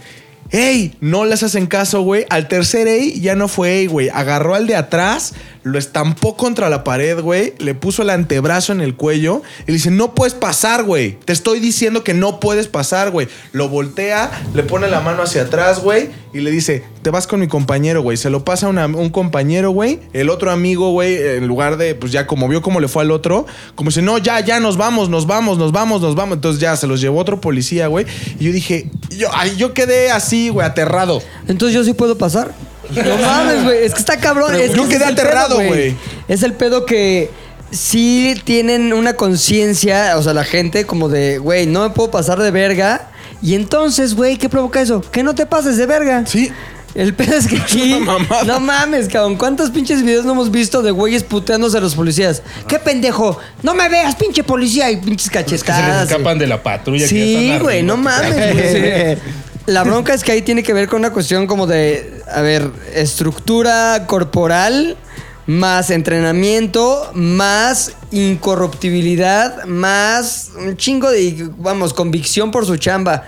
¡Ey! 0.51 0.95
No 1.01 1.27
les 1.27 1.43
hacen 1.43 1.67
caso, 1.67 2.03
güey. 2.03 2.25
Al 2.31 2.49
tercer 2.49 2.89
ey 2.89 3.21
ya 3.21 3.35
no 3.35 3.49
fue 3.49 3.81
ey, 3.81 3.87
güey. 3.87 4.09
Agarró 4.09 4.55
al 4.55 4.67
de 4.67 4.77
atrás, 4.77 5.35
lo 5.69 5.79
estampó 5.79 6.37
contra 6.37 6.69
la 6.69 6.83
pared, 6.83 7.21
güey. 7.21 7.55
Le 7.59 7.75
puso 7.75 8.03
el 8.03 8.11
antebrazo 8.11 8.73
en 8.73 8.81
el 8.81 8.95
cuello 8.95 9.43
y 9.63 9.67
le 9.69 9.75
dice: 9.75 9.91
No 9.91 10.15
puedes 10.15 10.35
pasar, 10.35 10.85
güey. 10.85 11.19
Te 11.25 11.33
estoy 11.33 11.61
diciendo 11.61 12.03
que 12.05 12.15
no 12.15 12.41
puedes 12.41 12.69
pasar, 12.69 13.11
güey. 13.11 13.29
Lo 13.53 13.69
voltea, 13.69 14.31
le 14.55 14.63
pone 14.63 14.89
la 14.89 15.01
mano 15.01 15.23
hacia 15.23 15.43
atrás, 15.43 15.81
güey. 15.81 16.11
Y 16.33 16.41
le 16.41 16.51
dice: 16.51 16.85
Te 17.03 17.11
vas 17.11 17.27
con 17.27 17.41
mi 17.41 17.49
compañero, 17.49 18.03
güey. 18.03 18.17
Se 18.17 18.31
lo 18.31 18.45
pasa 18.45 18.67
a 18.67 18.87
un 18.87 19.11
compañero, 19.11 19.71
güey. 19.71 20.01
El 20.13 20.31
otro 20.31 20.51
amigo, 20.51 20.93
güey, 20.93 21.17
en 21.17 21.47
lugar 21.47 21.77
de, 21.77 21.95
pues 21.95 22.13
ya 22.13 22.27
como 22.27 22.49
vio 22.49 22.63
cómo 22.63 22.81
le 22.81 22.89
fue 22.89 23.03
al 23.03 23.11
otro, 23.11 23.47
como 23.75 23.91
dice: 23.91 24.03
No, 24.03 24.19
ya, 24.19 24.41
ya, 24.41 24.61
nos 24.61 24.77
vamos, 24.77 25.11
nos 25.11 25.27
vamos, 25.27 25.59
nos 25.59 25.73
vamos, 25.73 26.01
nos 26.01 26.15
vamos. 26.15 26.37
Entonces 26.37 26.61
ya 26.61 26.77
se 26.77 26.87
los 26.87 27.01
llevó 27.01 27.21
otro 27.21 27.41
policía, 27.41 27.89
güey. 27.89 28.07
Y 28.39 28.45
yo 28.45 28.53
dije: 28.53 28.91
Yo, 29.11 29.29
ay, 29.33 29.57
yo 29.57 29.75
quedé 29.75 30.11
así, 30.11 30.49
güey, 30.49 30.67
aterrado. 30.67 31.23
Entonces 31.47 31.75
yo 31.75 31.85
sí 31.85 31.93
puedo 31.93 32.17
pasar. 32.17 32.55
No 32.91 33.17
mames, 33.19 33.65
güey. 33.65 33.85
Es 33.85 33.93
que 33.95 34.01
está 34.01 34.19
cabrón. 34.19 34.55
Es 34.55 34.71
que 34.71 34.77
yo 34.77 34.83
ese 34.85 34.91
quedé 34.93 35.05
es 35.05 35.11
aterrado, 35.13 35.57
güey. 35.57 35.97
Es 36.29 36.43
el 36.43 36.55
pedo 36.55 36.87
que 36.87 37.31
sí 37.71 38.35
tienen 38.45 38.93
una 38.93 39.15
conciencia, 39.15 40.17
o 40.17 40.23
sea, 40.23 40.33
la 40.35 40.45
gente 40.45 40.87
como 40.87 41.09
de, 41.09 41.39
güey, 41.39 41.67
no 41.67 41.83
me 41.83 41.91
puedo 41.91 42.11
pasar 42.11 42.39
de 42.41 42.51
verga. 42.51 43.09
Y 43.43 43.55
entonces, 43.55 44.15
güey, 44.15 44.37
¿qué 44.37 44.49
provoca 44.49 44.81
eso? 44.81 45.01
Que 45.01 45.23
no 45.23 45.35
te 45.35 45.47
pases 45.47 45.77
de 45.77 45.87
verga. 45.87 46.25
Sí. 46.27 46.51
El 46.95 47.15
pedo 47.15 47.37
es 47.37 47.47
que 47.47 47.57
aquí. 47.61 48.01
No 48.47 48.59
mames, 48.59 49.09
cabrón. 49.09 49.37
¿Cuántos 49.37 49.71
pinches 49.71 50.03
videos 50.03 50.25
no 50.25 50.33
hemos 50.33 50.51
visto 50.51 50.83
de 50.83 50.91
güeyes 50.91 51.23
puteándose 51.23 51.77
a 51.77 51.81
los 51.81 51.95
policías? 51.95 52.43
¿Qué 52.67 52.79
pendejo? 52.79 53.39
No 53.63 53.75
me 53.75 53.89
veas, 53.89 54.17
pinche 54.17 54.43
policía. 54.43 54.91
Y 54.91 54.97
pinches 54.97 55.29
Que 55.31 55.45
se 55.45 55.51
les 55.51 55.63
cachetadas. 55.63 56.11
escapan 56.11 56.39
de 56.39 56.47
la 56.47 56.63
patrulla. 56.63 57.07
que 57.07 57.15
ya 57.15 57.25
Sí, 57.25 57.45
están 57.51 57.63
güey, 57.63 57.83
no 57.83 57.97
mames, 57.99 58.35
güey. 58.35 59.19
La 59.69 59.85
bronca 59.85 60.15
es 60.15 60.25
que 60.25 60.33
ahí 60.33 60.41
tiene 60.41 60.63
que 60.63 60.73
ver 60.73 60.89
con 60.89 61.01
una 61.01 61.13
cuestión 61.13 61.47
como 61.47 61.67
de, 61.67 62.23
a 62.33 62.41
ver, 62.41 62.71
estructura 62.95 64.07
corporal, 64.07 64.97
más 65.45 65.91
entrenamiento, 65.91 67.11
más 67.13 67.93
incorruptibilidad, 68.11 69.67
más 69.67 70.53
un 70.59 70.75
chingo 70.79 71.11
de, 71.11 71.51
vamos, 71.59 71.93
convicción 71.93 72.51
por 72.51 72.65
su 72.65 72.79
chamba. 72.79 73.25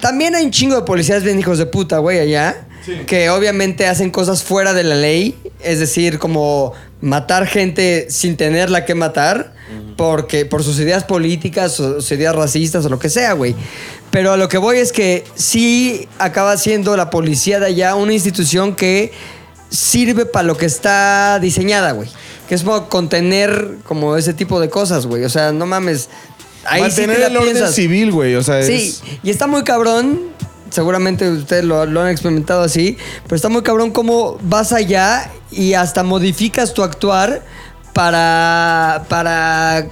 También 0.00 0.34
hay 0.34 0.46
un 0.46 0.50
chingo 0.50 0.74
de 0.74 0.82
policías 0.82 1.22
bien 1.22 1.38
hijos 1.38 1.58
de 1.58 1.66
puta, 1.66 1.98
güey, 1.98 2.18
allá. 2.18 2.66
Que 3.06 3.30
obviamente 3.30 3.86
hacen 3.86 4.10
cosas 4.10 4.42
fuera 4.42 4.72
de 4.72 4.82
la 4.82 4.96
ley. 4.96 5.38
Es 5.62 5.78
decir, 5.78 6.18
como 6.18 6.72
matar 7.00 7.46
gente 7.46 8.08
sin 8.10 8.36
tenerla 8.36 8.84
que 8.84 8.96
matar. 8.96 9.54
Porque, 9.96 10.44
por 10.44 10.64
sus 10.64 10.80
ideas 10.80 11.04
políticas, 11.04 11.72
sus 11.72 12.10
ideas 12.10 12.34
racistas 12.34 12.84
o 12.84 12.88
lo 12.88 12.98
que 12.98 13.08
sea, 13.08 13.34
güey. 13.34 13.54
Pero 14.12 14.32
a 14.32 14.36
lo 14.36 14.48
que 14.48 14.58
voy 14.58 14.76
es 14.78 14.92
que 14.92 15.24
sí 15.34 16.06
acaba 16.18 16.56
siendo 16.58 16.96
la 16.96 17.10
policía 17.10 17.58
de 17.58 17.66
allá 17.66 17.94
una 17.96 18.12
institución 18.12 18.76
que 18.76 19.10
sirve 19.70 20.26
para 20.26 20.44
lo 20.44 20.56
que 20.56 20.66
está 20.66 21.38
diseñada, 21.40 21.92
güey. 21.92 22.08
Que 22.48 22.54
es 22.54 22.62
como 22.62 22.88
contener 22.90 23.78
como 23.84 24.16
ese 24.16 24.34
tipo 24.34 24.60
de 24.60 24.68
cosas, 24.68 25.06
güey. 25.06 25.24
O 25.24 25.30
sea, 25.30 25.50
no 25.52 25.64
mames. 25.66 26.10
Ahí 26.64 26.82
Mantener 26.82 27.22
el 27.22 27.36
orden 27.36 27.72
civil, 27.72 28.12
güey. 28.12 28.34
O 28.36 28.42
sea, 28.42 28.62
Sí, 28.62 28.74
es- 28.74 29.02
y 29.22 29.30
está 29.30 29.46
muy 29.48 29.64
cabrón. 29.64 30.20
Seguramente 30.70 31.28
ustedes 31.30 31.64
lo, 31.64 31.84
lo 31.86 32.02
han 32.02 32.10
experimentado 32.10 32.62
así. 32.62 32.96
Pero 33.24 33.36
está 33.36 33.48
muy 33.48 33.62
cabrón 33.62 33.90
cómo 33.90 34.38
vas 34.42 34.72
allá 34.72 35.30
y 35.50 35.72
hasta 35.74 36.02
modificas 36.02 36.74
tu 36.74 36.82
actuar 36.82 37.42
para. 37.94 39.04
para. 39.08 39.86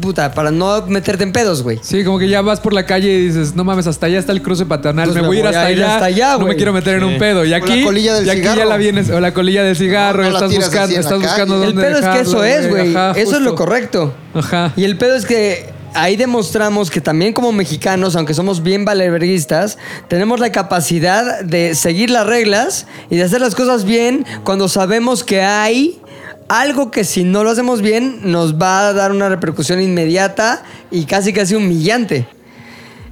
Puta, 0.00 0.32
para 0.32 0.50
no 0.50 0.86
meterte 0.86 1.24
en 1.24 1.32
pedos, 1.32 1.62
güey. 1.62 1.78
Sí, 1.82 2.04
como 2.04 2.18
que 2.18 2.28
ya 2.28 2.42
vas 2.42 2.60
por 2.60 2.72
la 2.72 2.86
calle 2.86 3.10
y 3.10 3.26
dices, 3.28 3.54
no 3.54 3.64
mames, 3.64 3.86
hasta 3.86 4.06
allá 4.06 4.18
está 4.18 4.32
el 4.32 4.42
cruce 4.42 4.66
paternal, 4.66 5.08
me 5.12 5.22
me 5.22 5.26
voy 5.26 5.36
a 5.38 5.40
ir 5.40 5.46
hasta 5.46 5.70
ir 5.70 5.82
allá, 5.82 5.94
hasta 5.94 6.06
allá, 6.06 6.36
no 6.38 6.46
me 6.46 6.56
quiero 6.56 6.72
meter 6.72 6.96
en 6.96 7.04
un 7.04 7.18
pedo. 7.18 7.44
Y 7.44 7.48
O 7.48 7.50
la 7.50 7.56
aquí, 7.58 7.84
colilla 7.84 8.14
del 8.14 8.26
y 8.26 8.30
aquí 8.30 8.42
ya 8.42 8.52
cigarro. 8.52 8.68
la 8.68 8.76
vienes, 8.76 9.10
o 9.10 9.20
la 9.20 9.32
colilla 9.34 9.62
del 9.62 9.76
cigarro, 9.76 10.22
No, 10.22 10.28
estás 10.30 10.54
buscando, 10.54 10.96
estás 10.98 11.20
buscando. 11.20 11.64
El 11.64 11.74
pedo 11.74 11.98
es 11.98 12.06
que 12.06 12.20
eso 12.20 12.44
es, 12.44 12.68
güey. 12.68 12.94
Ajá, 12.94 13.18
Eso 13.18 13.36
es 13.36 13.42
lo 13.42 13.54
correcto. 13.54 14.14
Ajá. 14.34 14.72
Y 14.76 14.84
el 14.84 14.96
pedo 14.98 15.14
es 15.14 15.24
que 15.26 15.72
ahí 15.94 16.16
demostramos 16.16 16.90
que 16.90 17.00
también 17.00 17.32
como 17.32 17.52
mexicanos, 17.52 18.16
aunque 18.16 18.34
somos 18.34 18.62
bien 18.62 18.84
valeverguistas, 18.84 19.78
tenemos 20.08 20.40
la 20.40 20.50
capacidad 20.50 21.40
de 21.42 21.74
seguir 21.74 22.10
las 22.10 22.26
reglas 22.26 22.86
y 23.10 23.16
de 23.16 23.22
hacer 23.22 23.40
las 23.40 23.54
cosas 23.54 23.84
bien 23.84 24.26
cuando 24.42 24.68
sabemos 24.68 25.22
que 25.24 25.40
hay 25.42 26.00
algo 26.48 26.90
que 26.90 27.04
si 27.04 27.24
no 27.24 27.44
lo 27.44 27.50
hacemos 27.50 27.80
bien 27.80 28.20
nos 28.30 28.54
va 28.60 28.88
a 28.88 28.92
dar 28.92 29.12
una 29.12 29.28
repercusión 29.28 29.80
inmediata 29.80 30.62
y 30.90 31.04
casi 31.04 31.32
casi 31.32 31.54
humillante. 31.54 32.26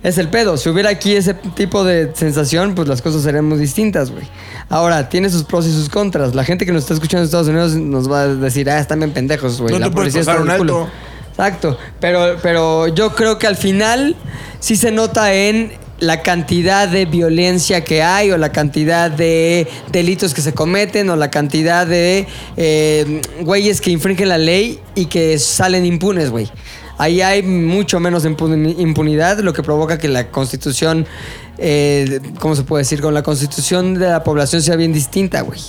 Es 0.02 0.18
el 0.18 0.28
pedo. 0.28 0.56
Si 0.56 0.68
hubiera 0.68 0.90
aquí 0.90 1.14
ese 1.14 1.32
tipo 1.34 1.84
de 1.84 2.10
sensación, 2.14 2.74
pues 2.74 2.88
las 2.88 3.00
cosas 3.00 3.22
serían 3.22 3.44
muy 3.44 3.58
distintas, 3.58 4.10
güey. 4.10 4.24
Ahora, 4.68 5.08
tiene 5.08 5.30
sus 5.30 5.44
pros 5.44 5.64
y 5.66 5.72
sus 5.72 5.88
contras. 5.88 6.34
La 6.34 6.42
gente 6.44 6.66
que 6.66 6.72
nos 6.72 6.82
está 6.82 6.94
escuchando 6.94 7.22
en 7.22 7.26
Estados 7.26 7.46
Unidos 7.46 7.74
nos 7.76 8.10
va 8.10 8.22
a 8.22 8.28
decir, 8.28 8.68
ah, 8.68 8.80
están 8.80 8.98
bien 8.98 9.12
pendejos, 9.12 9.60
güey. 9.60 9.72
No 9.72 9.78
La 9.78 9.86
te 9.86 9.92
policía 9.92 10.22
está 10.22 10.34
un 10.40 10.48
culo". 10.48 10.52
alto. 10.80 10.88
Exacto. 11.30 11.78
Pero, 12.00 12.36
pero 12.42 12.88
yo 12.88 13.14
creo 13.14 13.38
que 13.38 13.46
al 13.46 13.54
final 13.56 14.16
sí 14.58 14.74
se 14.74 14.90
nota 14.90 15.32
en 15.32 15.72
la 16.02 16.20
cantidad 16.20 16.88
de 16.88 17.06
violencia 17.06 17.84
que 17.84 18.02
hay 18.02 18.32
o 18.32 18.36
la 18.36 18.50
cantidad 18.50 19.08
de 19.08 19.68
delitos 19.92 20.34
que 20.34 20.42
se 20.42 20.52
cometen 20.52 21.08
o 21.10 21.16
la 21.16 21.30
cantidad 21.30 21.86
de 21.86 22.26
eh, 22.56 23.22
güeyes 23.42 23.80
que 23.80 23.92
infringen 23.92 24.28
la 24.28 24.36
ley 24.36 24.80
y 24.96 25.06
que 25.06 25.38
salen 25.38 25.86
impunes, 25.86 26.30
güey. 26.30 26.50
Ahí 26.98 27.20
hay 27.20 27.42
mucho 27.44 28.00
menos 28.00 28.24
impuni- 28.26 28.74
impunidad, 28.78 29.38
lo 29.38 29.52
que 29.52 29.62
provoca 29.62 29.96
que 29.98 30.08
la 30.08 30.28
constitución, 30.32 31.06
eh, 31.58 32.18
¿cómo 32.40 32.56
se 32.56 32.64
puede 32.64 32.82
decir? 32.82 33.00
Con 33.00 33.14
la 33.14 33.22
constitución 33.22 33.94
de 33.94 34.08
la 34.08 34.24
población 34.24 34.60
sea 34.60 34.74
bien 34.74 34.92
distinta, 34.92 35.40
güey. 35.42 35.60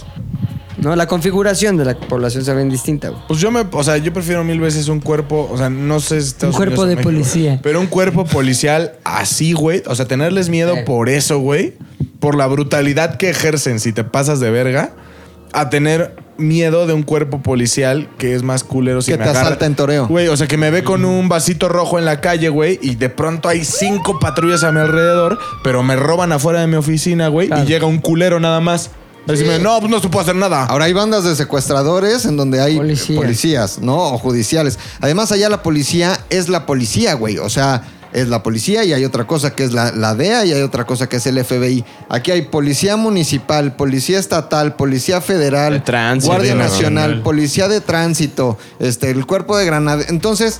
¿No? 0.83 0.95
La 0.95 1.07
configuración 1.07 1.77
de 1.77 1.85
la 1.85 1.95
población 1.97 2.43
sea 2.43 2.53
bien 2.53 2.69
distinta, 2.69 3.09
güey. 3.09 3.21
Pues 3.27 3.39
yo 3.39 3.49
me, 3.51 3.65
o 3.71 3.83
sea, 3.83 3.97
yo 3.97 4.11
prefiero 4.13 4.43
mil 4.43 4.59
veces 4.59 4.87
un 4.89 4.99
cuerpo, 4.99 5.49
o 5.51 5.57
sea, 5.57 5.69
no 5.69 5.99
sé 5.99 6.21
si 6.21 6.27
Estados 6.27 6.55
Un 6.55 6.57
cuerpo 6.59 6.81
Unidos 6.81 6.85
o 6.85 6.89
de 6.89 6.95
México, 6.97 7.11
policía. 7.11 7.59
Pero 7.63 7.79
un 7.79 7.87
cuerpo 7.87 8.25
policial 8.25 8.93
así, 9.03 9.53
güey. 9.53 9.81
O 9.87 9.95
sea, 9.95 10.05
tenerles 10.05 10.49
miedo 10.49 10.75
por 10.85 11.09
eso, 11.09 11.39
güey. 11.39 11.73
Por 12.19 12.35
la 12.35 12.47
brutalidad 12.47 13.17
que 13.17 13.29
ejercen 13.29 13.79
si 13.79 13.93
te 13.93 14.03
pasas 14.03 14.39
de 14.39 14.51
verga. 14.51 14.91
A 15.55 15.69
tener 15.69 16.15
miedo 16.37 16.87
de 16.87 16.93
un 16.93 17.03
cuerpo 17.03 17.43
policial 17.43 18.09
que 18.17 18.33
es 18.33 18.41
más 18.41 18.63
culero 18.63 19.03
si 19.03 19.11
Que 19.11 19.19
me 19.19 19.23
te 19.23 19.29
agarra- 19.29 19.45
asalta 19.49 19.65
en 19.67 19.75
toreo. 19.75 20.07
Güey, 20.07 20.27
o 20.27 20.35
sea, 20.35 20.47
que 20.47 20.57
me 20.57 20.71
ve 20.71 20.83
con 20.83 21.05
un 21.05 21.29
vasito 21.29 21.69
rojo 21.69 21.99
en 21.99 22.05
la 22.05 22.21
calle, 22.21 22.49
güey, 22.49 22.79
y 22.81 22.95
de 22.95 23.09
pronto 23.09 23.49
hay 23.49 23.63
cinco 23.63 24.17
patrullas 24.19 24.63
a 24.63 24.71
mi 24.71 24.79
alrededor, 24.79 25.37
pero 25.63 25.83
me 25.83 25.95
roban 25.95 26.31
afuera 26.31 26.61
de 26.61 26.65
mi 26.67 26.75
oficina, 26.75 27.27
güey, 27.27 27.47
Claro. 27.49 27.63
y 27.63 27.67
llega 27.67 27.85
un 27.85 27.99
culero 27.99 28.39
nada 28.39 28.59
más. 28.61 28.89
A 29.27 29.31
decirme, 29.31 29.57
no, 29.59 29.79
pues 29.79 29.89
no 29.89 29.99
se 30.01 30.09
puede 30.09 30.23
hacer 30.23 30.35
nada. 30.35 30.65
Ahora 30.65 30.85
hay 30.85 30.93
bandas 30.93 31.23
de 31.23 31.35
secuestradores 31.35 32.25
en 32.25 32.35
donde 32.35 32.59
hay 32.61 32.75
Policías. 32.77 33.17
policías, 33.17 33.79
¿no? 33.79 33.95
O 34.13 34.17
judiciales. 34.17 34.77
Además, 34.99 35.31
allá 35.31 35.47
la 35.49 35.63
policía 35.63 36.19
es 36.29 36.49
la 36.49 36.65
policía, 36.65 37.13
güey. 37.13 37.37
O 37.37 37.49
sea, 37.49 37.83
es 38.11 38.27
la 38.27 38.43
policía 38.43 38.83
y 38.83 38.91
hay 38.93 39.05
otra 39.05 39.25
cosa 39.25 39.55
que 39.55 39.63
es 39.63 39.71
la, 39.71 39.91
la 39.93 40.13
DEA 40.13 40.45
y 40.45 40.51
hay 40.51 40.61
otra 40.61 40.85
cosa 40.85 41.07
que 41.07 41.15
es 41.17 41.25
el 41.25 41.43
FBI. 41.43 41.85
Aquí 42.09 42.31
hay 42.31 42.43
policía 42.43 42.97
municipal, 42.97 43.75
policía 43.77 44.19
estatal, 44.19 44.75
policía 44.75 45.21
federal, 45.21 45.73
De 45.73 45.79
tránsito, 45.79 46.27
guardia 46.33 46.53
nacional. 46.55 46.93
nacional, 46.93 47.21
policía 47.23 47.67
de 47.69 47.79
tránsito, 47.81 48.57
este, 48.79 49.09
el 49.09 49.25
cuerpo 49.25 49.57
de 49.57 49.65
Granada. 49.65 50.03
Entonces, 50.09 50.59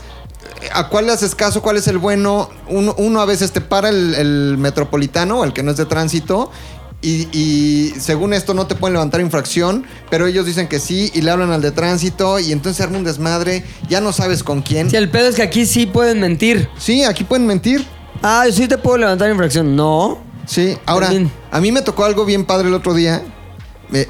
¿a 0.74 0.88
cuál 0.88 1.05
le 1.07 1.11
haces 1.11 1.36
caso? 1.36 1.61
¿Cuál 1.61 1.78
es 1.78 1.88
el 1.88 1.97
bueno? 1.99 2.49
Uno, 2.70 2.95
uno 2.97 3.22
a 3.22 3.26
veces 3.26 3.51
te 3.51 3.61
para 3.61 3.89
el, 3.89 4.16
el 4.16 4.55
metropolitano, 4.57 5.43
el 5.43 5.53
que 5.53 5.61
no 5.64 5.72
es 5.72 5.78
de 5.78 5.86
tránsito. 5.86 6.49
Y, 7.04 7.28
y 7.38 7.93
según 7.99 8.34
esto 8.34 8.54
no 8.54 8.66
te 8.66 8.76
pueden 8.76 8.93
levantar 8.93 9.20
infracción, 9.22 9.86
pero 10.10 10.26
ellos 10.26 10.45
dicen 10.45 10.68
que 10.70 10.80
sí 10.80 11.12
y 11.14 11.22
le 11.22 11.30
hablan 11.32 11.51
al 11.51 11.62
de 11.62 11.72
tránsito 11.72 12.39
y 12.39 12.51
entonces 12.54 12.78
se 12.78 12.84
arma 12.84 12.97
un 12.97 13.04
desmadre, 13.04 13.66
ya 13.89 13.99
no 14.01 14.14
sabes 14.14 14.41
con 14.41 14.62
quién. 14.62 14.89
Si 14.89 14.95
el 14.95 15.10
pedo 15.10 15.28
es 15.28 15.36
que 15.36 15.41
aquí 15.43 15.66
sí 15.66 15.86
pueden 15.86 16.22
mentir. 16.22 16.70
Sí, 16.78 17.04
aquí 17.04 17.26
pueden 17.26 17.45
mentir. 17.45 17.86
Ah, 18.22 18.45
sí 18.51 18.68
te 18.70 18.78
puedo 18.78 18.97
levantar 18.97 19.30
infracción. 19.30 19.76
No. 19.76 20.24
Sí, 20.45 20.78
ahora, 20.86 21.08
También. 21.08 21.30
a 21.51 21.60
mí 21.60 21.72
me 21.74 21.82
tocó 21.82 22.06
algo 22.06 22.24
bien 22.26 22.45
padre 22.45 22.70
el 22.70 22.74
otro 22.74 22.93
día. 22.93 23.22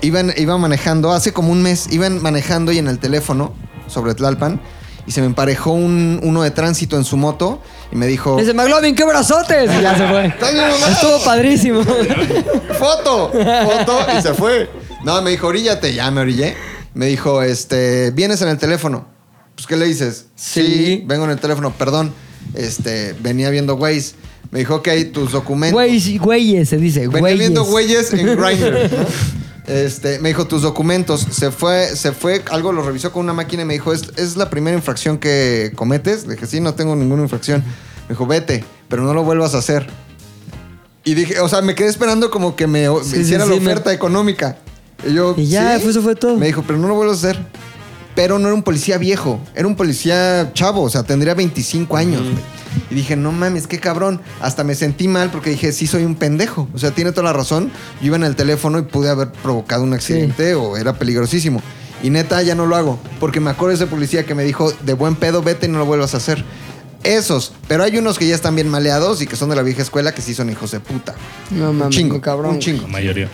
Iban, 0.01 0.31
iba 0.37 0.57
manejando, 0.57 1.11
hace 1.11 1.33
como 1.33 1.51
un 1.51 1.61
mes, 1.61 1.87
iban 1.91 2.21
manejando 2.21 2.71
y 2.71 2.77
en 2.77 2.87
el 2.87 2.99
teléfono 2.99 3.53
sobre 3.87 4.13
Tlalpan 4.13 4.61
y 5.05 5.11
se 5.11 5.21
me 5.21 5.27
emparejó 5.27 5.71
un, 5.71 6.19
uno 6.23 6.43
de 6.43 6.51
tránsito 6.51 6.97
en 6.97 7.03
su 7.03 7.17
moto 7.17 7.61
y 7.91 7.95
me 7.95 8.07
dijo... 8.07 8.37
Dice, 8.37 8.53
McLovin, 8.53 8.95
qué 8.95 9.03
brazotes. 9.03 9.69
Y 9.77 9.81
ya 9.81 9.97
se 9.97 10.07
fue. 10.07 10.27
Estuvo 10.91 11.23
padrísimo. 11.23 11.83
foto, 12.79 13.31
foto, 13.31 14.05
y 14.17 14.21
se 14.21 14.33
fue. 14.33 14.69
No, 15.03 15.21
me 15.21 15.31
dijo, 15.31 15.47
oríllate, 15.47 15.93
ya 15.93 16.09
me 16.11 16.21
orillé. 16.21 16.55
Me 16.93 17.07
dijo, 17.07 17.41
este, 17.41 18.11
vienes 18.11 18.41
en 18.41 18.49
el 18.49 18.57
teléfono. 18.57 19.07
Pues, 19.55 19.67
¿qué 19.67 19.75
le 19.75 19.85
dices? 19.85 20.27
Sí. 20.35 21.03
vengo 21.05 21.25
en 21.25 21.31
el 21.31 21.39
teléfono, 21.39 21.71
perdón. 21.71 22.13
Este, 22.53 23.13
venía 23.19 23.49
viendo 23.49 23.75
Waze. 23.75 24.13
Me 24.51 24.59
dijo, 24.59 24.75
ok, 24.75 24.87
tus 25.11 25.31
documentos. 25.31 25.73
Güey, 25.73 26.17
güeyes, 26.19 26.69
se 26.69 26.77
dice. 26.77 27.07
Venía 27.07 27.19
Güeyes. 27.19 27.39
viendo 27.39 27.63
güeyes 27.65 28.13
en 28.13 28.25
Grindr. 28.37 28.89
Este, 29.67 30.19
me 30.19 30.29
dijo 30.29 30.45
tus 30.45 30.61
documentos. 30.61 31.21
Se 31.31 31.51
fue, 31.51 31.95
se 31.95 32.11
fue, 32.11 32.43
algo 32.51 32.71
lo 32.71 32.83
revisó 32.83 33.11
con 33.11 33.23
una 33.23 33.33
máquina 33.33 33.63
y 33.63 33.65
me 33.65 33.73
dijo, 33.73 33.93
¿es, 33.93 34.11
es 34.17 34.35
la 34.35 34.49
primera 34.49 34.75
infracción 34.75 35.17
que 35.17 35.71
cometes? 35.75 36.25
Le 36.25 36.33
dije, 36.33 36.47
sí, 36.47 36.59
no 36.59 36.73
tengo 36.73 36.95
ninguna 36.95 37.23
infracción. 37.23 37.61
Me 37.61 38.09
dijo, 38.09 38.25
vete, 38.27 38.65
pero 38.89 39.03
no 39.03 39.13
lo 39.13 39.23
vuelvas 39.23 39.55
a 39.55 39.59
hacer. 39.59 39.87
Y 41.05 41.15
dije, 41.15 41.39
o 41.39 41.49
sea, 41.49 41.61
me 41.61 41.75
quedé 41.75 41.89
esperando 41.89 42.29
como 42.29 42.55
que 42.55 42.67
me, 42.67 42.89
me 42.89 43.03
Sí, 43.03 43.21
hiciera 43.21 43.43
sí, 43.45 43.49
la 43.49 43.55
oferta 43.55 43.91
económica. 43.93 44.57
Y 45.05 45.13
yo, 45.13 45.33
Y 45.37 45.47
ya, 45.47 45.73
pues, 45.75 45.87
eso 45.87 46.01
fue 46.01 46.15
todo. 46.15 46.37
Me 46.37 46.47
dijo, 46.47 46.63
pero 46.65 46.79
no 46.79 46.87
lo 46.87 46.95
vuelvas 46.95 47.23
a 47.23 47.29
hacer. 47.29 47.45
Pero 48.15 48.37
no 48.39 48.47
era 48.47 48.55
un 48.55 48.63
policía 48.63 48.97
viejo, 48.97 49.39
era 49.55 49.67
un 49.67 49.75
policía 49.75 50.51
chavo, 50.53 50.83
o 50.83 50.89
sea, 50.89 51.03
tendría 51.03 51.33
25 51.33 51.97
años. 51.97 52.21
güey. 52.21 52.35
Y 52.89 52.95
dije, 52.95 53.15
no 53.15 53.31
mames, 53.31 53.67
qué 53.67 53.79
cabrón. 53.79 54.19
Hasta 54.41 54.63
me 54.63 54.75
sentí 54.75 55.07
mal 55.07 55.29
porque 55.31 55.51
dije, 55.51 55.71
sí 55.71 55.85
soy 55.87 56.03
un 56.05 56.15
pendejo. 56.15 56.67
O 56.73 56.79
sea, 56.79 56.91
tiene 56.91 57.11
toda 57.11 57.23
la 57.23 57.33
razón. 57.33 57.71
Yo 58.01 58.07
iba 58.07 58.15
en 58.15 58.23
el 58.23 58.35
teléfono 58.35 58.79
y 58.79 58.83
pude 58.83 59.09
haber 59.09 59.31
provocado 59.31 59.83
un 59.83 59.93
accidente 59.93 60.55
o 60.55 60.75
era 60.77 60.93
peligrosísimo. 60.93 61.61
Y 62.01 62.09
neta, 62.09 62.41
ya 62.41 62.53
no 62.55 62.65
lo 62.65 62.75
hago. 62.75 62.99
Porque 63.19 63.39
me 63.39 63.49
acuerdo 63.51 63.77
de 63.77 63.83
ese 63.83 63.87
policía 63.87 64.25
que 64.25 64.35
me 64.35 64.43
dijo, 64.43 64.71
de 64.81 64.93
buen 64.93 65.15
pedo, 65.15 65.41
vete 65.43 65.67
y 65.67 65.69
no 65.69 65.77
lo 65.79 65.85
vuelvas 65.85 66.13
a 66.13 66.17
hacer. 66.17 66.43
Esos. 67.03 67.53
Pero 67.67 67.83
hay 67.83 67.97
unos 67.97 68.17
que 68.17 68.27
ya 68.27 68.35
están 68.35 68.55
bien 68.55 68.69
maleados 68.69 69.21
y 69.21 69.27
que 69.27 69.35
son 69.35 69.49
de 69.49 69.55
la 69.55 69.61
vieja 69.61 69.81
escuela 69.81 70.13
que 70.13 70.21
sí 70.21 70.33
son 70.33 70.49
hijos 70.49 70.71
de 70.71 70.79
puta. 70.79 71.13
No 71.51 71.69
un 71.71 71.77
mames, 71.77 71.95
chingo, 71.95 72.13
muy 72.13 72.21
cabrón. 72.21 72.51
un 72.55 72.59
chingo. 72.59 72.83
La 72.83 72.87
mayoría. 72.87 73.29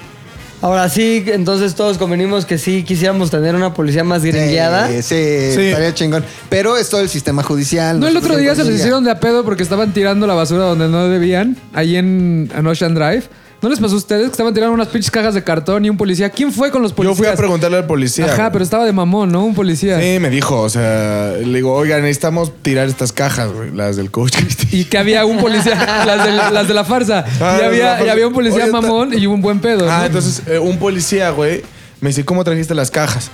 Ahora 0.62 0.90
sí, 0.90 1.24
entonces 1.28 1.74
todos 1.74 1.98
convenimos 1.98 2.46
que 2.46 2.58
sí 2.58 2.84
quisiéramos 2.84 3.32
tener 3.32 3.56
una 3.56 3.74
policía 3.74 4.04
más 4.04 4.24
gringueada. 4.26 4.88
Sí, 4.90 5.02
sí, 5.02 5.56
Sí. 5.56 5.62
estaría 5.68 5.94
chingón. 5.94 6.26
Pero 6.50 6.76
es 6.76 6.90
todo 6.90 7.00
el 7.02 7.08
sistema 7.10 7.44
judicial. 7.44 8.00
No, 8.00 8.08
el 8.08 8.18
otro 8.18 8.36
día 8.36 8.54
se 8.56 8.66
les 8.66 8.76
hicieron 8.76 9.04
de 9.06 9.12
a 9.12 9.20
pedo 9.20 9.46
porque 9.46 9.64
estaban 9.64 9.94
tirando 9.94 10.28
la 10.28 10.34
basura 10.34 10.66
donde 10.66 10.90
no 10.90 11.08
debían, 11.08 11.56
ahí 11.74 11.96
en, 11.96 12.52
en 12.54 12.68
Ocean 12.68 12.94
Drive. 12.94 13.24
¿No 13.62 13.68
les 13.68 13.78
pasó 13.80 13.96
a 13.96 13.98
ustedes 13.98 14.26
que 14.28 14.32
estaban 14.32 14.54
tirando 14.54 14.74
unas 14.74 14.88
pinches 14.88 15.12
cajas 15.12 15.34
de 15.34 15.44
cartón 15.44 15.84
y 15.84 15.90
un 15.90 15.98
policía? 15.98 16.30
¿Quién 16.30 16.52
fue 16.54 16.72
con 16.72 16.82
los 16.82 16.92
Yo 16.92 16.96
policías? 16.96 17.18
fui 17.18 17.28
a 17.28 17.36
preguntarle 17.36 17.78
al 17.78 17.86
policía. 17.88 18.26
Ajá, 18.26 18.36
güey. 18.44 18.52
pero 18.54 18.64
estaba 18.64 18.86
de 18.86 18.94
mamón, 18.94 19.32
¿no? 19.34 19.44
Un 19.44 19.54
policía. 19.54 20.00
Sí, 20.00 20.18
me 20.20 20.30
dijo, 20.30 20.62
o 20.62 20.70
sea, 20.70 21.34
le 21.38 21.56
digo, 21.58 21.74
oiga, 21.74 21.98
necesitamos 21.98 22.54
tirar 22.62 22.88
estas 22.88 23.12
cajas, 23.12 23.52
güey, 23.52 23.72
las 23.72 23.98
del 23.98 24.12
coach. 24.12 24.38
Y 24.72 24.86
que 24.86 24.98
había 24.98 25.26
un 25.26 25.38
policía, 25.40 25.76
las, 26.54 26.68
de 26.70 26.74
la 26.74 26.86
farsa. 26.86 27.26
Ah, 27.42 27.58
y, 27.60 27.66
había, 27.66 27.94
y 27.96 27.98
farsa. 27.98 28.12
había 28.14 28.28
un 28.28 28.34
policía 28.34 28.64
Oye, 28.64 28.66
está- 28.68 28.82
mamón 28.82 29.14
y 29.18 29.26
un 29.26 29.42
buen 29.42 29.60
pedo. 29.60 29.90
Ah, 29.92 30.00
¿no? 30.00 30.06
entonces 30.06 30.42
eh, 30.48 30.58
un 30.60 30.78
policía, 30.78 31.32
güey, 31.32 31.62
me 32.00 32.10
dice, 32.10 32.24
¿cómo 32.24 32.44
trajiste 32.46 32.74
las 32.76 32.92
cajas? 32.92 33.30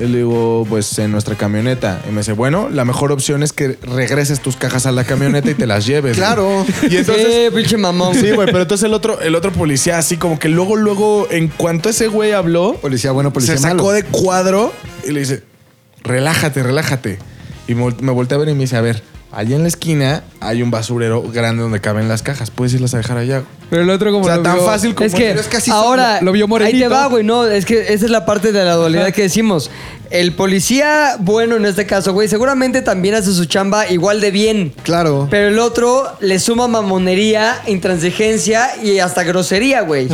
Y 0.00 0.04
le 0.06 0.18
digo, 0.18 0.66
pues 0.68 0.98
en 0.98 1.12
nuestra 1.12 1.34
camioneta. 1.36 2.00
Y 2.08 2.10
me 2.10 2.18
dice, 2.22 2.32
bueno, 2.32 2.70
la 2.70 2.86
mejor 2.86 3.12
opción 3.12 3.42
es 3.42 3.52
que 3.52 3.78
regreses 3.82 4.40
tus 4.40 4.56
cajas 4.56 4.86
a 4.86 4.92
la 4.92 5.04
camioneta 5.04 5.50
y 5.50 5.54
te 5.54 5.66
las 5.66 5.84
lleves. 5.86 6.16
güey". 6.16 6.26
Claro. 6.26 6.64
Y 6.88 6.96
entonces... 6.96 7.26
sí, 7.26 7.54
pinche 7.54 7.76
mamón. 7.76 8.14
Sí, 8.14 8.30
güey, 8.30 8.46
pero 8.46 8.62
entonces 8.62 8.86
el 8.86 8.94
otro, 8.94 9.20
el 9.20 9.34
otro 9.34 9.52
policía, 9.52 9.98
así 9.98 10.16
como 10.16 10.38
que 10.38 10.48
luego, 10.48 10.76
luego, 10.76 11.28
en 11.30 11.48
cuanto 11.48 11.90
ese 11.90 12.08
güey 12.08 12.32
habló, 12.32 12.74
Policía 12.80 13.12
bueno, 13.12 13.32
policía 13.32 13.56
se 13.56 13.62
sacó 13.62 13.76
malo. 13.76 13.92
de 13.92 14.04
cuadro 14.04 14.72
y 15.06 15.10
le 15.12 15.20
dice, 15.20 15.42
relájate, 16.02 16.62
relájate. 16.62 17.18
Y 17.68 17.74
me 17.74 18.10
volteé 18.12 18.36
a 18.36 18.38
ver 18.38 18.48
y 18.48 18.54
me 18.54 18.60
dice, 18.60 18.76
a 18.76 18.80
ver, 18.80 19.02
allá 19.32 19.56
en 19.56 19.62
la 19.62 19.68
esquina 19.68 20.24
hay 20.40 20.62
un 20.62 20.70
basurero 20.70 21.22
grande 21.22 21.62
donde 21.62 21.80
caben 21.80 22.08
las 22.08 22.22
cajas. 22.22 22.50
Puedes 22.50 22.74
irlas 22.74 22.94
a 22.94 22.96
dejar 22.98 23.18
allá. 23.18 23.42
Pero 23.68 23.82
el 23.82 23.90
otro 23.90 24.10
como 24.10 24.24
O 24.24 24.26
sea, 24.26 24.36
lo 24.38 24.42
tan 24.42 24.56
vio- 24.56 24.66
fácil 24.66 24.94
como- 24.94 25.06
Es 25.06 25.14
que, 25.14 25.26
Pero 25.28 25.40
es 25.40 25.46
que 25.46 25.56
así 25.58 25.70
ahora 25.70 26.16
son- 26.16 26.24
lo 26.26 26.32
vio 26.32 26.44
ahí 26.46 26.48
morenito. 26.48 26.78
te 26.88 26.88
va, 26.88 27.06
güey. 27.06 27.22
No, 27.22 27.46
es 27.46 27.64
que 27.64 27.92
esa 27.92 28.04
es 28.06 28.10
la 28.10 28.26
parte 28.26 28.50
de 28.52 28.64
la 28.64 28.74
dualidad 28.74 29.12
que 29.12 29.22
decimos. 29.22 29.70
El 30.10 30.32
policía 30.34 31.14
bueno 31.20 31.54
en 31.54 31.64
este 31.66 31.86
caso, 31.86 32.12
güey, 32.12 32.26
seguramente 32.26 32.82
también 32.82 33.14
hace 33.14 33.32
su 33.32 33.44
chamba 33.44 33.88
igual 33.88 34.20
de 34.20 34.32
bien. 34.32 34.72
Claro. 34.82 35.28
Pero 35.30 35.46
el 35.48 35.58
otro 35.60 36.04
le 36.18 36.40
suma 36.40 36.66
mamonería, 36.66 37.60
intransigencia 37.68 38.70
y 38.82 38.98
hasta 38.98 39.22
grosería, 39.22 39.82
güey. 39.82 40.08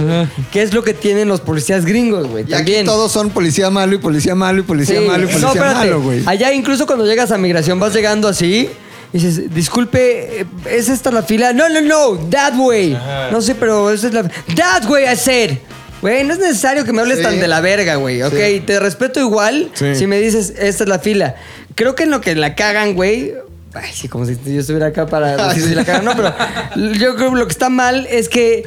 Que 0.53 0.61
es 0.63 0.75
lo 0.75 0.83
que 0.83 0.93
tienen 0.93 1.29
los 1.29 1.41
policías 1.41 1.87
gringos, 1.87 2.27
güey. 2.29 2.43
Y 2.47 2.53
aquí 2.53 2.57
También. 2.57 2.85
todos 2.85 3.11
son 3.13 3.31
policía 3.31 3.71
malo 3.71 3.95
y 3.95 3.99
policía 3.99 4.35
malo 4.35 4.61
y 4.61 4.63
policía 4.65 5.01
Sí. 5.01 5.07
malo 5.07 5.25
y 5.25 5.27
policía 5.29 5.73
malo, 5.73 6.03
güey. 6.03 6.23
Allá 6.27 6.53
incluso 6.53 6.87
cuando 6.87 7.07
llegas 7.07 7.31
a 7.31 7.39
migración 7.39 7.81
vas 7.81 7.95
llegando 7.95 8.29
así 8.29 8.69
y 9.17 9.19
dices, 9.19 9.55
disculpe, 9.55 10.41
eh, 10.43 10.47
¿es 10.71 10.89
esta 10.89 11.11
la 11.11 11.23
fila? 11.23 11.53
No, 11.53 11.69
no, 11.69 11.81
no, 11.81 12.19
that 12.31 12.55
way. 12.57 12.97
No 13.31 13.41
sé, 13.41 13.55
pero 13.55 13.91
esa 13.91 14.09
es 14.09 14.15
la... 14.15 14.23
That 14.25 14.85
way, 14.89 15.05
I 15.11 15.17
said. 15.17 15.59
Güey, 16.03 16.25
no 16.25 16.35
es 16.35 16.39
necesario 16.39 16.85
que 16.85 16.93
me 16.93 17.01
hables 17.01 17.19
Sí. 17.19 17.23
tan 17.25 17.41
de 17.41 17.49
la 17.49 17.61
verga, 17.63 17.95
güey, 17.97 18.23
¿ok? 18.23 18.35
Sí. 18.35 18.61
Te 18.67 18.79
respeto 18.79 19.19
igual 19.21 19.71
Sí. 19.75 19.95
si 19.95 20.07
me 20.07 20.21
dices, 20.21 20.53
esta 20.59 20.85
es 20.85 20.89
la 20.91 20.99
fila. 20.99 21.37
Creo 21.75 21.95
que 21.95 22.03
en 22.05 22.11
lo 22.11 22.21
que 22.21 22.35
la 22.35 22.55
cagan, 22.55 22.95
güey... 22.95 23.33
Ay, 23.75 23.91
sí, 23.93 24.09
como 24.09 24.25
si 24.25 24.37
yo 24.45 24.61
estuviera 24.61 24.87
acá 24.87 25.07
para 25.07 25.49
decir 25.49 25.63
si 25.65 25.75
la 25.75 25.85
cagan. 25.85 26.05
No, 26.05 26.15
pero 26.17 26.35
yo 26.95 27.17
creo 27.17 27.31
que 27.33 27.37
lo 27.39 27.47
que 27.47 27.53
está 27.53 27.69
mal 27.69 28.07
es 28.11 28.29
que 28.29 28.65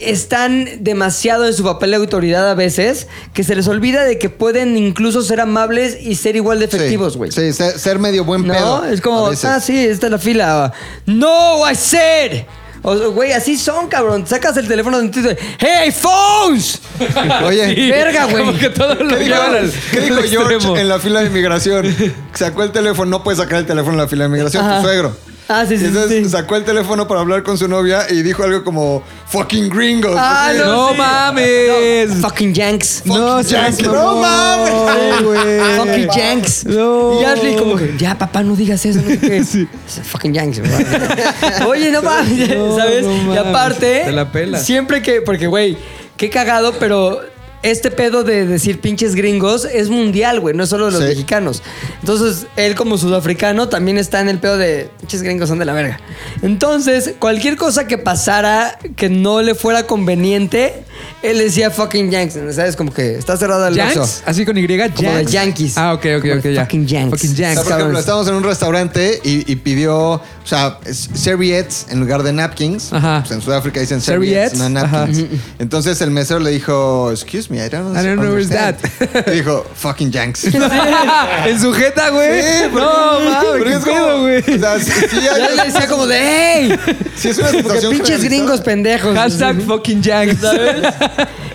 están 0.00 0.68
demasiado 0.80 1.46
en 1.46 1.54
su 1.54 1.62
papel 1.64 1.90
de 1.90 1.96
autoridad 1.96 2.50
a 2.50 2.54
veces 2.54 3.06
que 3.34 3.44
se 3.44 3.54
les 3.54 3.68
olvida 3.68 4.04
de 4.04 4.18
que 4.18 4.28
pueden 4.30 4.76
incluso 4.76 5.22
ser 5.22 5.40
amables 5.40 5.98
y 6.00 6.14
ser 6.16 6.36
igual 6.36 6.58
de 6.58 6.64
efectivos, 6.66 7.16
güey. 7.16 7.30
Sí, 7.32 7.52
ser, 7.52 7.78
ser 7.78 7.98
medio 7.98 8.24
buen 8.24 8.46
No, 8.46 8.52
pedo. 8.54 8.84
es 8.86 9.00
como, 9.00 9.26
ah, 9.26 9.60
sí, 9.60 9.78
esta 9.78 10.06
es 10.06 10.12
la 10.12 10.18
fila. 10.18 10.72
No, 11.06 11.70
I 11.70 11.74
said. 11.74 12.42
Güey, 12.82 13.32
así 13.32 13.58
son, 13.58 13.88
cabrón. 13.88 14.26
Sacas 14.26 14.56
el 14.56 14.66
teléfono 14.66 15.00
de 15.02 15.08
tu 15.10 15.20
¡Hey, 15.58 15.92
phones! 15.92 16.80
Oye, 17.44 17.90
Verga, 17.90 18.24
güey. 18.24 18.42
Como 18.44 18.58
que 18.58 18.70
todo 18.70 18.94
lo 18.94 19.08
¿qué 19.18 19.24
dijo, 19.24 19.34
al- 19.42 19.70
qué 19.92 20.00
dijo 20.00 20.16
George 20.26 20.54
extremo. 20.54 20.76
en 20.78 20.88
la 20.88 20.98
fila 20.98 21.20
de 21.20 21.26
inmigración? 21.26 21.94
Sacó 22.34 22.62
el 22.62 22.72
teléfono, 22.72 23.10
no 23.10 23.22
puedes 23.22 23.38
sacar 23.38 23.58
el 23.58 23.66
teléfono 23.66 23.92
en 23.92 23.98
la 23.98 24.08
fila 24.08 24.24
de 24.24 24.28
inmigración, 24.30 24.64
Ajá. 24.64 24.76
tu 24.78 24.84
suegro. 24.84 25.14
Ah, 25.52 25.64
sí, 25.66 25.76
sí, 25.76 25.86
entonces 25.86 26.24
sí. 26.26 26.30
sacó 26.30 26.54
el 26.54 26.64
teléfono 26.64 27.08
para 27.08 27.22
hablar 27.22 27.42
con 27.42 27.58
su 27.58 27.66
novia 27.66 28.06
y 28.08 28.22
dijo 28.22 28.44
algo 28.44 28.62
como 28.62 29.02
fucking 29.26 29.68
gringos. 29.68 30.14
Ah. 30.16 30.52
No 30.56 30.90
sí. 30.90 30.94
mames. 30.96 32.14
Fucking 32.20 32.54
Yanks. 32.54 33.02
No, 33.04 33.14
mamón, 33.42 33.44
No 33.82 34.16
mames. 34.20 35.76
Fucking 35.76 36.08
Yanks. 36.16 36.64
No. 36.66 37.20
Y 37.20 37.24
Ashley 37.24 37.56
como 37.56 37.74
que, 37.74 37.94
ya 37.98 38.16
papá, 38.16 38.44
no 38.44 38.54
digas 38.54 38.86
eso. 38.86 39.00
No 39.00 39.08
qué. 39.08 39.42
Fucking 40.04 40.32
Yanks. 40.34 40.60
¿verdad? 40.60 41.66
Oye, 41.66 41.90
no 41.92 42.02
mames, 42.02 42.56
No, 42.56 42.76
¿sabes? 42.76 43.04
no 43.04 43.34
y 43.34 43.36
aparte, 43.36 44.02
Te 44.04 44.12
la 44.12 44.30
pela. 44.30 44.58
siempre 44.60 45.02
que, 45.02 45.20
porque 45.20 45.48
güey, 45.48 45.76
qué 46.16 46.30
cagado, 46.30 46.74
pero 46.78 47.20
este 47.62 47.90
pedo 47.90 48.24
de 48.24 48.46
decir 48.46 48.80
pinches 48.80 49.14
gringos 49.14 49.64
es 49.64 49.88
mundial, 49.90 50.40
güey, 50.40 50.54
no 50.54 50.62
es 50.64 50.70
solo 50.70 50.86
de 50.86 50.92
los 50.92 51.00
Sí. 51.02 51.08
mexicanos. 51.08 51.62
Entonces, 52.00 52.46
él 52.56 52.74
como 52.74 52.96
sudafricano 52.98 53.68
también 53.68 53.98
está 53.98 54.20
en 54.20 54.28
el 54.28 54.38
pedo 54.38 54.56
de 54.58 54.88
pinches 55.00 55.22
gringos 55.22 55.48
son 55.48 55.58
de 55.58 55.64
la 55.64 55.72
verga. 55.72 56.00
Entonces, 56.42 57.14
cualquier 57.18 57.56
cosa 57.56 57.86
que 57.86 57.98
pasara 57.98 58.78
que 58.96 59.08
no 59.08 59.42
le 59.42 59.54
fuera 59.54 59.86
conveniente, 59.86 60.84
él 61.22 61.38
decía 61.38 61.70
fucking 61.70 62.10
Yanks, 62.10 62.38
¿sabes? 62.54 62.76
Como 62.76 62.92
que 62.92 63.16
está 63.16 63.36
cerrada 63.36 63.68
el 63.68 63.74
Yanks, 63.74 64.22
así 64.26 64.44
con 64.46 64.56
Y, 64.56 64.66
Como 64.66 65.10
de 65.10 65.24
Yanks. 65.24 65.32
Yankees. 65.32 65.78
Ah, 65.78 65.92
ok, 65.94 66.06
ok, 66.18 66.22
Como 66.22 66.34
ok, 66.34 66.44
ya. 66.48 66.60
fucking 66.62 66.86
Yanks. 66.86 67.10
Fucking 67.10 67.32
O 67.32 67.36
sea, 67.36 67.48
Yanks. 67.54 67.62
por 67.68 67.72
ejemplo, 67.78 67.98
estábamos 67.98 68.28
en 68.28 68.34
un 68.34 68.42
restaurante 68.44 69.20
y, 69.22 69.50
y 69.50 69.56
pidió, 69.56 69.96
o 70.12 70.22
sea, 70.44 70.78
serviettes 71.14 71.86
en 71.90 72.00
lugar 72.00 72.22
de 72.22 72.32
napkins. 72.32 72.92
Ajá. 72.92 73.20
Pues 73.20 73.32
en 73.32 73.42
Sudáfrica 73.42 73.80
dicen 73.80 74.00
Serviettes, 74.00 74.52
serviettes, 74.58 74.58
no 74.58 74.68
napkins. 74.88 75.24
Entonces 75.58 76.00
el 76.00 76.10
mesero 76.10 76.40
le 76.40 76.50
dijo, 76.50 77.10
excuse 77.10 77.49
me, 77.50 77.58
I 77.64 77.68
don't, 77.68 77.96
I 77.96 78.02
don't 78.02 78.16
know 78.20 78.32
where's 78.32 78.50
understand". 78.50 78.78
that. 79.12 79.28
Y 79.28 79.30
dijo, 79.38 79.64
fucking 79.74 80.10
yanks. 80.10 80.44
en 81.46 81.60
su 81.60 81.72
jeta, 81.72 82.10
güey. 82.10 82.70
no, 82.72 83.20
mames, 83.20 83.64
qué 83.64 83.90
pedo, 83.90 84.20
güey. 84.22 84.38
O 84.38 84.58
sea, 84.58 84.78
sí, 84.78 84.92
sí 85.10 85.16
hay- 85.28 85.40
Ya 85.40 85.48
le 85.50 85.64
decía 85.64 85.86
como 85.88 86.06
de 86.06 86.18
¡Ey! 86.60 86.78
sí 87.16 87.28
es 87.28 87.38
una 87.38 87.48
Porque 87.48 87.62
situación 87.62 87.92
pinches 87.92 88.24
gringos 88.24 88.60
pendejos. 88.60 89.14
Hashtag 89.16 89.60
fucking 89.62 90.02
Yanks. 90.02 90.40
¿Sabes? 90.40 90.94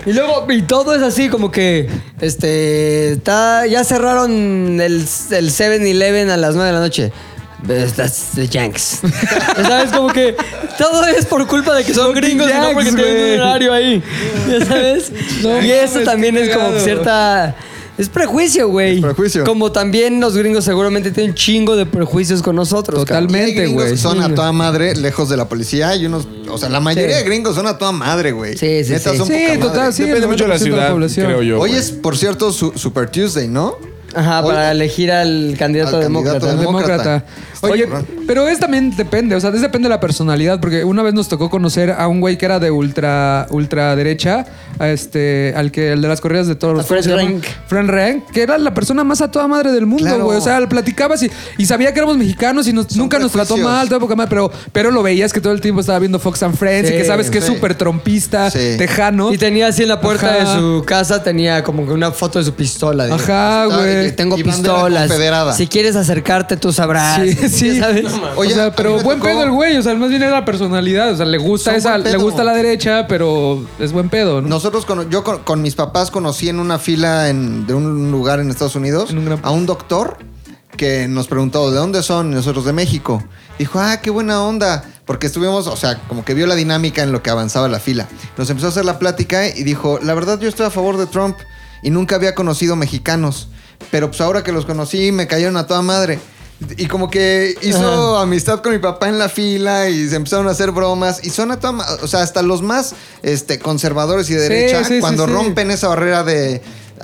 Y 0.06 0.12
luego, 0.12 0.46
y 0.52 0.62
todo 0.62 0.94
es 0.94 1.02
así 1.02 1.28
como 1.28 1.50
que, 1.50 1.88
este, 2.20 3.12
está, 3.12 3.66
ya 3.66 3.82
cerraron 3.82 4.80
el, 4.80 5.00
el 5.30 5.50
7-Eleven 5.50 6.30
a 6.30 6.36
las 6.36 6.54
9 6.54 6.68
de 6.68 6.72
la 6.72 6.80
noche. 6.80 7.12
But 7.62 7.94
That's 7.96 8.32
the 8.34 8.46
Yanks. 8.48 9.00
¿Sabes? 9.56 9.90
Como 9.90 10.08
que 10.08 10.36
todo 10.78 11.04
es 11.06 11.24
por 11.24 11.46
culpa 11.46 11.74
de 11.74 11.84
que 11.84 11.94
son 11.94 12.12
gringos 12.14 12.48
y 12.50 12.52
no 12.52 12.72
porque 12.72 12.90
Yanks, 12.90 13.02
tienen 13.02 13.34
un 13.34 13.40
horario 13.40 13.72
ahí. 13.72 14.02
¿Ya 14.48 14.64
sabes? 14.64 15.12
No 15.42 15.62
y 15.62 15.70
eso 15.70 16.00
también 16.00 16.36
es 16.36 16.54
como 16.54 16.78
cierta. 16.78 17.56
Es 17.98 18.10
prejuicio, 18.10 18.68
güey. 18.68 19.00
Prejuicio. 19.00 19.42
Como 19.44 19.72
también 19.72 20.20
los 20.20 20.36
gringos 20.36 20.64
seguramente 20.64 21.10
tienen 21.12 21.30
un 21.30 21.34
chingo 21.34 21.76
de 21.76 21.86
prejuicios 21.86 22.42
con 22.42 22.54
nosotros. 22.54 23.00
Totalmente, 23.00 23.66
güey. 23.68 23.96
son 23.96 24.20
a 24.22 24.34
toda 24.34 24.52
madre 24.52 24.94
lejos 24.94 25.30
de 25.30 25.38
la 25.38 25.48
policía 25.48 25.96
y 25.96 26.04
unos, 26.04 26.28
o 26.50 26.58
sea, 26.58 26.68
la 26.68 26.80
mayoría 26.80 27.16
de 27.16 27.22
gringos 27.22 27.54
son 27.56 27.66
a 27.66 27.78
toda 27.78 27.92
madre, 27.92 28.32
güey. 28.32 28.54
Sí, 28.54 28.84
sí, 28.84 28.92
Neta, 28.92 29.12
sí. 29.12 29.16
son 29.16 29.26
Sí, 29.28 29.44
poca 29.48 29.60
total, 29.60 29.78
madre. 29.78 29.92
sí. 29.94 30.02
Depende 30.04 30.26
mucho 30.26 30.44
de 30.44 30.48
la 30.50 30.56
90% 30.56 30.58
de 30.58 30.68
la 30.70 30.76
ciudad, 30.76 30.90
población. 30.92 31.26
creo 31.26 31.42
yo. 31.42 31.54
Hoy 31.58 31.70
güey. 31.70 31.80
es, 31.80 31.90
por 31.90 32.18
cierto, 32.18 32.52
su 32.52 32.72
Super 32.76 33.08
Tuesday, 33.10 33.48
¿no? 33.48 33.78
Ajá, 34.16 34.40
Hoy- 34.40 34.54
para 34.54 34.70
elegir 34.72 35.12
al 35.12 35.54
candidato 35.58 35.96
Al 35.96 36.02
demócrata. 36.04 36.38
candidato 36.40 36.60
Demócrata. 36.62 37.02
Demócrata. 37.02 37.24
Oye, 37.62 37.88
pero 38.26 38.46
es 38.48 38.58
también 38.58 38.94
depende, 38.96 39.34
o 39.34 39.40
sea, 39.40 39.50
es 39.50 39.60
depende 39.60 39.88
de 39.88 39.94
la 39.94 40.00
personalidad, 40.00 40.60
porque 40.60 40.84
una 40.84 41.02
vez 41.02 41.14
nos 41.14 41.28
tocó 41.28 41.48
conocer 41.50 41.90
a 41.90 42.06
un 42.08 42.20
güey 42.20 42.36
que 42.38 42.44
era 42.46 42.58
de 42.58 42.70
ultra 42.70 43.46
ultraderecha, 43.50 44.44
a 44.78 44.88
este, 44.88 45.54
al 45.56 45.70
que 45.72 45.92
el 45.92 46.02
de 46.02 46.08
las 46.08 46.20
corridas 46.20 46.46
de 46.46 46.54
toros. 46.54 46.84
A 46.84 46.86
Fred 46.86 47.02
¿cómo 47.04 47.16
se 47.16 47.22
llama? 47.22 47.32
Rank. 47.40 47.44
Fred 47.66 47.86
Rank, 47.90 48.24
que 48.32 48.42
era 48.42 48.58
la 48.58 48.74
persona 48.74 49.04
más 49.04 49.20
a 49.20 49.30
toda 49.30 49.48
madre 49.48 49.72
del 49.72 49.86
mundo, 49.86 50.04
Claro. 50.04 50.24
güey. 50.26 50.38
O 50.38 50.40
sea, 50.40 50.66
platicabas 50.68 51.22
y, 51.22 51.30
y 51.58 51.66
sabía 51.66 51.92
que 51.92 51.98
éramos 51.98 52.16
mexicanos 52.18 52.66
y 52.68 52.72
nos- 52.72 52.94
nunca 52.96 53.18
nos 53.18 53.32
trató 53.32 53.56
mal, 53.56 53.88
toda 53.88 54.00
poca 54.00 54.14
madre, 54.16 54.28
pero, 54.30 54.50
pero 54.72 54.90
lo 54.90 55.02
veías 55.02 55.32
que 55.32 55.40
todo 55.40 55.52
el 55.52 55.60
tiempo 55.60 55.80
estaba 55.80 55.98
viendo 55.98 56.18
Fox 56.18 56.42
and 56.42 56.56
Friends 56.56 56.90
y 56.90 56.92
que 56.94 57.04
sabes 57.04 57.30
que 57.30 57.38
es 57.38 57.44
súper 57.44 57.74
trompista, 57.74 58.50
Sí. 58.50 58.74
tejano. 58.78 59.32
Y 59.32 59.38
tenía 59.38 59.68
así 59.68 59.82
en 59.82 59.88
la 59.88 60.00
puerta 60.00 60.26
Ajá. 60.42 60.54
de 60.54 60.60
su 60.60 60.84
casa, 60.86 61.22
tenía 61.22 61.62
como 61.64 61.86
que 61.86 61.92
una 61.92 62.10
foto 62.12 62.38
de 62.38 62.44
su 62.44 62.52
pistola. 62.54 63.04
Ajá, 63.14 63.66
güey. 63.66 64.14
Tengo 64.14 64.38
Y 64.38 64.44
pistolas. 64.44 65.10
Si 65.56 65.66
quieres 65.66 65.96
acercarte, 65.96 66.56
tú 66.56 66.72
sabrás. 66.72 67.20
Sí, 67.22 67.45
sí. 67.52 67.76
¿Ya 67.76 67.84
¿Sabes? 67.84 68.06
Oye, 68.36 68.52
o 68.52 68.56
sea, 68.56 68.72
pero 68.74 68.98
buen 69.00 69.18
tocó- 69.18 69.28
pedo 69.28 69.42
el 69.44 69.50
güey, 69.50 69.76
o 69.76 69.82
sea, 69.82 69.94
más 69.94 70.08
bien 70.10 70.22
era 70.22 70.32
la 70.32 70.44
personalidad, 70.44 71.10
o 71.12 71.16
sea, 71.16 71.26
le 71.26 71.38
gusta 71.38 71.70
Son 71.70 71.78
esa, 71.78 71.98
buen 71.98 72.12
le 72.12 72.16
gusta 72.18 72.44
la 72.44 72.52
derecha, 72.54 73.06
pero 73.08 73.64
es 73.78 73.92
buen 73.92 74.08
pedo, 74.08 74.40
¿no? 74.42 74.48
Nosotros, 74.48 74.84
con, 74.86 75.08
yo 75.10 75.24
con, 75.24 75.38
con 75.44 75.62
mis 75.62 75.74
papás 75.74 76.10
conocí 76.10 76.48
en 76.48 76.60
una 76.60 76.78
fila 76.78 77.28
en- 77.28 77.66
de 77.66 77.74
un 77.74 78.10
lugar 78.10 78.40
en 78.40 78.50
Estados 78.50 78.76
Unidos 78.76 79.10
En 79.10 79.18
un 79.18 79.24
gran- 79.26 79.40
a 79.42 79.50
un 79.50 79.66
doctor 79.66 80.18
que 80.76 81.08
nos 81.08 81.26
preguntó, 81.28 81.70
¿de 81.70 81.78
dónde 81.78 82.02
son? 82.02 82.32
Y 82.32 82.34
nosotros 82.34 82.64
de 82.66 82.72
México. 82.74 83.22
Dijo, 83.58 83.78
ah, 83.80 83.98
qué 84.02 84.10
buena 84.10 84.42
onda. 84.42 84.84
Porque 85.06 85.28
estuvimos, 85.28 85.66
o 85.68 85.76
sea, 85.76 85.98
como 86.08 86.24
que 86.24 86.34
vio 86.34 86.46
la 86.46 86.54
dinámica 86.56 87.02
en 87.02 87.12
lo 87.12 87.22
que 87.22 87.30
avanzaba 87.30 87.68
la 87.68 87.78
fila. 87.78 88.08
Nos 88.36 88.50
empezó 88.50 88.66
a 88.66 88.70
hacer 88.70 88.84
la 88.84 88.98
plática 88.98 89.46
y 89.48 89.62
dijo, 89.62 89.98
la 90.02 90.12
verdad 90.14 90.38
yo 90.40 90.48
estoy 90.48 90.66
a 90.66 90.70
favor 90.70 90.96
de 90.98 91.06
Trump 91.06 91.36
y 91.82 91.90
nunca 91.90 92.16
había 92.16 92.34
conocido 92.34 92.76
mexicanos. 92.76 93.48
Pero 93.90 94.08
pues 94.08 94.20
ahora 94.20 94.42
que 94.42 94.52
los 94.52 94.66
conocí 94.66 95.12
me 95.12 95.26
cayeron 95.28 95.56
a 95.56 95.66
toda 95.66 95.80
madre. 95.80 96.18
Y 96.78 96.86
como 96.86 97.10
que 97.10 97.54
hizo 97.60 98.18
amistad 98.18 98.62
con 98.62 98.72
mi 98.72 98.78
papá 98.78 99.08
en 99.08 99.18
la 99.18 99.28
fila 99.28 99.90
y 99.90 100.08
se 100.08 100.16
empezaron 100.16 100.48
a 100.48 100.52
hacer 100.52 100.70
bromas. 100.70 101.20
Y 101.22 101.30
son 101.30 101.50
a 101.50 101.60
toda 101.60 101.84
O 102.02 102.08
sea, 102.08 102.22
hasta 102.22 102.42
los 102.42 102.62
más 102.62 102.94
este, 103.22 103.58
conservadores 103.58 104.30
y 104.30 104.34
de 104.34 104.48
derecha, 104.48 104.84
sí, 104.84 104.94
sí, 104.94 105.00
cuando 105.00 105.26
sí. 105.26 105.32
rompen 105.32 105.70
esa 105.70 105.88
barrera 105.88 106.24
de 106.24 106.62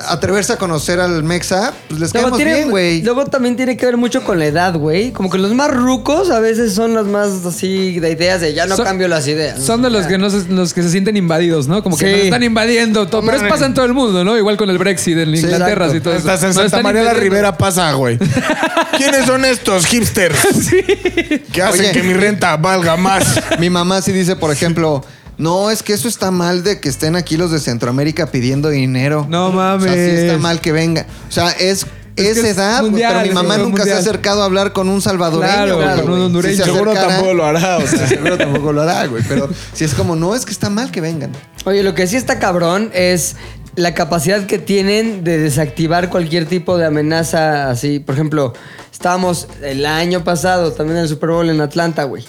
atreverse 0.08 0.54
a 0.54 0.56
conocer 0.56 1.00
al 1.00 1.22
Mexa, 1.22 1.72
pues 1.88 2.00
les 2.00 2.12
Luego, 2.14 2.30
caemos 2.30 2.38
tiene- 2.38 2.54
bien, 2.54 2.70
güey. 2.70 3.02
luego 3.02 3.26
también 3.26 3.56
tiene 3.56 3.76
que 3.76 3.84
ver 3.86 3.96
mucho 3.96 4.24
con 4.24 4.38
la 4.38 4.46
edad, 4.46 4.74
güey. 4.74 5.12
Como 5.12 5.28
que 5.30 5.38
los 5.38 5.52
más 5.54 5.70
rucos 5.70 6.30
a 6.30 6.40
veces 6.40 6.72
son 6.74 6.94
los 6.94 7.06
más 7.06 7.44
así 7.46 8.00
de 8.00 8.10
ideas 8.10 8.40
de 8.40 8.54
ya 8.54 8.66
no 8.66 8.76
Son- 8.76 8.84
cambio 8.86 9.06
las 9.08 9.26
ideas. 9.28 9.62
Son 9.62 9.82
de 9.82 9.90
los 9.90 10.06
que, 10.06 10.16
no 10.18 10.30
se, 10.30 10.48
los 10.48 10.72
que 10.72 10.82
se 10.82 10.90
sienten 10.90 11.16
invadidos, 11.16 11.68
¿no? 11.68 11.82
Como 11.82 11.96
que 11.98 12.06
Sí. 12.06 12.12
nos 12.16 12.24
están 12.24 12.42
invadiendo 12.42 13.06
todo. 13.08 13.22
Pero 13.22 13.36
eso 13.36 13.48
pasa 13.48 13.66
en 13.66 13.74
todo 13.74 13.84
el 13.84 13.92
mundo, 13.92 14.24
¿no? 14.24 14.36
Igual 14.38 14.56
con 14.56 14.70
el 14.70 14.78
Brexit 14.78 15.18
en 15.18 15.34
Inglaterra 15.34 15.86
exacto. 15.86 15.96
y 15.96 16.00
todo 16.00 16.14
eso. 16.14 16.20
Estás 16.32 16.42
en 16.44 16.54
Santa 16.54 16.82
María 16.82 17.02
la. 17.02 17.12
Rivera 17.12 17.58
pasa, 17.58 17.92
güey. 17.92 18.18
¿Quiénes 18.96 19.26
son 19.26 19.44
estos 19.44 19.86
hipsters? 19.86 20.38
Que 21.52 21.62
hacen 21.62 21.80
Oye. 21.80 21.92
que 21.92 22.02
mi 22.02 22.14
renta 22.14 22.56
valga 22.56 22.96
más. 22.96 23.24
Mi 23.58 23.68
mamá 23.70 24.00
sí 24.02 24.12
dice, 24.12 24.36
por 24.36 24.50
ejemplo, 24.50 25.04
no, 25.38 25.70
es 25.70 25.82
que 25.82 25.92
eso 25.92 26.08
está 26.08 26.30
mal 26.30 26.62
de 26.62 26.80
que 26.80 26.88
estén 26.88 27.16
aquí 27.16 27.36
los 27.36 27.50
de 27.50 27.58
Centroamérica 27.58 28.26
pidiendo 28.26 28.68
dinero. 28.68 29.26
No 29.28 29.50
mames. 29.50 29.90
O 29.90 29.94
sea, 29.94 30.04
sí 30.04 30.10
está 30.10 30.38
mal 30.38 30.60
que 30.60 30.72
venga. 30.72 31.06
O 31.28 31.32
sea, 31.32 31.50
es... 31.50 31.86
Es 32.14 32.26
Es, 32.26 32.40
que 32.40 32.50
es 32.50 32.56
edad, 32.58 32.82
mundial, 32.82 33.14
pero 33.14 33.26
mi 33.26 33.32
mamá 33.32 33.56
un 33.56 33.70
nunca 33.70 33.84
se 33.84 33.94
ha 33.94 33.96
acercado 33.96 34.42
a 34.42 34.44
hablar 34.44 34.74
con 34.74 34.90
un 34.90 35.00
salvadoreño. 35.00 35.50
Claro, 35.50 35.76
güey. 35.76 36.00
con 36.02 36.10
un 36.10 36.18
Si 36.18 36.24
hondureño. 36.26 36.56
se 36.58 36.64
Seguro 36.64 36.92
tampoco 36.92 37.32
lo 37.32 37.46
hará, 37.46 37.78
o 37.78 37.86
sea. 37.86 38.06
Seguro 38.06 38.36
tampoco 38.36 38.70
lo 38.74 38.82
hará, 38.82 39.06
güey. 39.06 39.22
Pero 39.26 39.48
si 39.72 39.84
es 39.84 39.94
como, 39.94 40.14
no, 40.14 40.34
es 40.34 40.44
que 40.44 40.52
está 40.52 40.68
mal 40.68 40.90
que 40.90 41.00
vengan. 41.00 41.32
Oye, 41.64 41.82
lo 41.82 41.94
que 41.94 42.06
sí 42.06 42.16
está 42.16 42.38
cabrón 42.38 42.90
es 42.92 43.36
la 43.76 43.94
capacidad 43.94 44.44
que 44.44 44.58
tienen 44.58 45.24
de 45.24 45.38
desactivar 45.38 46.10
cualquier 46.10 46.44
tipo 46.44 46.76
de 46.76 46.84
amenaza 46.84 47.70
así. 47.70 47.98
Por 47.98 48.14
ejemplo, 48.14 48.52
estábamos 48.92 49.48
el 49.62 49.86
año 49.86 50.22
pasado 50.22 50.72
también 50.72 50.98
en 50.98 51.04
el 51.04 51.08
Super 51.08 51.30
Bowl 51.30 51.48
en 51.48 51.62
Atlanta, 51.62 52.04
güey. 52.04 52.26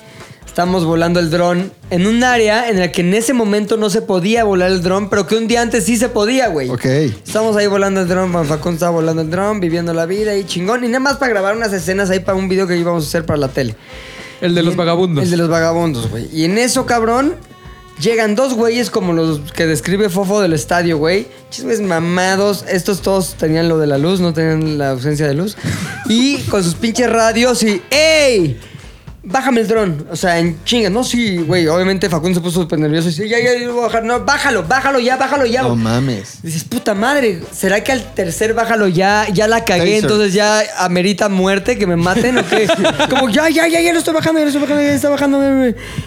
Estábamos 0.54 0.86
volando 0.86 1.20
el 1.20 1.32
dron 1.32 1.72
en 1.89 2.06
un 2.06 2.24
área 2.24 2.70
en 2.70 2.80
la 2.80 2.91
que 2.91 3.01
en 3.01 3.16
ese 3.16 3.34
momento 3.34 3.76
no 3.76 3.89
se 3.89 4.04
podía 4.04 4.43
volar 4.43 4.70
el 4.70 4.84
dron, 4.84 5.10
pero 5.10 5.26
que 5.26 5.36
un 5.36 5.47
día 5.47 5.64
antes 5.64 5.84
sí 5.84 5.97
se 5.97 6.10
podía, 6.10 6.49
güey. 6.49 6.70
Ok. 6.70 6.86
Estamos 6.86 7.58
ahí 7.58 7.66
volando 7.66 8.01
el 8.01 8.08
dron, 8.08 8.32
Facundo 8.32 8.74
estaba 8.74 8.91
volando 8.91 9.24
el 9.24 9.32
dron, 9.32 9.60
viviendo 9.60 9.95
la 9.95 10.06
vida 10.06 10.38
y 10.38 10.43
chingón. 10.43 10.84
Y 10.84 10.89
nada 10.89 10.99
más 10.99 11.18
para 11.18 11.32
grabar 11.32 11.58
unas 11.58 11.74
escenas 11.74 12.12
ahí 12.12 12.20
para 12.20 12.38
un 12.38 12.49
video 12.49 12.68
que 12.68 12.78
íbamos 12.78 13.04
a 13.04 13.08
hacer 13.08 13.26
para 13.26 13.39
la 13.39 13.47
tele. 13.47 13.76
El 14.41 14.54
de 14.54 14.62
los 14.62 14.76
vagabundos. 14.76 15.24
El 15.24 15.32
de 15.32 15.38
los 15.38 15.49
vagabundos, 15.49 16.12
güey. 16.12 16.30
Y 16.32 16.45
en 16.45 16.60
eso, 16.60 16.86
cabrón, 16.86 17.34
llegan 17.99 18.36
dos 18.36 18.54
güeyes 18.54 18.91
como 18.91 19.14
los 19.14 19.39
que 19.54 19.66
describe 19.66 20.08
Fofo 20.10 20.39
del 20.39 20.54
estadio, 20.54 20.99
güey. 20.99 21.26
Chismes 21.49 21.82
mamados. 21.82 22.64
Estos 22.70 23.01
todos 23.01 23.34
tenían 23.39 23.70
lo 23.70 23.80
de 23.80 23.88
la 23.88 23.97
luz, 23.97 24.20
no 24.20 24.34
tenían 24.34 24.78
la 24.78 24.91
ausencia 24.91 25.28
de 25.28 25.34
luz. 25.34 25.58
Y 26.08 26.43
con 26.43 26.64
sus 26.64 26.76
pinches 26.76 27.10
radios 27.10 27.64
y 27.64 27.82
¡Ey! 27.89 28.60
Bájame 29.26 29.61
el 29.61 29.67
dron. 29.69 30.05
O 30.11 30.17
sea, 30.17 30.38
en 30.38 30.61
chinga. 30.65 30.89
No, 30.89 31.01
sí, 31.03 31.38
güey. 31.38 31.65
Obviamente 31.67 32.09
Facundo 32.09 32.39
se 32.39 32.43
puso 32.43 32.61
súper 32.61 32.78
nervioso 32.78 33.07
y 33.07 33.11
dice, 33.11 33.30
ya, 33.30 33.39
ya, 33.39 33.57
ya, 33.57 33.67
lo 33.67 33.74
voy 33.74 33.84
a 33.84 33.88
bajar. 33.88 34.03
No, 34.03 34.19
bájalo, 34.19 34.63
bájalo 34.63 34.99
ya, 34.99 35.15
bájalo 35.15 35.45
ya. 35.45 35.61
No 35.61 35.78
mames. 35.78 36.41
Dices, 36.43 36.65
puta 36.65 36.93
madre, 36.93 37.41
¿será 37.53 37.82
que 37.82 37.93
al 37.93 38.13
tercer 38.13 38.53
bájalo 38.53 38.89
ya, 38.89 39.26
ya 39.32 39.47
la 39.47 39.63
cagué? 39.63 39.95
Taser. 39.95 40.03
Entonces 40.03 40.34
ya 40.34 40.61
amerita 40.78 41.30
muerte, 41.30 41.78
que 41.78 41.88
me 41.88 41.95
maten 41.95 42.38
o 42.38 42.45
qué? 42.45 42.67
Como, 43.09 43.30
ya, 43.30 43.47
ya, 43.49 43.65
ya, 43.67 43.80
ya 43.80 43.93
lo 43.93 43.99
estoy 43.99 44.13
bajando, 44.13 44.39
ya 44.39 44.45
lo 44.45 44.49
estoy 44.49 44.61
bajando, 44.61 44.84
ya 44.84 44.93
está 44.93 45.09
bajando. 45.09 45.41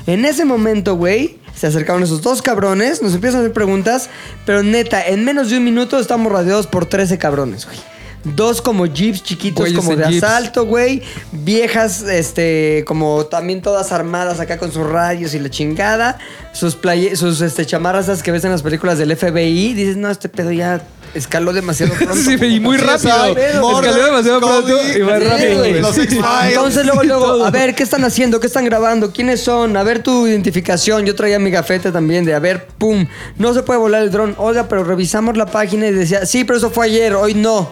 En 0.07 0.25
ese 0.27 0.45
momento, 0.45 0.97
güey, 0.97 1.39
se 1.55 1.67
acercaron 1.67 2.03
esos 2.03 2.21
dos 2.21 2.43
cabrones, 2.43 3.01
nos 3.01 3.15
empiezan 3.15 3.41
a 3.41 3.43
hacer 3.45 3.55
preguntas, 3.55 4.11
pero 4.45 4.63
neta, 4.63 5.07
en 5.07 5.25
menos 5.25 5.49
de 5.49 5.57
un 5.57 5.65
minuto 5.65 5.99
estamos 5.99 6.31
rodeados 6.31 6.67
por 6.67 6.85
13 6.85 7.17
cabrones, 7.17 7.65
güey. 7.65 7.96
Dos 8.35 8.61
como 8.61 8.87
jeeps 8.87 9.23
chiquitos, 9.23 9.61
Güeyes 9.61 9.79
como 9.79 9.93
en 9.93 9.99
de 10.01 10.05
jeeps. 10.07 10.25
asalto, 10.25 10.67
güey. 10.67 11.01
Viejas, 11.31 12.03
este, 12.03 12.83
como 12.87 13.27
también 13.27 13.63
todas 13.63 13.93
armadas 13.93 14.41
acá 14.41 14.59
con 14.59 14.73
sus 14.73 14.85
radios 14.85 15.33
y 15.35 15.39
la 15.39 15.49
chingada. 15.49 16.19
Sus, 16.53 16.75
playe- 16.81 17.15
sus 17.15 17.41
este, 17.41 17.65
chamarras 17.67 18.07
esas 18.07 18.23
que 18.25 18.33
ves 18.33 18.45
en 18.45 18.51
las 18.51 18.63
películas 18.63 18.99
del 18.99 19.15
FBI. 19.17 19.75
Dices, 19.75 19.97
no, 19.97 20.11
este 20.11 20.29
pedo 20.29 20.51
ya 20.51 20.83
escaló 21.15 21.53
demasiado 21.53 21.93
pronto. 21.99 22.15
Sí, 22.17 22.35
y 22.45 22.59
muy 22.59 22.79
rápido. 22.79 23.15
Escaló 23.37 24.05
demasiado 24.07 24.41
Cody, 24.41 24.63
pronto 24.73 24.89
y 24.89 24.93
sí, 24.95 24.99
rápido, 25.01 25.29
güey, 25.37 25.55
güey. 25.71 25.81
los 25.81 25.95
Sí. 25.95 26.01
X-Files. 26.03 26.27
Entonces 26.49 26.85
luego, 26.85 27.03
luego, 27.05 27.45
a 27.45 27.51
ver, 27.51 27.75
¿qué 27.77 27.85
están 27.85 28.03
haciendo? 28.05 28.41
¿Qué 28.41 28.49
están 28.49 28.65
grabando? 28.65 29.13
¿Quiénes 29.13 29.41
son? 29.41 29.77
A 29.77 29.85
ver 29.85 30.03
tu 30.03 30.27
identificación. 30.27 31.07
Yo 31.07 31.15
traía 31.15 31.39
mi 31.39 31.51
gafete 31.53 31.93
también 31.93 32.25
de, 32.25 32.35
a 32.35 32.41
ver, 32.41 32.67
pum, 32.67 33.07
no 33.39 33.55
se 33.55 33.63
puede 33.63 33.79
volar 33.79 34.03
el 34.03 34.11
dron. 34.11 34.35
Oiga, 34.39 34.67
pero 34.69 34.83
revisamos 34.83 35.37
la 35.37 35.47
página 35.47 35.87
y 35.87 35.93
decía, 35.93 36.27
sí, 36.27 36.43
pero 36.45 36.59
eso 36.59 36.71
fue 36.71 36.87
ayer, 36.87 37.15
hoy 37.15 37.35
no. 37.35 37.71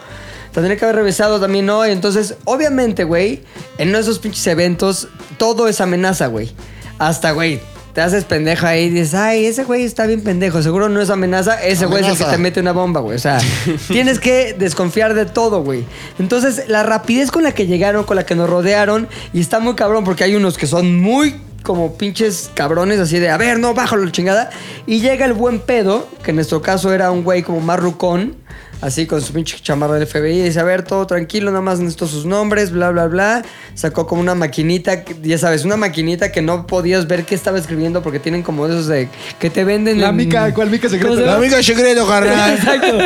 Tendría 0.55 0.77
que 0.77 0.85
haber 0.85 0.97
revisado 0.97 1.41
también 1.41 1.69
hoy. 1.69 1.91
Entonces, 1.91 2.37
obviamente, 2.45 3.03
güey, 3.05 3.43
en 3.77 3.89
uno 3.89 3.99
de 3.99 4.03
esos 4.03 4.21
pinches 4.21 4.47
eventos, 4.47 5.09
todo 5.37 5.67
es 5.67 5.81
amenaza, 5.81 6.29
güey. 6.29 6.53
Hasta, 6.99 7.33
güey, 7.33 7.61
te 7.93 8.01
haces 8.01 8.25
pendejo 8.25 8.67
ahí 8.67 8.85
y 8.85 8.91
dices, 8.91 9.15
ay, 9.15 9.47
ese 9.47 9.65
güey 9.65 9.83
está 9.83 10.07
bien 10.07 10.21
pendejo. 10.21 10.63
Seguro 10.63 10.89
no 10.89 11.01
es 11.01 11.11
amenaza, 11.11 11.61
ese 11.63 11.87
güey 11.87 12.05
es 12.05 12.11
el 12.11 12.19
que 12.19 12.31
te 12.31 12.39
mete 12.39 12.61
una 12.61 12.73
bomba, 12.73 13.01
güey. 13.01 13.17
O 13.17 13.21
sea, 13.21 13.41
tienes 13.89 14.21
que 14.21 14.55
desconfiar 14.57 15.15
de 15.15 15.27
todo, 15.27 15.63
güey. 15.63 15.85
Entonces, 16.21 16.69
la 16.69 16.85
rapidez 16.85 17.33
con 17.33 17.43
la 17.43 17.53
que 17.53 17.67
llegaron, 17.67 18.05
con 18.05 18.17
la 18.17 18.25
que 18.25 18.37
nos 18.37 18.49
rodearon, 18.49 19.09
y 19.33 19.41
está 19.41 19.59
muy 19.59 19.75
cabrón 19.75 20.05
porque 20.05 20.23
hay 20.23 20.37
unos 20.37 20.57
que 20.57 20.69
son 20.69 21.01
muy 21.01 21.35
como 21.65 21.95
pinches 21.95 22.51
cabrones, 22.55 23.01
así 23.01 23.19
de, 23.19 23.31
a 23.31 23.37
ver, 23.39 23.59
no, 23.59 23.75
bájalo, 23.75 24.09
chingada. 24.11 24.51
Y 24.87 25.01
llega 25.01 25.25
el 25.25 25.33
buen 25.33 25.61
pedo, 25.61 26.09
que 26.23 26.31
en 26.31 26.37
nuestro 26.37 26.63
caso 26.63 26.93
era 26.93 27.11
un 27.11 27.25
güey 27.25 27.43
como 27.43 27.61
más 27.61 27.81
rucón, 27.81 28.37
así 28.85 29.07
con 29.07 29.23
su 29.23 29.33
pinche 29.33 29.57
chamarra 29.63 29.95
del 29.95 30.07
FBI, 30.07 30.41
y 30.41 30.43
dice, 30.43 30.61
a 30.61 30.65
ver, 30.65 30.83
todo 30.83 31.07
tranquilo, 31.07 31.51
nada 31.51 31.63
más 31.63 31.79
necesito 31.81 32.07
sus 32.07 32.27
nombres, 32.27 32.71
bla, 32.71 32.91
bla, 32.91 33.07
bla. 33.07 33.43
Sacó 33.75 34.07
como 34.07 34.21
una 34.21 34.35
maquinita, 34.35 35.05
ya 35.23 35.39
sabes, 35.39 35.65
una 35.65 35.77
maquinita 35.79 36.31
que 36.31 36.43
no 36.43 36.67
podías 36.67 37.07
ver 37.09 37.25
qué 37.25 37.35
estaba 37.35 37.59
escribiendo 37.59 38.03
porque 38.03 38.19
tienen 38.21 38.43
como 38.43 38.67
esos 38.67 38.87
de 38.87 39.09
que 39.39 39.49
te 39.49 39.65
venden 39.65 40.01
La 40.01 40.11
en- 40.11 40.17
mica, 40.17 40.53
¿cuál 40.53 40.71
mica 40.71 40.89
secreta? 40.91 41.07
¿Cómo 41.09 41.17
se 41.19 41.23
La 41.27 41.33
llama? 41.33 41.45
amiga 41.47 41.63
secreto, 41.63 42.07
carnal. 42.07 42.53
Exacto. 42.59 42.99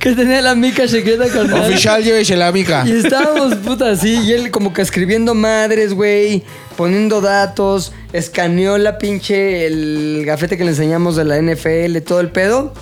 Que 0.00 0.12
tenía 0.14 0.42
la 0.42 0.54
mica 0.56 0.88
secreta 0.88 1.28
carnal. 1.28 1.60
Oficial, 1.70 2.02
llévese 2.02 2.36
la 2.36 2.48
amiga. 2.48 2.82
Y 2.86 2.92
estábamos, 2.92 3.54
puta, 3.56 3.90
así, 3.90 4.14
y 4.20 4.32
él 4.32 4.50
como 4.50 4.72
que 4.72 4.82
escribiendo 4.82 5.34
madres, 5.34 5.94
güey, 5.94 6.42
poniendo 6.76 7.20
datos, 7.20 7.92
escaneó 8.12 8.78
la 8.78 8.98
pinche, 8.98 9.66
el 9.66 10.24
gafete 10.26 10.56
que 10.58 10.64
le 10.64 10.70
enseñamos 10.70 11.14
de 11.14 11.24
la 11.24 11.38
NFL, 11.40 11.98
todo 12.04 12.18
el 12.20 12.30
pedo. 12.30 12.74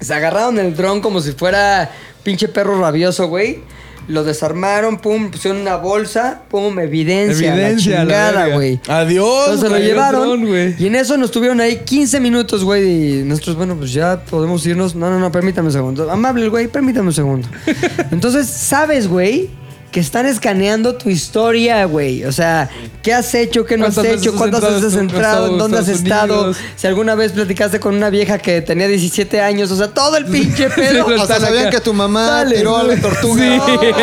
Se 0.00 0.14
agarraron 0.14 0.58
el 0.58 0.76
dron 0.76 1.00
como 1.00 1.20
si 1.20 1.32
fuera 1.32 1.90
pinche 2.22 2.48
perro 2.48 2.80
rabioso, 2.80 3.28
güey. 3.28 3.62
Lo 4.06 4.24
desarmaron, 4.24 4.96
pum, 4.98 5.30
pusieron 5.30 5.60
una 5.60 5.76
bolsa, 5.76 6.42
pum, 6.48 6.78
evidencia, 6.78 7.52
Evidencia, 7.52 7.96
la 7.96 8.00
chingada, 8.00 8.54
güey. 8.54 8.80
Adiós. 8.88 9.50
Entonces 9.50 9.70
lo 9.70 9.78
llevaron. 9.78 10.44
dron, 10.44 10.74
y 10.78 10.86
en 10.86 10.94
eso 10.94 11.18
nos 11.18 11.30
tuvieron 11.30 11.60
ahí 11.60 11.82
15 11.84 12.18
minutos, 12.18 12.64
güey. 12.64 13.20
Y 13.20 13.24
nosotros, 13.24 13.56
bueno, 13.56 13.76
pues 13.76 13.92
ya 13.92 14.24
podemos 14.24 14.64
irnos. 14.64 14.94
No, 14.94 15.10
no, 15.10 15.18
no, 15.18 15.30
permítame 15.30 15.66
un 15.66 15.72
segundo. 15.72 16.10
Amable 16.10 16.48
güey, 16.48 16.68
permítame 16.68 17.08
un 17.08 17.12
segundo. 17.12 17.48
Entonces, 18.10 18.46
sabes, 18.46 19.08
güey, 19.08 19.50
que 19.90 20.00
están 20.00 20.26
escaneando 20.26 20.94
tu 20.96 21.08
historia, 21.10 21.84
güey. 21.86 22.24
O 22.24 22.32
sea, 22.32 22.68
¿qué 23.02 23.14
has 23.14 23.34
hecho? 23.34 23.64
¿Qué 23.64 23.76
no 23.76 23.86
has 23.86 23.94
¿Cuántas 23.94 24.12
veces 24.16 24.26
hecho? 24.26 24.36
¿Cuántas 24.36 24.60
veces 24.62 24.84
has 24.84 24.94
entrado? 25.00 25.44
Estados- 25.46 25.58
¿Dónde 25.58 25.78
has 25.78 25.88
estado? 25.88 26.34
Unidos? 26.40 26.56
Si 26.76 26.86
alguna 26.86 27.14
vez 27.14 27.32
platicaste 27.32 27.80
con 27.80 27.94
una 27.94 28.10
vieja 28.10 28.38
que 28.38 28.60
tenía 28.60 28.86
17 28.88 29.40
años. 29.40 29.70
O 29.70 29.76
sea, 29.76 29.88
todo 29.88 30.16
el 30.16 30.26
pinche 30.26 30.68
pedo. 30.76 31.06
Sí, 31.08 31.14
Hasta 31.20 31.40
sabían 31.40 31.68
acá. 31.68 31.76
que 31.76 31.80
tu 31.80 31.94
mamá 31.94 32.26
Dale, 32.26 32.56
tiró 32.58 32.76
a 32.76 32.82
la 32.84 32.96
tortuga. 33.00 33.42
Sí. 33.42 33.48
No, 33.56 33.76
güey. 33.78 33.94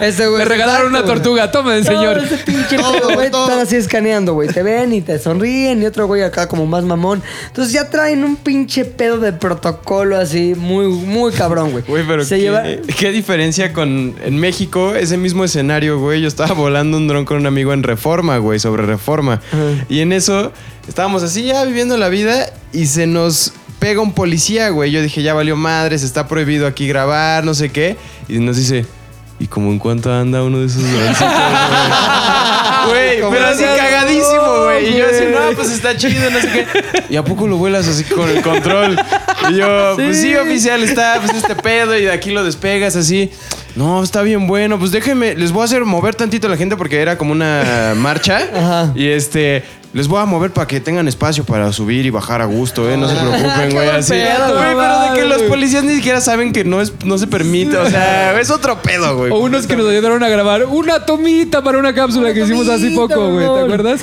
Ese 0.00 0.26
güey. 0.26 0.38
Le 0.38 0.44
regalaron 0.46 0.88
una 0.88 0.98
exacto, 1.00 1.20
tortuga. 1.22 1.50
Tomen, 1.52 1.84
señor. 1.84 2.16
Todo 2.16 2.24
ese 2.26 2.36
pinche 2.38 2.76
Todo, 2.76 2.92
pedo, 2.92 3.14
güey. 3.14 3.26
Están 3.26 3.58
así 3.60 3.76
escaneando, 3.76 4.34
güey. 4.34 4.48
Te 4.48 4.62
ven 4.62 4.92
y 4.92 5.00
te 5.00 5.18
sonríen. 5.18 5.82
Y 5.82 5.86
otro 5.86 6.06
güey 6.06 6.22
acá 6.22 6.48
como 6.48 6.66
más 6.66 6.84
mamón. 6.84 7.22
Entonces 7.46 7.72
ya 7.72 7.88
traen 7.88 8.24
un 8.24 8.36
pinche 8.36 8.84
pedo 8.84 9.18
de 9.18 9.32
protocolo 9.32 10.16
así 10.18 10.54
muy, 10.56 10.86
muy 10.88 11.32
cabrón, 11.32 11.70
güey. 11.72 11.84
Güey, 11.86 12.04
pero 12.06 12.24
Se 12.24 12.36
qué, 12.36 12.40
lleva... 12.42 12.62
qué 12.98 13.10
diferencia 13.10 13.72
con... 13.72 14.14
En 14.24 14.36
México, 14.38 14.94
ese 14.94 15.16
mismo 15.20 15.44
escenario, 15.44 15.98
güey, 15.98 16.20
yo 16.20 16.28
estaba 16.28 16.54
volando 16.54 16.96
un 16.96 17.06
dron 17.08 17.24
con 17.24 17.36
un 17.38 17.46
amigo 17.46 17.72
en 17.72 17.82
Reforma, 17.82 18.38
güey, 18.38 18.58
sobre 18.58 18.84
Reforma. 18.84 19.40
Y 19.88 20.00
en 20.00 20.12
eso 20.12 20.52
estábamos 20.88 21.22
así 21.22 21.44
ya 21.44 21.64
viviendo 21.64 21.96
la 21.96 22.08
vida 22.08 22.52
y 22.72 22.86
se 22.86 23.06
nos 23.06 23.52
pega 23.78 24.00
un 24.00 24.12
policía, 24.12 24.68
güey. 24.70 24.90
Yo 24.90 25.02
dije, 25.02 25.22
ya 25.22 25.34
valió 25.34 25.56
madres, 25.56 26.02
está 26.02 26.26
prohibido 26.28 26.66
aquí 26.66 26.86
grabar, 26.88 27.44
no 27.44 27.54
sé 27.54 27.70
qué. 27.70 27.96
Y 28.28 28.38
nos 28.38 28.56
dice... 28.56 28.84
¿Y 29.40 29.46
como 29.46 29.70
en 29.70 29.78
cuánto 29.78 30.12
anda 30.12 30.42
uno 30.42 30.58
de 30.58 30.66
esos 30.66 30.82
droncitos, 30.82 31.32
güey? 32.86 33.20
Güey, 33.22 33.30
pero 33.30 33.46
así 33.46 33.64
cagadísimo, 33.64 34.64
güey. 34.64 34.90
Y 34.90 34.98
yo 34.98 35.06
así, 35.06 35.24
no, 35.32 35.56
pues 35.56 35.70
está 35.70 35.96
chido, 35.96 36.30
no 36.30 36.40
sé 36.42 36.50
qué. 36.52 36.66
¿Y 37.08 37.16
a 37.16 37.24
poco 37.24 37.46
lo 37.46 37.56
vuelas 37.56 37.88
así 37.88 38.04
con 38.04 38.28
el 38.28 38.42
control? 38.42 39.00
Y 39.48 39.54
yo, 39.54 39.92
pues 39.96 40.20
sí, 40.20 40.34
oficial, 40.34 40.82
está 40.82 41.20
pues 41.24 41.36
este 41.36 41.54
pedo 41.54 41.96
y 41.96 42.02
de 42.02 42.12
aquí 42.12 42.30
lo 42.30 42.44
despegas 42.44 42.96
así. 42.96 43.30
No, 43.76 44.02
está 44.02 44.22
bien 44.22 44.46
bueno. 44.46 44.78
Pues 44.78 44.90
déjenme, 44.90 45.34
les 45.34 45.52
voy 45.52 45.62
a 45.62 45.64
hacer 45.64 45.84
mover 45.84 46.14
tantito 46.14 46.46
a 46.46 46.50
la 46.50 46.56
gente 46.56 46.76
porque 46.76 47.00
era 47.00 47.16
como 47.16 47.32
una 47.32 47.94
marcha. 47.96 48.40
Ajá. 48.54 48.92
Y 48.94 49.06
este, 49.06 49.62
les 49.92 50.08
voy 50.08 50.20
a 50.20 50.24
mover 50.24 50.52
para 50.52 50.66
que 50.66 50.80
tengan 50.80 51.08
espacio 51.08 51.44
para 51.44 51.72
subir 51.72 52.06
y 52.06 52.10
bajar 52.10 52.40
a 52.42 52.44
gusto, 52.44 52.90
¿eh? 52.90 52.96
No 52.96 53.08
se 53.08 53.16
preocupen, 53.16 53.72
güey. 53.72 53.88
Así. 53.88 54.12
pedo, 54.12 54.56
Güey, 54.56 54.76
pero 54.76 55.00
de 55.00 55.20
que 55.20 55.24
los 55.26 55.42
policías 55.42 55.84
ni 55.84 55.94
siquiera 55.94 56.20
saben 56.20 56.52
que 56.52 56.64
no, 56.64 56.80
es, 56.80 56.92
no 57.04 57.18
se 57.18 57.26
permite. 57.26 57.76
O 57.76 57.88
sea, 57.88 58.38
es 58.40 58.50
otro 58.50 58.80
pedo, 58.82 59.16
güey. 59.16 59.32
O 59.32 59.38
unos 59.38 59.66
que 59.66 59.76
nos 59.76 59.88
ayudaron 59.88 60.22
a 60.22 60.28
grabar 60.28 60.64
una 60.64 61.06
tomita 61.06 61.62
para 61.62 61.78
una 61.78 61.94
cápsula 61.94 62.32
que 62.34 62.42
hicimos 62.42 62.68
hace 62.68 62.90
poco, 62.90 63.30
güey. 63.30 63.46
¿Te 63.46 63.60
acuerdas? 63.60 64.00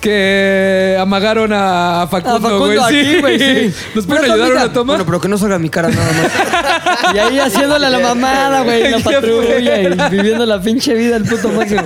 Que 0.00 0.96
amagaron 0.98 1.52
a 1.52 2.08
Facundo, 2.10 2.36
A 2.36 2.40
Facundo 2.40 2.66
güey. 2.66 2.78
aquí, 2.78 3.20
güey, 3.20 3.38
sí. 3.38 3.74
¿Nos 3.94 4.06
pueden 4.06 4.24
ayudar 4.24 4.46
tomita. 4.48 4.64
una 4.64 4.72
toma? 4.72 4.92
Bueno, 4.94 5.06
pero 5.06 5.20
que 5.20 5.28
no 5.28 5.36
salga 5.38 5.58
mi 5.58 5.68
cara 5.68 5.88
nada 5.90 6.10
más. 6.12 7.14
y 7.14 7.18
ahí 7.18 7.38
haciéndole 7.38 7.86
a 7.86 7.90
la 7.90 7.98
mamada, 8.14 8.62
güey, 8.62 8.84
en 8.86 8.92
la 8.92 8.98
patrulla 9.00 9.80
y 9.82 10.10
viviendo 10.10 10.46
la 10.46 10.60
pinche 10.60 10.94
vida 10.94 11.16
al 11.16 11.24
puto 11.24 11.48
máximo. 11.50 11.82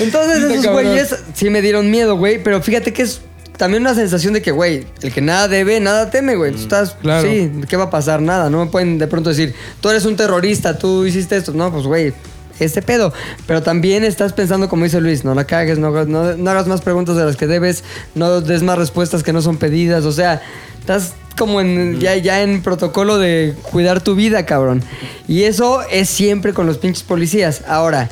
Entonces 0.00 0.36
Está 0.42 0.52
esos 0.54 0.64
cabrón. 0.64 0.84
güeyes 0.84 1.14
sí 1.34 1.50
me 1.50 1.60
dieron 1.60 1.90
miedo, 1.90 2.16
güey, 2.16 2.42
pero 2.42 2.62
fíjate 2.62 2.92
que 2.94 3.02
es 3.02 3.20
también 3.58 3.82
una 3.82 3.94
sensación 3.94 4.32
de 4.32 4.42
que, 4.42 4.50
güey, 4.50 4.84
el 5.02 5.12
que 5.12 5.20
nada 5.20 5.46
debe, 5.46 5.78
nada 5.80 6.10
teme, 6.10 6.34
güey. 6.36 6.52
Tú 6.52 6.58
estás, 6.62 6.96
Claro. 7.02 7.28
sí, 7.28 7.52
¿qué 7.68 7.76
va 7.76 7.84
a 7.84 7.90
pasar? 7.90 8.20
Nada. 8.22 8.48
No 8.50 8.64
me 8.64 8.70
pueden 8.70 8.98
de 8.98 9.06
pronto 9.06 9.28
decir, 9.30 9.54
tú 9.80 9.90
eres 9.90 10.04
un 10.06 10.16
terrorista, 10.16 10.76
tú 10.78 11.04
hiciste 11.04 11.36
esto. 11.36 11.52
No, 11.52 11.70
pues, 11.70 11.84
güey, 11.84 12.12
este 12.60 12.82
pedo. 12.82 13.12
Pero 13.46 13.62
también 13.62 14.04
estás 14.04 14.32
pensando, 14.32 14.68
como 14.68 14.84
dice 14.84 15.00
Luis, 15.00 15.24
no 15.24 15.34
la 15.34 15.44
cagues, 15.44 15.78
no, 15.78 15.90
no 16.04 16.50
hagas 16.50 16.66
más 16.66 16.80
preguntas 16.80 17.16
de 17.16 17.24
las 17.24 17.36
que 17.36 17.46
debes, 17.46 17.84
no 18.14 18.40
des 18.40 18.62
más 18.62 18.78
respuestas 18.78 19.22
que 19.22 19.32
no 19.32 19.42
son 19.42 19.56
pedidas. 19.56 20.04
O 20.04 20.12
sea, 20.12 20.42
estás 20.80 21.14
como 21.38 21.60
en, 21.60 21.98
ya, 22.00 22.16
ya 22.16 22.42
en 22.42 22.62
protocolo 22.62 23.18
de 23.18 23.54
cuidar 23.70 24.00
tu 24.00 24.14
vida, 24.14 24.46
cabrón. 24.46 24.82
Y 25.26 25.44
eso 25.44 25.82
es 25.90 26.08
siempre 26.08 26.52
con 26.52 26.66
los 26.66 26.78
pinches 26.78 27.02
policías. 27.02 27.62
Ahora, 27.66 28.10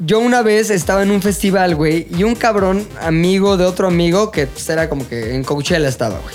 yo 0.00 0.20
una 0.20 0.42
vez 0.42 0.70
estaba 0.70 1.02
en 1.02 1.10
un 1.10 1.22
festival, 1.22 1.74
güey, 1.74 2.06
y 2.16 2.24
un 2.24 2.34
cabrón, 2.34 2.86
amigo 3.00 3.56
de 3.56 3.64
otro 3.64 3.86
amigo, 3.86 4.30
que 4.30 4.46
pues, 4.46 4.68
era 4.68 4.88
como 4.88 5.08
que 5.08 5.34
en 5.34 5.44
Coachella 5.44 5.88
estaba, 5.88 6.18
güey. 6.20 6.34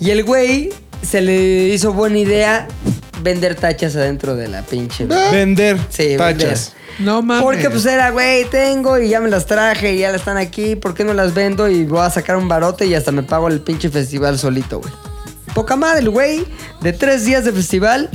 Y 0.00 0.10
el 0.10 0.24
güey 0.24 0.70
se 1.02 1.20
le 1.20 1.68
hizo 1.68 1.92
buena 1.92 2.18
idea 2.18 2.68
vender 3.22 3.54
tachas 3.54 3.96
adentro 3.96 4.36
de 4.36 4.48
la 4.48 4.62
pinche. 4.62 5.06
Vender 5.06 5.78
Sí, 5.90 6.16
tachas. 6.16 6.72
No 6.98 7.22
mames. 7.22 7.44
Porque 7.44 7.70
pues 7.70 7.86
era, 7.86 8.10
güey, 8.10 8.44
tengo 8.46 8.98
y 8.98 9.08
ya 9.08 9.20
me 9.20 9.28
las 9.30 9.46
traje 9.46 9.94
y 9.94 9.98
ya 9.98 10.10
las 10.10 10.20
están 10.22 10.36
aquí, 10.36 10.74
¿por 10.74 10.94
qué 10.94 11.04
no 11.04 11.14
las 11.14 11.32
vendo? 11.32 11.68
Y 11.68 11.84
voy 11.84 12.00
a 12.00 12.10
sacar 12.10 12.36
un 12.36 12.48
barote 12.48 12.86
y 12.86 12.94
hasta 12.94 13.12
me 13.12 13.22
pago 13.22 13.46
el 13.48 13.60
pinche 13.60 13.88
festival 13.88 14.38
solito, 14.38 14.80
güey. 14.80 14.92
Poca 15.54 15.76
madre, 15.76 16.00
el 16.00 16.10
güey, 16.10 16.44
de 16.80 16.92
tres 16.92 17.24
días 17.24 17.44
de 17.44 17.52
festival, 17.52 18.10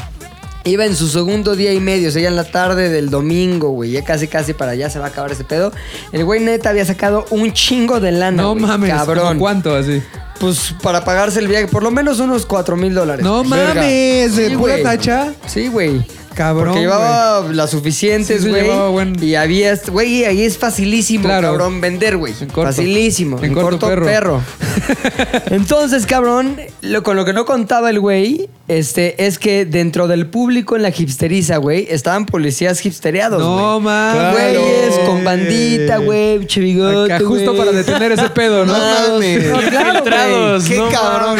iba 0.65 0.85
en 0.85 0.95
su 0.95 1.07
segundo 1.07 1.55
día 1.55 1.73
y 1.73 1.79
medio, 1.79 2.09
o 2.09 2.11
sea, 2.11 2.21
ya 2.21 2.27
en 2.29 2.35
la 2.35 2.43
tarde 2.43 2.89
del 2.89 3.09
domingo, 3.09 3.69
güey, 3.69 3.91
ya 3.91 4.03
casi 4.03 4.27
casi 4.27 4.53
para 4.53 4.71
allá 4.71 4.89
se 4.89 4.99
va 4.99 5.05
a 5.05 5.09
acabar 5.09 5.31
ese 5.31 5.43
pedo. 5.45 5.71
El 6.11 6.25
güey 6.25 6.41
neta 6.41 6.69
había 6.69 6.85
sacado 6.85 7.25
un 7.29 7.53
chingo 7.53 7.99
de 8.01 8.11
lana, 8.11 8.43
No 8.43 8.53
mames. 8.55 8.89
cabrón. 8.89 9.27
¿Cómo 9.27 9.39
¿Cuánto 9.39 9.75
así? 9.75 10.01
Pues 10.43 10.75
para 10.81 11.05
pagarse 11.05 11.39
el 11.39 11.47
viaje, 11.47 11.67
por 11.67 11.83
lo 11.83 11.89
menos 11.89 12.19
unos 12.19 12.45
cuatro 12.45 12.75
mil 12.75 12.93
dólares. 12.93 13.23
No 13.23 13.45
Verga. 13.45 13.75
mames. 13.75 14.35
¿De 14.35 14.49
Sí, 14.49 14.55
pura 14.57 14.73
güey. 14.73 14.83
tacha? 14.83 15.31
Sí, 15.47 15.67
güey. 15.69 16.05
Cabrón, 16.35 16.65
Porque 16.69 16.81
llevaba 16.81 17.47
las 17.51 17.69
suficientes, 17.69 18.37
Sí, 18.41 18.43
sí, 18.45 18.49
güey. 18.49 18.89
buen- 18.91 19.23
Y 19.23 19.35
había, 19.35 19.75
güey, 19.91 20.25
ahí 20.25 20.41
es 20.43 20.57
facilísimo, 20.57 21.25
Claro. 21.25 21.49
cabrón, 21.49 21.79
vender, 21.81 22.17
güey. 22.17 22.33
Facilísimo. 22.53 23.37
En 23.39 23.45
En, 23.45 23.53
corto, 23.53 23.79
corto, 23.79 23.87
perro. 23.87 24.05
perro. 24.05 24.41
Entonces, 25.51 26.05
cabrón, 26.05 26.57
lo, 26.81 27.03
con 27.03 27.15
lo 27.15 27.25
que 27.25 27.33
no 27.33 27.45
contaba 27.45 27.89
el 27.89 27.99
güey, 27.99 28.49
este, 28.67 29.25
es 29.25 29.37
que 29.39 29.65
dentro 29.65 30.07
del 30.07 30.27
público 30.27 30.75
en 30.75 30.81
la 30.81 30.89
hipsteriza, 30.89 31.57
güey, 31.57 31.87
estaban 31.89 32.25
policías 32.25 32.83
hipsteriados, 32.85 33.39
No 33.41 33.79
mames. 33.79 34.31
Güeyes 34.33 34.99
con 35.05 35.23
bandita, 35.23 35.97
güey, 35.97 36.45
chivigote, 36.47 37.13
Acá 37.13 37.25
justo 37.25 37.55
para 37.55 37.71
detener 37.71 38.11
ese 38.13 38.29
pedo, 38.29 38.65
¿no? 38.65 38.73
No 38.77 38.79
mames. 39.11 39.43
No, 39.51 39.59
claro, 39.59 39.89
Infiltrados, 39.99 40.67
güey. 40.67 40.79
Qué 40.79 40.83
no 40.85 40.89
cabrón. 40.89 41.37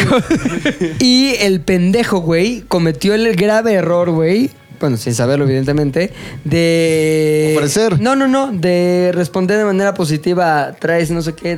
Y 1.00 1.34
el 1.40 1.60
pendejo, 1.60 2.18
güey, 2.20 2.62
cometió 2.68 3.14
el 3.14 3.34
grave 3.36 3.72
error, 3.74 4.10
güey. 4.10 4.50
Bueno, 4.84 4.98
sin 4.98 5.14
saberlo, 5.14 5.46
evidentemente. 5.46 6.12
De. 6.44 7.54
Ofrecer. 7.56 7.98
No, 8.02 8.14
no, 8.14 8.28
no. 8.28 8.52
De 8.52 9.12
responder 9.14 9.56
de 9.56 9.64
manera 9.64 9.94
positiva. 9.94 10.76
Traes 10.78 11.10
no 11.10 11.22
sé 11.22 11.34
qué. 11.34 11.56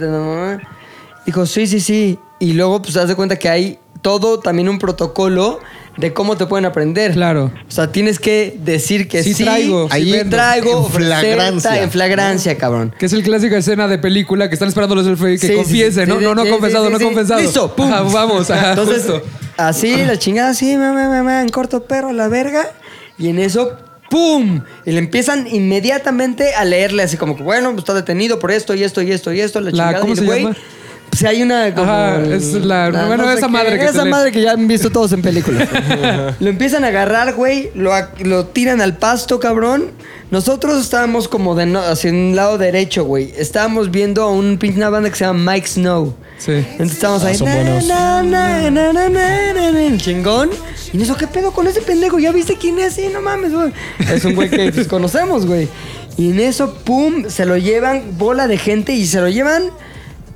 Dijo, 1.27 1.45
sí, 1.45 1.67
sí, 1.67 1.81
sí. 1.81 2.21
Y 2.39 2.53
luego, 2.53 2.81
pues, 2.81 2.95
te 2.95 3.01
das 3.01 3.09
de 3.09 3.17
cuenta 3.17 3.35
que 3.35 3.49
hay 3.49 3.81
todo 4.01 4.39
también 4.39 4.69
un 4.69 4.79
protocolo 4.79 5.59
de 5.97 6.13
cómo 6.13 6.37
te 6.37 6.47
pueden 6.47 6.67
aprender. 6.67 7.15
Claro. 7.15 7.51
O 7.69 7.71
sea, 7.73 7.91
tienes 7.91 8.21
que 8.21 8.57
decir 8.61 9.09
que 9.09 9.25
sí. 9.25 9.35
Sí 9.35 9.43
traigo, 9.43 9.89
ahí 9.91 10.13
sí 10.13 10.31
traigo, 10.31 10.87
En 10.87 10.93
flagrancia. 10.93 11.83
En 11.83 11.91
flagrancia, 11.91 12.57
cabrón. 12.57 12.95
Que 12.97 13.07
es 13.07 13.13
el 13.13 13.25
clásico 13.25 13.57
escena 13.57 13.89
de 13.89 13.99
película 13.99 14.49
que 14.49 14.55
están 14.55 14.69
esperando 14.69 14.95
los 14.95 15.05
del 15.05 15.17
FBI 15.17 15.33
que 15.33 15.39
Sí, 15.39 15.47
sí, 15.49 15.55
confiese, 15.55 16.05
sí, 16.05 16.09
¿no? 16.09 16.19
sí, 16.19 16.23
no, 16.25 16.37
no 16.37 16.45
sí, 16.45 16.51
confesado, 16.51 16.87
sí, 16.87 16.93
no 16.93 16.99
sí. 17.01 17.05
confesado. 17.07 17.41
Listo, 17.41 17.75
pum. 17.75 17.93
Ajá, 17.93 18.03
vamos, 18.03 18.49
ajá, 18.53 18.71
Entonces, 18.71 19.03
justo. 19.03 19.23
así, 19.57 19.97
la 20.05 20.17
chingada, 20.17 20.51
así, 20.51 20.77
mamá, 20.77 21.09
mamá, 21.09 21.43
en 21.43 21.49
corto 21.49 21.83
perro, 21.83 22.13
la 22.13 22.29
verga. 22.29 22.71
Y 23.19 23.29
en 23.29 23.39
eso, 23.39 23.73
¡pum! 24.11 24.61
Y 24.85 24.93
le 24.93 24.99
empiezan 24.99 25.47
inmediatamente 25.47 26.55
a 26.55 26.65
leerle 26.65 27.03
así 27.03 27.17
como 27.17 27.37
que, 27.37 27.43
bueno, 27.43 27.71
pues 27.71 27.79
está 27.81 27.95
detenido 27.95 28.39
por 28.39 28.51
esto 28.51 28.75
y 28.75 28.83
esto 28.85 29.03
y 29.03 29.13
esto 29.13 29.33
y 29.33 29.41
esto, 29.41 29.61
la, 29.61 29.71
La- 29.71 29.71
chingada. 29.73 30.01
¿cómo 30.01 30.09
y 30.09 30.13
el 30.13 30.19
se 30.19 30.25
güey, 30.25 30.43
llama? 30.43 30.57
Pues 31.11 31.25
hay 31.25 31.43
una 31.43 31.75
como... 31.75 31.91
Ajá, 31.91 32.21
es 32.27 32.53
la- 32.53 32.91
bueno, 32.91 33.25
no 33.25 33.33
sé 33.33 33.39
esa 33.39 33.47
qué, 33.47 33.53
madre 33.53 33.79
que 33.79 33.85
Esa 33.87 34.05
madre 34.05 34.33
que 34.33 34.43
ya 34.43 34.53
han 34.53 34.69
visto 34.69 34.91
todos 34.91 35.13
en 35.13 35.23
películas. 35.23 35.69
lo 36.41 36.49
empiezan 36.49 36.85
a 36.85 36.89
agarrar, 36.89 37.35
güey, 37.35 37.71
lo, 37.75 37.93
lo 38.21 38.47
tiran 38.47 38.81
al 38.81 38.97
pasto, 38.97 39.41
cabrón. 39.41 39.93
Nosotros 40.31 40.81
estábamos 40.81 41.29
como 41.29 41.55
de 41.55 41.67
no, 41.67 41.81
hacia 41.81 42.11
un 42.11 42.35
lado 42.35 42.59
derecho, 42.59 43.05
güey. 43.05 43.33
Estábamos 43.39 43.91
viendo 43.91 44.25
a 44.25 44.31
un 44.31 44.59
pinche 44.59 44.79
una 44.79 44.91
banda 44.91 45.09
que 45.09 45.17
se 45.17 45.25
llama 45.25 45.53
Mike 45.53 45.69
Snow. 45.69 46.15
Sí. 46.39 46.53
Entonces 46.53 46.93
estábamos 46.93 47.25
ahí. 47.25 47.37
son 47.37 47.49
buenos. 47.51 47.87
na, 47.87 48.67
el 49.87 50.01
chingón. 50.01 50.51
Y 50.93 50.97
en 50.97 51.03
eso, 51.03 51.17
¿qué 51.17 51.27
pedo 51.27 51.53
con 51.53 51.67
ese 51.67 51.81
pendejo? 51.81 52.19
¿Ya 52.19 52.33
viste 52.33 52.57
quién 52.57 52.79
es? 52.79 52.95
Sí, 52.95 53.09
no 53.13 53.21
mames, 53.23 53.53
güey. 53.53 53.73
Es 54.13 54.25
un 54.25 54.35
güey 54.35 54.51
que 54.51 54.71
pues, 54.75 54.89
conocemos, 54.89 55.47
güey. 55.47 55.69
Y 56.17 56.31
en 56.31 56.41
eso, 56.41 56.75
pum, 56.75 57.25
se 57.29 57.45
lo 57.45 57.57
llevan 57.57 58.19
bola 58.19 58.49
de 58.49 58.59
gente 58.59 58.93
y 58.95 59.07
se 59.07 59.21
lo 59.21 59.29
llevan 59.29 59.71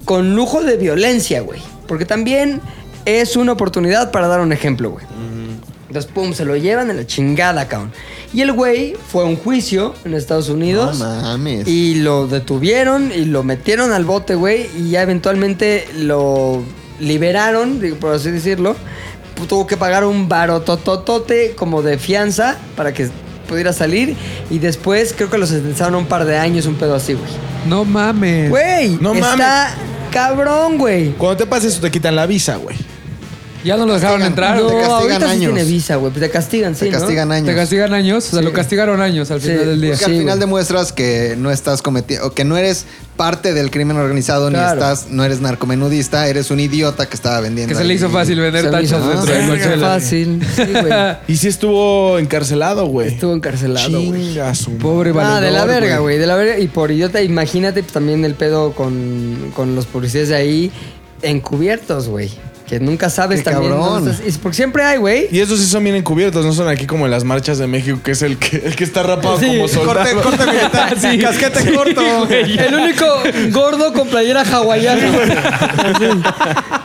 con 0.04 0.34
lujo 0.34 0.62
de 0.62 0.76
violencia, 0.76 1.40
güey. 1.40 1.60
Porque 1.86 2.04
también 2.04 2.60
es 3.04 3.36
una 3.36 3.52
oportunidad 3.52 4.10
para 4.10 4.28
dar 4.28 4.40
un 4.40 4.52
ejemplo, 4.52 4.90
güey. 4.90 5.04
Entonces, 5.88 6.08
pum, 6.12 6.32
se 6.34 6.44
lo 6.44 6.56
llevan 6.56 6.88
en 6.90 6.98
la 6.98 7.06
chingada, 7.06 7.66
cabrón. 7.66 7.90
Y 8.32 8.42
el 8.42 8.52
güey 8.52 8.94
fue 9.08 9.24
a 9.24 9.26
un 9.26 9.34
juicio 9.34 9.92
en 10.04 10.14
Estados 10.14 10.48
Unidos. 10.48 11.00
No 11.00 11.04
mames. 11.20 11.66
Y 11.66 11.96
lo 11.96 12.28
detuvieron 12.28 13.10
y 13.12 13.24
lo 13.24 13.42
metieron 13.42 13.90
al 13.90 14.04
bote, 14.04 14.36
güey. 14.36 14.70
Y 14.78 14.90
ya 14.90 15.02
eventualmente 15.02 15.88
lo 15.96 16.62
liberaron, 17.00 17.80
por 17.98 18.14
así 18.14 18.30
decirlo. 18.30 18.76
Tuvo 19.48 19.66
que 19.66 19.76
pagar 19.76 20.04
un 20.04 20.28
barotototote 20.28 21.56
como 21.56 21.82
de 21.82 21.98
fianza 21.98 22.56
para 22.76 22.92
que 22.94 23.08
pudiera 23.48 23.72
salir. 23.72 24.16
Y 24.48 24.60
después 24.60 25.12
creo 25.12 25.28
que 25.28 25.38
lo 25.38 25.46
sentenciaron 25.46 25.96
a 25.96 25.98
un 25.98 26.06
par 26.06 26.24
de 26.24 26.38
años, 26.38 26.66
un 26.66 26.76
pedo 26.76 26.94
así, 26.94 27.14
güey. 27.14 27.30
No 27.66 27.84
mames. 27.84 28.48
Güey, 28.48 28.90
No 29.00 29.12
está 29.12 29.74
cabrón, 30.10 30.78
güey. 30.78 31.10
Cuando 31.12 31.38
te 31.38 31.46
pasa 31.46 31.68
eso, 31.68 31.80
te 31.80 31.90
quitan 31.90 32.16
la 32.16 32.26
visa, 32.26 32.56
güey. 32.56 32.76
Ya 33.64 33.76
no 33.76 33.84
lo 33.86 33.94
dejaron 33.94 34.22
entrar. 34.22 34.56
No, 34.56 34.66
te 34.68 34.74
castigan 34.74 34.90
ahorita 35.00 35.18
sí 35.18 35.24
años. 35.32 35.54
tiene 35.54 35.64
visa, 35.70 35.96
güey. 35.96 36.12
Pues 36.12 36.24
te 36.24 36.30
castigan, 36.30 36.74
sí, 36.74 36.86
Te 36.86 36.90
¿no? 36.92 36.98
castigan 36.98 37.32
años. 37.32 37.46
Te 37.46 37.54
castigan 37.54 37.92
años, 37.94 38.26
o 38.26 38.30
sea, 38.30 38.38
Sí. 38.38 38.44
lo 38.44 38.52
castigaron 38.52 39.00
años 39.02 39.30
al 39.30 39.40
Sí, 39.40 39.48
final 39.48 39.66
del 39.66 39.80
día. 39.80 39.90
Porque 39.90 40.04
Sí, 40.04 40.10
al 40.10 40.16
final 40.18 40.26
güey. 40.36 40.40
demuestras 40.40 40.92
que 40.92 41.34
no 41.38 41.50
estás 41.50 41.82
cometiendo, 41.82 42.26
o 42.26 42.32
que 42.32 42.44
no 42.44 42.56
eres 42.56 42.86
parte 43.16 43.52
del 43.52 43.70
crimen 43.70 43.98
organizado, 43.98 44.48
Claro. 44.48 44.66
ni 44.66 44.72
estás, 44.72 45.08
no 45.10 45.24
eres 45.24 45.40
narcomenudista, 45.42 46.26
eres 46.28 46.50
un 46.50 46.58
idiota 46.60 47.06
que 47.06 47.14
estaba 47.14 47.40
vendiendo. 47.40 47.74
Que 47.74 47.78
se 47.78 47.84
le 47.84 47.92
hizo 47.92 48.08
fácil 48.08 48.40
vender 48.40 48.62
Se 48.62 48.82
hizo 48.82 48.96
tachas 48.96 49.06
dentro 49.08 49.26
de 49.26 49.40
fácil, 49.40 49.48
Coachella. 49.58 49.86
fácil. 49.86 50.46
Sí, 50.56 50.62
güey. 50.72 51.16
Y 51.28 51.36
sí 51.36 51.48
estuvo 51.48 52.18
encarcelado, 52.18 52.86
güey. 52.86 53.08
Estuvo 53.08 53.34
encarcelado, 53.34 53.90
güey. 54.02 54.10
Chinga 54.32 54.54
su 54.54 54.72
Pobre 54.78 55.10
Ah, 55.10 55.12
valedor, 55.12 55.42
de 55.42 55.50
la 55.50 55.64
verga, 55.66 55.98
güey. 55.98 56.16
De 56.18 56.26
la 56.26 56.36
verga. 56.36 56.58
Y 56.58 56.68
por 56.68 56.90
idiota, 56.90 57.20
imagínate 57.20 57.82
también 57.82 58.24
el 58.24 58.34
pedo 58.34 58.72
con, 58.72 59.52
con 59.54 59.74
los 59.74 59.84
policías 59.84 60.28
de 60.28 60.36
ahí 60.36 60.72
encubiertos, 61.20 62.08
güey. 62.08 62.30
Que 62.70 62.78
nunca 62.78 63.10
sabes 63.10 63.40
Qué 63.42 63.50
también. 63.50 63.72
cabrón. 63.72 64.16
Y 64.24 64.30
porque 64.38 64.54
siempre 64.54 64.84
hay, 64.84 64.96
güey. 64.98 65.26
Y 65.32 65.40
esos 65.40 65.58
sí 65.58 65.66
son 65.66 65.82
bien 65.82 65.96
encubiertos, 65.96 66.46
no 66.46 66.52
son 66.52 66.68
aquí 66.68 66.86
como 66.86 67.04
en 67.04 67.10
las 67.10 67.24
marchas 67.24 67.58
de 67.58 67.66
México, 67.66 67.98
que 68.00 68.12
es 68.12 68.22
el 68.22 68.36
que, 68.38 68.58
el 68.64 68.76
que 68.76 68.84
está 68.84 69.02
rapado 69.02 69.40
Sí, 69.40 69.46
como 69.48 69.66
soldado. 69.66 70.22
Corte, 70.22 70.36
corte 70.38 70.46
militar, 70.46 70.96
Sí. 71.00 71.18
casquete 71.18 71.74
corto. 71.74 72.28
El 72.30 72.74
único 72.76 73.04
gordo 73.50 73.92
con 73.92 74.06
playera 74.06 74.42
hawaiana. 74.42 75.08
Así. 75.78 76.04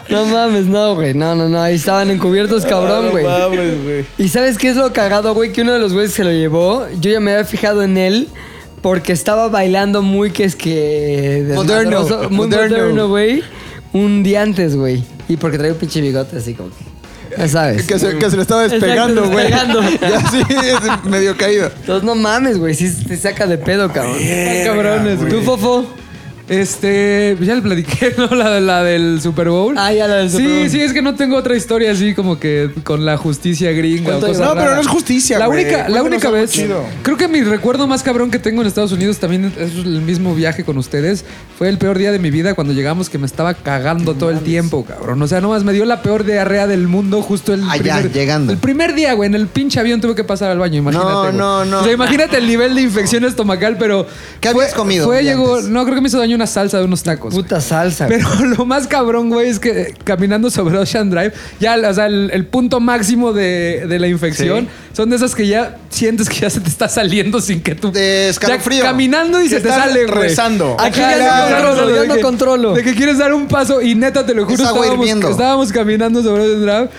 No 0.10 0.26
mames, 0.26 0.66
no, 0.66 0.96
güey. 0.96 1.14
No, 1.14 1.36
no, 1.36 1.50
no. 1.50 1.62
Ahí 1.62 1.76
estaban 1.76 2.10
encubiertos, 2.10 2.66
cabrón, 2.66 3.12
güey. 3.12 3.24
No 3.24 3.30
mames, 3.30 3.84
güey. 3.84 4.06
¿Y 4.18 4.28
sabes 4.30 4.58
qué 4.58 4.70
es 4.70 4.76
lo 4.78 4.92
cagado, 4.92 5.36
güey? 5.36 5.52
Que 5.52 5.62
uno 5.62 5.74
de 5.74 5.80
los 5.80 5.94
güeyes 5.94 6.14
se 6.14 6.24
lo 6.24 6.32
llevó. 6.32 6.88
Yo 7.00 7.12
ya 7.12 7.20
me 7.20 7.32
había 7.34 7.46
fijado 7.46 7.84
en 7.84 7.98
él 8.00 8.28
porque 8.82 9.14
estaba 9.14 9.50
bailando 9.50 10.02
muy 10.02 10.32
que 10.32 10.46
es 10.46 10.56
que... 10.56 11.52
Moderno, 11.54 12.02
desmadroso, 12.02 12.30
Muy 12.32 12.48
moderno. 12.48 12.78
moderno, 12.78 13.08
güey. 13.10 13.44
Un 13.94 14.24
día 14.24 14.42
antes, 14.42 14.76
güey. 14.76 15.04
Y 15.28 15.38
porque 15.38 15.58
traía 15.58 15.74
un 15.74 15.80
pinche 15.80 16.02
bigote 16.02 16.38
así 16.38 16.54
como 16.54 16.70
que... 16.70 17.36
Ya 17.38 17.48
sabes. 17.48 17.86
Que 17.86 18.00
se, 18.00 18.18
que 18.18 18.30
se 18.30 18.36
le 18.36 18.44
estaba 18.44 18.68
despegando, 18.68 19.30
güey. 19.30 19.52
despegando. 19.52 19.82
Ya 20.02 20.20
sí, 20.30 20.42
es 20.50 21.04
medio 21.04 21.36
caído. 21.36 21.70
Entonces 21.80 22.04
no 22.04 22.16
mames, 22.16 22.58
güey. 22.58 22.74
Sí 22.76 22.90
te 23.06 23.18
saca 23.18 23.46
de 23.48 23.58
pedo, 23.58 23.92
cabrón. 23.92 24.18
Están 24.20 24.76
cabrones, 24.76 25.20
güey. 25.20 25.30
¿Tú, 25.32 25.42
Fofo? 25.42 25.86
Este, 26.48 27.36
ya 27.42 27.56
le 27.56 27.62
platiqué, 27.64 28.14
¿no? 28.18 28.28
La, 28.28 28.60
la 28.60 28.84
del 28.84 29.20
Super 29.20 29.50
Bowl. 29.50 29.76
Ah, 29.78 29.92
ya 29.92 30.08
la 30.08 30.18
del 30.18 30.30
Super 30.30 30.46
Sí, 30.46 30.58
Bowl. 30.60 30.70
sí, 30.70 30.82
es 30.82 30.94
que 30.94 31.02
no 31.02 31.16
tengo 31.16 31.38
otra 31.38 31.56
historia 31.56 31.92
así 31.92 32.14
como 32.14 32.40
que 32.40 32.70
con 32.84 33.04
la 33.04 33.18
justicia 33.18 33.72
gringa 33.72 34.02
o 34.18 34.20
¿Cuánto 34.20 34.28
cosas? 34.28 34.48
No, 34.48 34.54
pero 34.54 34.76
no 34.76 34.82
es 34.82 34.88
justicia, 34.88 35.40
La 35.40 35.48
güey. 35.48 35.64
única, 35.64 35.90
la 35.90 36.04
única 36.04 36.30
vez. 36.30 36.52
chido. 36.52 36.84
Creo 37.02 37.18
que 37.18 37.28
mi 37.28 37.42
recuerdo 37.42 37.88
más 37.88 38.04
cabrón 38.04 38.30
que 38.30 38.38
tengo 38.38 38.62
en 38.62 38.68
Estados 38.68 38.92
Unidos 38.92 39.18
también 39.18 39.52
es 39.60 39.74
el 39.74 40.02
mismo 40.02 40.36
viaje 40.36 40.64
con 40.64 40.78
ustedes. 40.78 41.26
Fue 41.58 41.68
el 41.68 41.78
peor 41.80 41.98
día 41.98 42.12
de 42.12 42.20
mi 42.20 42.30
vida 42.30 42.54
cuando 42.54 42.74
llegamos 42.74 43.10
que 43.10 43.18
me 43.18 43.26
estaba 43.26 43.56
cagando 43.56 44.14
todo 44.14 44.30
el 44.30 44.42
tiempo, 44.42 44.86
cabrón. 44.86 45.20
O 45.24 45.28
sea, 45.28 45.42
nomás 45.42 45.64
me 45.64 45.74
dio 45.74 45.86
la 45.86 46.02
peor 46.04 46.26
diarrea 46.26 46.68
del 46.68 46.88
mundo 46.88 47.24
justo 47.24 47.54
el 47.54 47.64
Ah, 47.64 47.78
ya, 47.78 47.96
primer 47.96 48.12
llegando. 48.12 48.52
El 48.52 48.60
primer 48.60 48.94
día, 48.94 49.14
güey, 49.14 49.28
en 49.30 49.36
el 49.36 49.48
pinche 49.48 49.80
avión 49.80 50.00
tuve 50.00 50.14
que 50.14 50.24
pasar 50.24 50.52
al 50.52 50.60
baño, 50.60 50.78
imagínate. 50.78 51.10
No, 51.10 51.22
güey. 51.24 51.34
no, 51.34 51.66
no. 51.66 51.80
O 51.80 51.84
sea, 51.84 51.92
imagínate 51.94 52.38
el 52.38 52.46
nivel 52.46 52.76
de 52.76 52.82
infección 52.82 53.26
estomacal, 53.26 53.78
pero 53.80 54.06
¿Qué 54.40 54.52
fue- 54.52 54.66
habías 54.66 54.76
comido 54.78 55.06
Fue 55.08 55.24
llegó, 55.24 55.56
antes? 55.56 55.70
no 55.72 55.84
creo 55.86 55.96
que 55.96 56.02
me 56.02 56.08
hizo 56.10 56.20
daño 56.20 56.35
una 56.36 56.48
salsa 56.48 56.78
de 56.78 56.84
unos 56.86 57.04
tacos. 57.04 57.34
güey. 57.34 57.44
Puta 57.44 57.62
salsa. 57.62 58.08
güey. 58.08 58.20
Pero 58.20 58.46
lo 58.58 58.66
más 58.66 58.88
cabrón, 58.88 59.30
güey, 59.30 59.50
es 59.50 59.60
que 59.60 59.94
caminando 60.04 60.50
sobre 60.50 60.78
Ocean 60.78 61.10
Drive, 61.10 61.34
ya, 61.60 61.76
o 61.90 61.94
sea, 61.94 62.06
el, 62.06 62.30
el 62.34 62.46
punto 62.46 62.80
máximo 62.80 63.34
de, 63.34 63.86
de 63.88 64.00
la 64.00 64.08
infección 64.08 64.68
son 64.94 65.10
de 65.10 65.16
esas 65.18 65.36
que 65.36 65.48
ya 65.48 65.78
sientes 65.90 66.30
que 66.30 66.40
ya 66.40 66.50
se 66.50 66.60
te 66.60 66.70
está 66.70 66.88
saliendo 66.88 67.42
sin 67.42 67.62
que 67.62 67.76
tú. 67.76 67.92
De 67.92 68.30
escalofrío. 68.30 68.84
Ya 68.84 68.90
caminando 68.92 69.42
y 69.42 69.50
se 69.50 69.60
te 69.60 69.70
sale, 69.70 70.06
güey. 70.06 70.22
rezando. 70.28 70.78
Aquí 70.80 71.00
ya 71.00 71.60
no 71.62 71.70
controlo, 71.74 71.96
ya 72.04 72.16
no 72.16 72.22
controlo. 72.22 72.74
De 72.74 72.84
que 72.84 72.94
quieres 72.96 73.18
dar 73.18 73.34
un 73.34 73.48
paso 73.48 73.82
y 73.82 73.96
neta, 73.96 74.26
te 74.26 74.34
lo 74.34 74.46
juro, 74.46 74.64
estábamos, 74.64 75.10
estábamos 75.10 75.72
caminando 75.72 76.22
sobre 76.22 76.44
Ocean 76.44 76.62
Drive. 76.62 76.90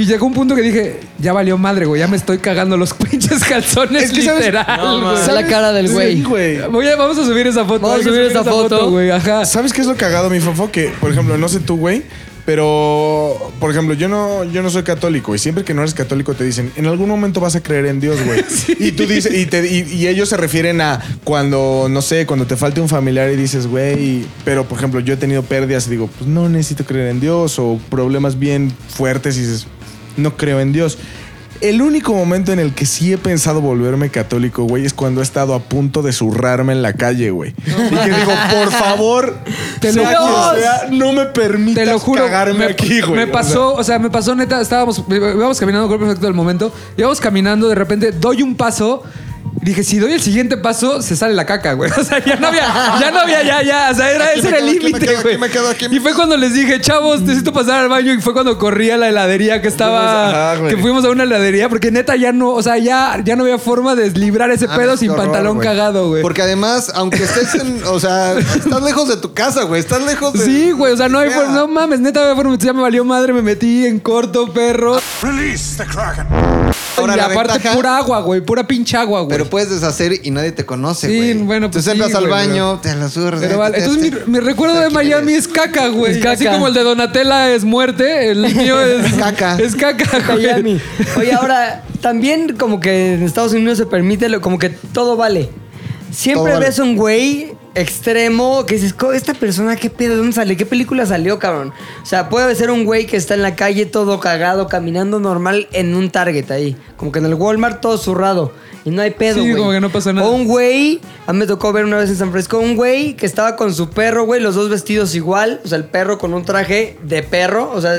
Y 0.00 0.04
llegó 0.06 0.26
un 0.26 0.32
punto 0.34 0.54
que 0.54 0.62
dije, 0.62 1.00
ya 1.18 1.32
valió 1.32 1.58
madre, 1.58 1.84
güey, 1.86 1.98
ya 1.98 2.06
me 2.06 2.16
estoy 2.16 2.38
cagando 2.38 2.76
los 2.76 2.94
pinches 3.10 3.42
calzones 3.44 4.04
Es 4.04 4.12
que, 4.12 4.22
¿sabes? 4.22 4.40
literal. 4.46 4.80
No, 4.80 5.12
güey. 5.12 5.26
La 5.34 5.46
cara 5.46 5.72
del 5.72 5.90
güey. 5.90 6.16
Sí, 6.18 6.22
güey. 6.22 6.60
Voy 6.70 6.86
a- 6.86 6.96
vamos 6.96 7.18
a 7.18 7.24
subir 7.24 7.46
esa 7.48 7.64
foto. 7.64 7.80
Vamos 7.88 8.00
a 8.00 8.08
subir 8.08 8.20
esa 8.20 8.44
foto. 8.44 8.90
güey. 8.90 9.10
Ajá. 9.10 9.44
¿Sabes 9.44 9.72
qué 9.72 9.80
es 9.80 9.86
lo 9.88 9.96
cagado, 9.96 10.30
mi 10.30 10.38
fofo? 10.40 10.70
Que, 10.70 10.92
por 11.00 11.10
ejemplo, 11.10 11.36
no 11.36 11.48
sé 11.48 11.58
tú, 11.60 11.76
güey, 11.76 12.02
pero, 12.46 13.52
por 13.60 13.70
ejemplo, 13.70 13.94
yo 13.94 14.08
no, 14.08 14.42
yo 14.44 14.62
no 14.62 14.70
soy 14.70 14.82
católico 14.82 15.34
y 15.34 15.38
siempre 15.38 15.64
que 15.64 15.74
no 15.74 15.82
eres 15.82 15.92
católico 15.94 16.32
te 16.34 16.44
dicen, 16.44 16.72
en 16.76 16.86
algún 16.86 17.08
momento 17.08 17.40
vas 17.40 17.54
a 17.56 17.62
creer 17.62 17.86
en 17.86 18.00
Dios, 18.00 18.24
güey. 18.24 18.42
Y 18.78 18.92
tú 18.92 19.04
dices, 19.06 19.34
y, 19.34 19.46
te- 19.46 19.66
y- 19.70 19.92
y 19.94 20.06
ellos 20.06 20.28
se 20.28 20.36
refieren 20.36 20.80
a 20.80 21.00
cuando, 21.24 21.88
no 21.90 22.00
sé, 22.02 22.24
cuando 22.24 22.46
te 22.46 22.56
falte 22.56 22.80
un 22.80 22.88
familiar 22.88 23.30
y 23.30 23.36
dices, 23.36 23.66
güey, 23.66 24.24
pero, 24.44 24.64
por 24.64 24.78
ejemplo, 24.78 25.00
yo 25.00 25.14
he 25.14 25.16
tenido 25.16 25.42
pérdidas 25.42 25.86
y 25.88 25.90
digo, 25.90 26.08
pues 26.18 26.28
no 26.28 26.48
necesito 26.48 26.84
creer 26.84 27.08
en 27.08 27.20
Dios 27.20 27.58
o 27.58 27.78
problemas 27.90 28.38
bien 28.38 28.72
fuertes 28.88 29.36
y 29.36 29.40
dices, 29.40 29.66
no 30.18 30.36
creo 30.36 30.60
en 30.60 30.72
Dios. 30.72 30.98
El 31.60 31.82
único 31.82 32.14
momento 32.14 32.52
en 32.52 32.60
el 32.60 32.72
que 32.72 32.86
sí 32.86 33.12
he 33.12 33.18
pensado 33.18 33.60
volverme 33.60 34.10
católico, 34.10 34.62
güey, 34.62 34.86
es 34.86 34.94
cuando 34.94 35.20
he 35.20 35.24
estado 35.24 35.54
a 35.54 35.58
punto 35.58 36.02
de 36.02 36.12
zurrarme 36.12 36.72
en 36.72 36.82
la 36.82 36.92
calle, 36.92 37.30
güey. 37.30 37.52
y 37.66 37.96
que 37.96 38.10
digo, 38.14 38.32
por 38.52 38.70
favor, 38.70 39.36
Te 39.80 39.92
lo 39.92 40.02
sea 40.04 40.16
juro. 40.18 40.52
quien 40.52 40.60
sea, 40.60 40.88
no 40.92 41.12
me 41.12 41.26
permitas 41.26 41.84
Te 41.84 41.90
lo 41.90 41.98
juro. 41.98 42.22
cagarme 42.26 42.60
me, 42.60 42.64
aquí, 42.66 43.00
güey. 43.00 43.16
Me 43.16 43.22
O 43.24 43.26
sea, 43.26 43.32
pasó, 43.32 43.74
o 43.74 43.82
sea, 43.82 43.98
me 43.98 44.08
pasó 44.08 44.36
neta, 44.36 44.60
estábamos, 44.60 45.02
íbamos 45.08 45.58
caminando, 45.58 45.88
creo 45.88 45.98
perfecto 45.98 46.26
del 46.26 46.34
momento. 46.34 46.72
Íbamos 46.96 47.20
caminando, 47.20 47.68
de 47.68 47.74
repente 47.74 48.12
doy 48.12 48.42
un 48.42 48.54
paso. 48.54 49.02
Y 49.60 49.64
Dije, 49.64 49.82
si 49.84 49.98
doy 49.98 50.12
el 50.12 50.20
siguiente 50.22 50.56
paso, 50.56 51.02
se 51.02 51.14
sale 51.16 51.34
la 51.34 51.44
caca, 51.44 51.72
güey. 51.74 51.90
O 51.98 52.04
sea, 52.04 52.24
ya 52.24 52.36
no 52.36 52.46
había, 52.48 52.62
ya 53.00 53.10
no 53.10 53.18
había, 53.20 53.42
ya, 53.42 53.62
ya. 53.62 53.88
O 53.90 53.94
sea, 53.94 54.10
era, 54.10 54.32
ese 54.32 54.42
me 54.44 54.48
era 54.48 54.58
el 54.58 54.66
límite, 54.66 55.16
güey. 55.16 55.34
aquí 55.34 55.38
me 55.38 55.50
quedo, 55.50 55.68
aquí 55.68 55.88
me 55.88 55.96
Y 55.96 56.00
fue 56.00 56.14
cuando 56.14 56.36
les 56.36 56.54
dije, 56.54 56.80
chavos, 56.80 57.20
necesito 57.22 57.52
pasar 57.52 57.80
al 57.82 57.88
baño. 57.88 58.12
Y 58.14 58.20
fue 58.20 58.32
cuando 58.32 58.56
corrí 58.56 58.90
a 58.90 58.96
la 58.96 59.08
heladería 59.08 59.60
que 59.60 59.68
estaba. 59.68 60.52
Ajá, 60.54 60.68
que 60.68 60.76
fuimos 60.76 61.04
a 61.04 61.10
una 61.10 61.24
heladería, 61.24 61.68
porque 61.68 61.90
neta 61.90 62.16
ya 62.16 62.32
no, 62.32 62.50
o 62.50 62.62
sea, 62.62 62.78
ya, 62.78 63.20
ya 63.24 63.36
no 63.36 63.42
había 63.42 63.58
forma 63.58 63.94
de 63.94 64.10
librar 64.10 64.50
ese 64.50 64.66
Ah, 64.70 64.76
pedo 64.76 64.96
sin 64.96 65.10
horror, 65.10 65.24
pantalón 65.24 65.58
cagado, 65.58 66.08
güey. 66.08 66.22
Porque 66.22 66.42
además, 66.42 66.92
aunque 66.94 67.22
estés 67.24 67.54
en. 67.56 67.82
O 67.84 67.98
sea, 68.00 68.38
estás 68.38 68.82
lejos 68.82 69.08
de 69.08 69.16
tu 69.16 69.32
casa, 69.34 69.64
güey. 69.64 69.80
Estás 69.80 70.02
lejos 70.02 70.32
de. 70.34 70.44
Sí, 70.44 70.70
güey, 70.70 70.92
o 70.92 70.96
sea, 70.96 71.08
no 71.08 71.18
hay 71.18 71.30
forma, 71.30 71.52
no 71.52 71.68
mames, 71.68 72.00
neta, 72.00 72.20
no 72.20 72.26
había 72.26 72.36
forma, 72.36 72.56
ya 72.58 72.72
me 72.72 72.82
valió 72.82 73.04
madre, 73.04 73.32
me 73.32 73.42
metí 73.42 73.86
en 73.86 73.98
corto, 73.98 74.52
perro. 74.52 75.00
Ahora, 76.96 77.14
y 77.14 77.16
la 77.16 77.26
aparte, 77.26 77.52
ventaja- 77.54 77.74
pura 77.76 77.96
agua, 77.96 78.20
güey, 78.20 78.40
pura 78.40 78.66
pinche 78.66 78.96
agua, 78.96 79.20
güey. 79.22 79.30
Pero 79.38 79.47
puedes 79.48 79.70
deshacer 79.70 80.20
y 80.22 80.30
nadie 80.30 80.52
te 80.52 80.64
conoce, 80.64 81.08
Sí, 81.08 81.16
güey. 81.16 81.34
bueno, 81.34 81.70
pues 81.70 81.86
Entonces 81.86 81.92
entras 81.94 82.10
sí, 82.10 82.16
al 82.16 82.28
güey, 82.30 82.48
baño, 82.48 82.80
te 82.80 82.94
la. 82.94 83.40
Pero 83.40 83.58
vale, 83.58 83.78
te- 83.78 83.84
entonces 83.84 84.26
mi, 84.26 84.38
recuerdo 84.40 84.74
de 84.76 84.82
¿quién 84.82 84.94
Miami 84.94 85.32
es 85.34 85.48
caca, 85.48 85.88
güey. 85.88 86.18
Es 86.18 86.24
Así 86.26 86.46
como 86.46 86.68
el 86.68 86.74
de 86.74 86.82
Donatella 86.82 87.52
es 87.54 87.64
muerte, 87.64 88.30
el 88.30 88.54
mío 88.54 88.80
es 88.82 89.12
Caca. 89.14 89.58
Es 89.58 89.74
caca, 89.74 90.04
güey. 90.32 90.46
Miami. 90.46 90.80
Oye, 91.16 91.32
ahora, 91.32 91.82
también 92.00 92.56
como 92.56 92.80
que 92.80 93.14
en 93.14 93.22
Estados 93.22 93.52
Unidos 93.52 93.78
se 93.78 93.86
permite, 93.86 94.28
lo- 94.28 94.40
como 94.40 94.58
que 94.58 94.68
todo 94.70 95.16
vale. 95.16 95.48
Siempre 96.10 96.44
Todo 96.44 96.54
vale. 96.54 96.66
ves 96.66 96.78
un 96.78 96.96
güey 96.96 97.52
extremo 97.80 98.64
que 98.66 98.74
dices, 98.76 98.92
"Co- 98.94 99.12
esta 99.12 99.34
persona, 99.34 99.76
¿qué 99.76 99.90
pedo? 99.90 100.12
¿De 100.12 100.16
dónde 100.18 100.32
sale? 100.32 100.56
¿Qué 100.56 100.66
película 100.66 101.06
salió, 101.06 101.38
cabrón? 101.38 101.72
O 102.02 102.06
sea, 102.06 102.28
puede 102.28 102.54
ser 102.54 102.70
un 102.70 102.84
güey 102.84 103.06
que 103.06 103.16
está 103.16 103.34
en 103.34 103.42
la 103.42 103.54
calle 103.56 103.86
todo 103.86 104.20
cagado, 104.20 104.66
caminando 104.68 105.20
normal 105.20 105.68
en 105.72 105.94
un 105.94 106.10
Target 106.10 106.50
ahí. 106.50 106.76
Como 106.96 107.12
que 107.12 107.18
en 107.18 107.26
el 107.26 107.34
Walmart 107.34 107.80
todo 107.80 107.98
zurrado. 107.98 108.52
Y 108.84 108.90
no 108.90 109.02
hay 109.02 109.10
pedo, 109.10 109.34
Sí, 109.34 109.40
güey. 109.50 109.56
como 109.56 109.70
que 109.72 109.80
no 109.80 109.90
pasa 109.90 110.12
nada. 110.12 110.26
O 110.26 110.32
un 110.32 110.46
güey, 110.46 111.00
a 111.26 111.32
mí 111.32 111.38
me 111.40 111.46
tocó 111.46 111.72
ver 111.72 111.84
una 111.84 111.98
vez 111.98 112.08
en 112.10 112.16
San 112.16 112.30
Francisco, 112.30 112.58
un 112.58 112.74
güey 112.76 113.14
que 113.16 113.26
estaba 113.26 113.56
con 113.56 113.74
su 113.74 113.90
perro, 113.90 114.24
güey, 114.24 114.40
los 114.40 114.54
dos 114.54 114.70
vestidos 114.70 115.14
igual. 115.14 115.60
O 115.64 115.68
sea, 115.68 115.76
el 115.78 115.84
perro 115.84 116.16
con 116.18 116.32
un 116.32 116.44
traje 116.44 116.96
de 117.02 117.22
perro, 117.22 117.70
o 117.72 117.80
sea, 117.80 117.98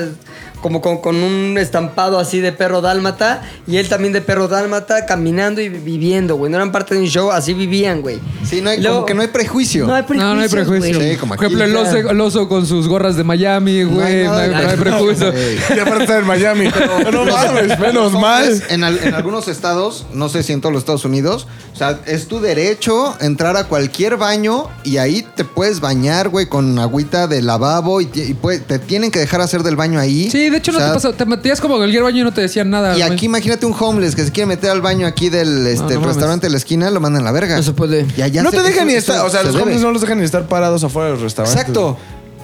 como 0.60 0.80
con, 0.80 0.98
con 1.00 1.16
un 1.16 1.56
estampado 1.58 2.18
así 2.18 2.40
de 2.40 2.52
perro 2.52 2.80
dálmata. 2.80 3.42
Y 3.66 3.76
él 3.76 3.88
también 3.88 4.12
de 4.12 4.20
perro 4.20 4.48
dálmata, 4.48 5.06
caminando 5.06 5.60
y 5.60 5.68
viviendo, 5.68 6.36
güey. 6.36 6.50
No 6.50 6.56
eran 6.58 6.72
parte 6.72 6.94
de 6.94 7.00
un 7.00 7.06
show, 7.06 7.30
así 7.30 7.54
vivían, 7.54 8.00
güey. 8.02 8.18
Sí, 8.44 8.60
no 8.60 8.70
hay, 8.70 8.80
luego- 8.80 8.96
como 8.96 9.06
que 9.06 9.14
no 9.14 9.22
hay 9.22 9.28
prejuicio. 9.28 9.86
No 9.86 9.94
hay 9.94 10.02
prejuicio. 10.02 10.28
No, 10.28 10.34
no 10.34 10.40
hay 10.42 10.48
prejuicio. 10.48 11.00
Sí, 11.00 11.16
como 11.16 11.36
Por 11.36 11.44
ejemplo, 11.46 11.64
el 11.64 11.76
oso, 11.76 11.96
el 11.96 12.20
oso 12.20 12.48
con 12.48 12.66
sus 12.66 12.88
gorras 12.88 13.16
de 13.16 13.24
Miami, 13.24 13.84
güey. 13.84 14.24
No 14.24 14.32
hay, 14.34 14.48
de- 14.48 14.54
no 14.54 14.68
hay 14.70 14.76
prejuicio. 14.76 15.32
Y 15.74 15.78
aparte 15.78 16.04
está 16.04 16.18
en 16.18 16.26
Miami. 16.26 16.68
no 17.12 17.24
mames, 17.24 17.78
menos 17.78 18.12
mal. 18.12 18.62
En, 18.68 18.84
al- 18.84 18.98
en 19.02 19.14
algunos 19.14 19.48
estados, 19.48 20.06
no 20.12 20.28
sé 20.28 20.42
si 20.42 20.52
en 20.52 20.60
todos 20.60 20.72
los 20.72 20.80
Estados 20.82 21.04
Unidos, 21.04 21.46
o 21.72 21.76
sea, 21.76 21.98
es 22.06 22.26
tu 22.28 22.40
derecho 22.40 23.16
entrar 23.20 23.56
a 23.56 23.64
cualquier 23.64 24.16
baño 24.16 24.68
y 24.84 24.98
ahí 24.98 25.24
te 25.34 25.44
puedes 25.44 25.80
bañar, 25.80 26.28
güey, 26.28 26.46
con 26.46 26.78
agüita 26.78 27.26
de 27.26 27.40
lavabo 27.42 28.00
y, 28.00 28.10
y 28.14 28.34
puede- 28.34 28.58
te 28.58 28.78
tienen 28.78 29.10
que 29.10 29.18
dejar 29.18 29.40
hacer 29.40 29.62
del 29.62 29.76
baño 29.76 29.98
ahí. 29.98 30.30
Sí, 30.30 30.49
de 30.50 30.58
hecho 30.58 30.70
O 30.70 30.74
no 30.74 30.80
te 30.80 30.92
pasa. 30.92 31.12
Te 31.12 31.24
metías 31.26 31.60
como 31.60 31.74
en 31.76 31.80
cualquier 31.80 32.02
baño 32.02 32.18
y 32.20 32.24
no 32.24 32.32
te 32.32 32.40
decían 32.42 32.68
nada. 32.70 32.96
Y 32.98 33.02
aquí 33.02 33.26
imagínate 33.26 33.66
un 33.66 33.74
homeless 33.78 34.14
que 34.14 34.24
se 34.24 34.30
quiere 34.32 34.46
meter 34.46 34.70
al 34.70 34.80
baño 34.80 35.06
aquí 35.06 35.28
del 35.30 35.66
este, 35.66 35.94
no 35.94 36.04
restaurante 36.06 36.46
de 36.46 36.50
la 36.50 36.58
esquina, 36.58 36.90
lo 36.90 37.00
mandan 37.00 37.22
a 37.22 37.24
la 37.26 37.32
verga. 37.32 37.56
No 37.56 37.62
se 37.62 37.72
puede. 37.72 38.06
Y 38.16 38.22
allá 38.22 38.42
no 38.42 38.50
se- 38.50 38.58
te 38.58 38.62
dejan 38.62 38.86
ni 38.88 38.94
estar. 38.94 39.24
O 39.24 39.30
sea, 39.30 39.40
se 39.40 39.46
los 39.46 39.54
debe. 39.54 39.62
hombres 39.64 39.80
no 39.80 39.90
los 39.92 40.00
dejan 40.02 40.18
ni 40.18 40.24
estar 40.24 40.46
parados 40.46 40.84
afuera 40.84 41.06
de 41.08 41.14
los 41.14 41.22
restaurantes. 41.22 41.60
Exacto. 41.60 41.96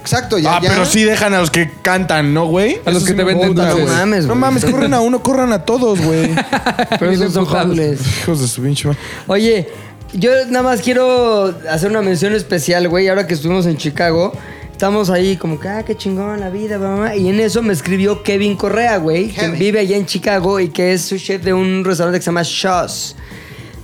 Exacto, 0.03 0.39
ya, 0.39 0.59
Ah, 0.59 0.61
ya. 0.63 0.69
pero 0.69 0.87
sí 0.87 1.03
dejan 1.03 1.35
a 1.35 1.41
los 1.41 1.51
que 1.51 1.69
cantan, 1.83 2.33
¿no, 2.33 2.47
güey? 2.47 2.81
A 2.87 2.93
los 2.93 3.03
que 3.03 3.11
sí 3.11 3.17
te 3.17 3.25
venden 3.25 3.49
puta. 3.49 3.71
No 3.75 3.87
mames, 3.87 4.23
No 4.23 4.29
güey. 4.29 4.39
mames, 4.41 4.65
corren 4.65 4.95
a 4.95 5.01
uno, 5.01 5.21
corran 5.21 5.53
a 5.53 5.65
todos, 5.65 6.01
güey. 6.01 6.31
Pero 7.01 7.11
esos 7.11 7.33
son 7.33 7.45
homeless. 7.49 7.99
Hijos 8.23 8.41
de 8.41 8.47
su 8.47 8.63
pinche 8.63 8.87
madre. 8.87 9.01
Oye, 9.27 9.69
yo 10.13 10.31
nada 10.49 10.63
más 10.63 10.81
quiero 10.81 11.53
hacer 11.69 11.91
una 11.91 12.03
mención 12.03 12.35
especial, 12.37 12.87
güey. 12.89 13.09
Ahora 13.09 13.27
que 13.27 13.35
estuvimos 13.35 13.67
en 13.67 13.79
Chicago, 13.79 14.33
estamos 14.77 15.09
ahí 15.09 15.39
como 15.39 15.59
que, 15.59 15.69
ah, 15.69 15.83
qué 15.87 15.97
chingón 15.97 16.39
la 16.39 16.51
vida, 16.51 16.79
mamá. 16.79 17.17
Y 17.17 17.31
en 17.31 17.41
eso 17.41 17.63
me 17.63 17.73
escribió 17.73 18.23
Kevin 18.23 18.57
Correa, 18.57 18.99
güey, 18.99 19.29
que 19.29 19.49
vive 19.49 19.79
allá 19.79 19.97
en 19.97 20.05
Chicago 20.05 20.61
y 20.61 20.69
que 20.69 20.93
es 20.93 21.01
su 21.01 21.17
chef 21.17 21.43
de 21.43 21.55
un 21.55 21.83
restaurante 21.83 22.19
que 22.19 22.23
se 22.23 22.27
llama 22.27 22.43
Shaw's. 22.45 23.17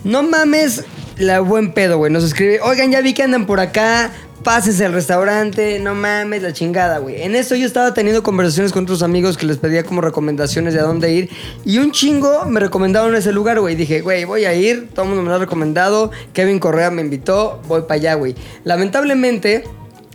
No 0.04 0.22
mames, 0.22 0.84
la 1.16 1.40
buen 1.40 1.72
pedo, 1.72 1.96
güey. 1.96 2.12
Nos 2.12 2.24
escribe, 2.24 2.60
oigan, 2.60 2.90
ya 2.90 3.00
vi 3.00 3.14
que 3.14 3.22
andan 3.22 3.46
por 3.46 3.58
acá. 3.58 4.12
Pásense 4.44 4.84
al 4.84 4.92
restaurante, 4.92 5.78
no 5.78 5.94
mames, 5.94 6.42
la 6.42 6.52
chingada, 6.52 6.98
güey. 6.98 7.22
En 7.22 7.36
eso 7.36 7.54
yo 7.54 7.66
estaba 7.66 7.94
teniendo 7.94 8.22
conversaciones 8.22 8.70
con 8.72 8.82
otros 8.82 9.02
amigos 9.02 9.38
que 9.38 9.46
les 9.46 9.56
pedía 9.56 9.84
como 9.84 10.02
recomendaciones 10.02 10.74
de 10.74 10.80
a 10.80 10.82
dónde 10.82 11.10
ir. 11.10 11.30
Y 11.64 11.78
un 11.78 11.92
chingo 11.92 12.44
me 12.44 12.60
recomendaron 12.60 13.14
ese 13.14 13.32
lugar, 13.32 13.60
güey. 13.60 13.76
Dije, 13.76 14.02
güey, 14.02 14.24
voy 14.24 14.44
a 14.44 14.52
ir, 14.52 14.90
todo 14.92 15.04
el 15.04 15.08
mundo 15.08 15.22
me 15.22 15.30
lo 15.30 15.36
ha 15.36 15.38
recomendado. 15.38 16.10
Kevin 16.34 16.58
Correa 16.58 16.90
me 16.90 17.00
invitó, 17.00 17.62
voy 17.66 17.82
para 17.82 17.94
allá, 17.94 18.14
güey. 18.14 18.34
Lamentablemente, 18.64 19.64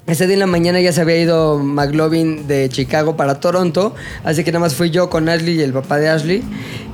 ese 0.07 0.25
día 0.25 0.35
en 0.35 0.39
la 0.39 0.47
mañana 0.47 0.79
ya 0.79 0.91
se 0.93 1.01
había 1.01 1.17
ido 1.17 1.59
McLovin 1.59 2.47
de 2.47 2.69
Chicago 2.69 3.17
para 3.17 3.39
Toronto, 3.41 3.93
así 4.23 4.43
que 4.43 4.51
nada 4.51 4.61
más 4.61 4.73
fui 4.73 4.89
yo 4.89 5.09
con 5.09 5.27
Ashley 5.27 5.55
y 5.59 5.61
el 5.61 5.73
papá 5.73 5.97
de 5.97 6.07
Ashley. 6.09 6.43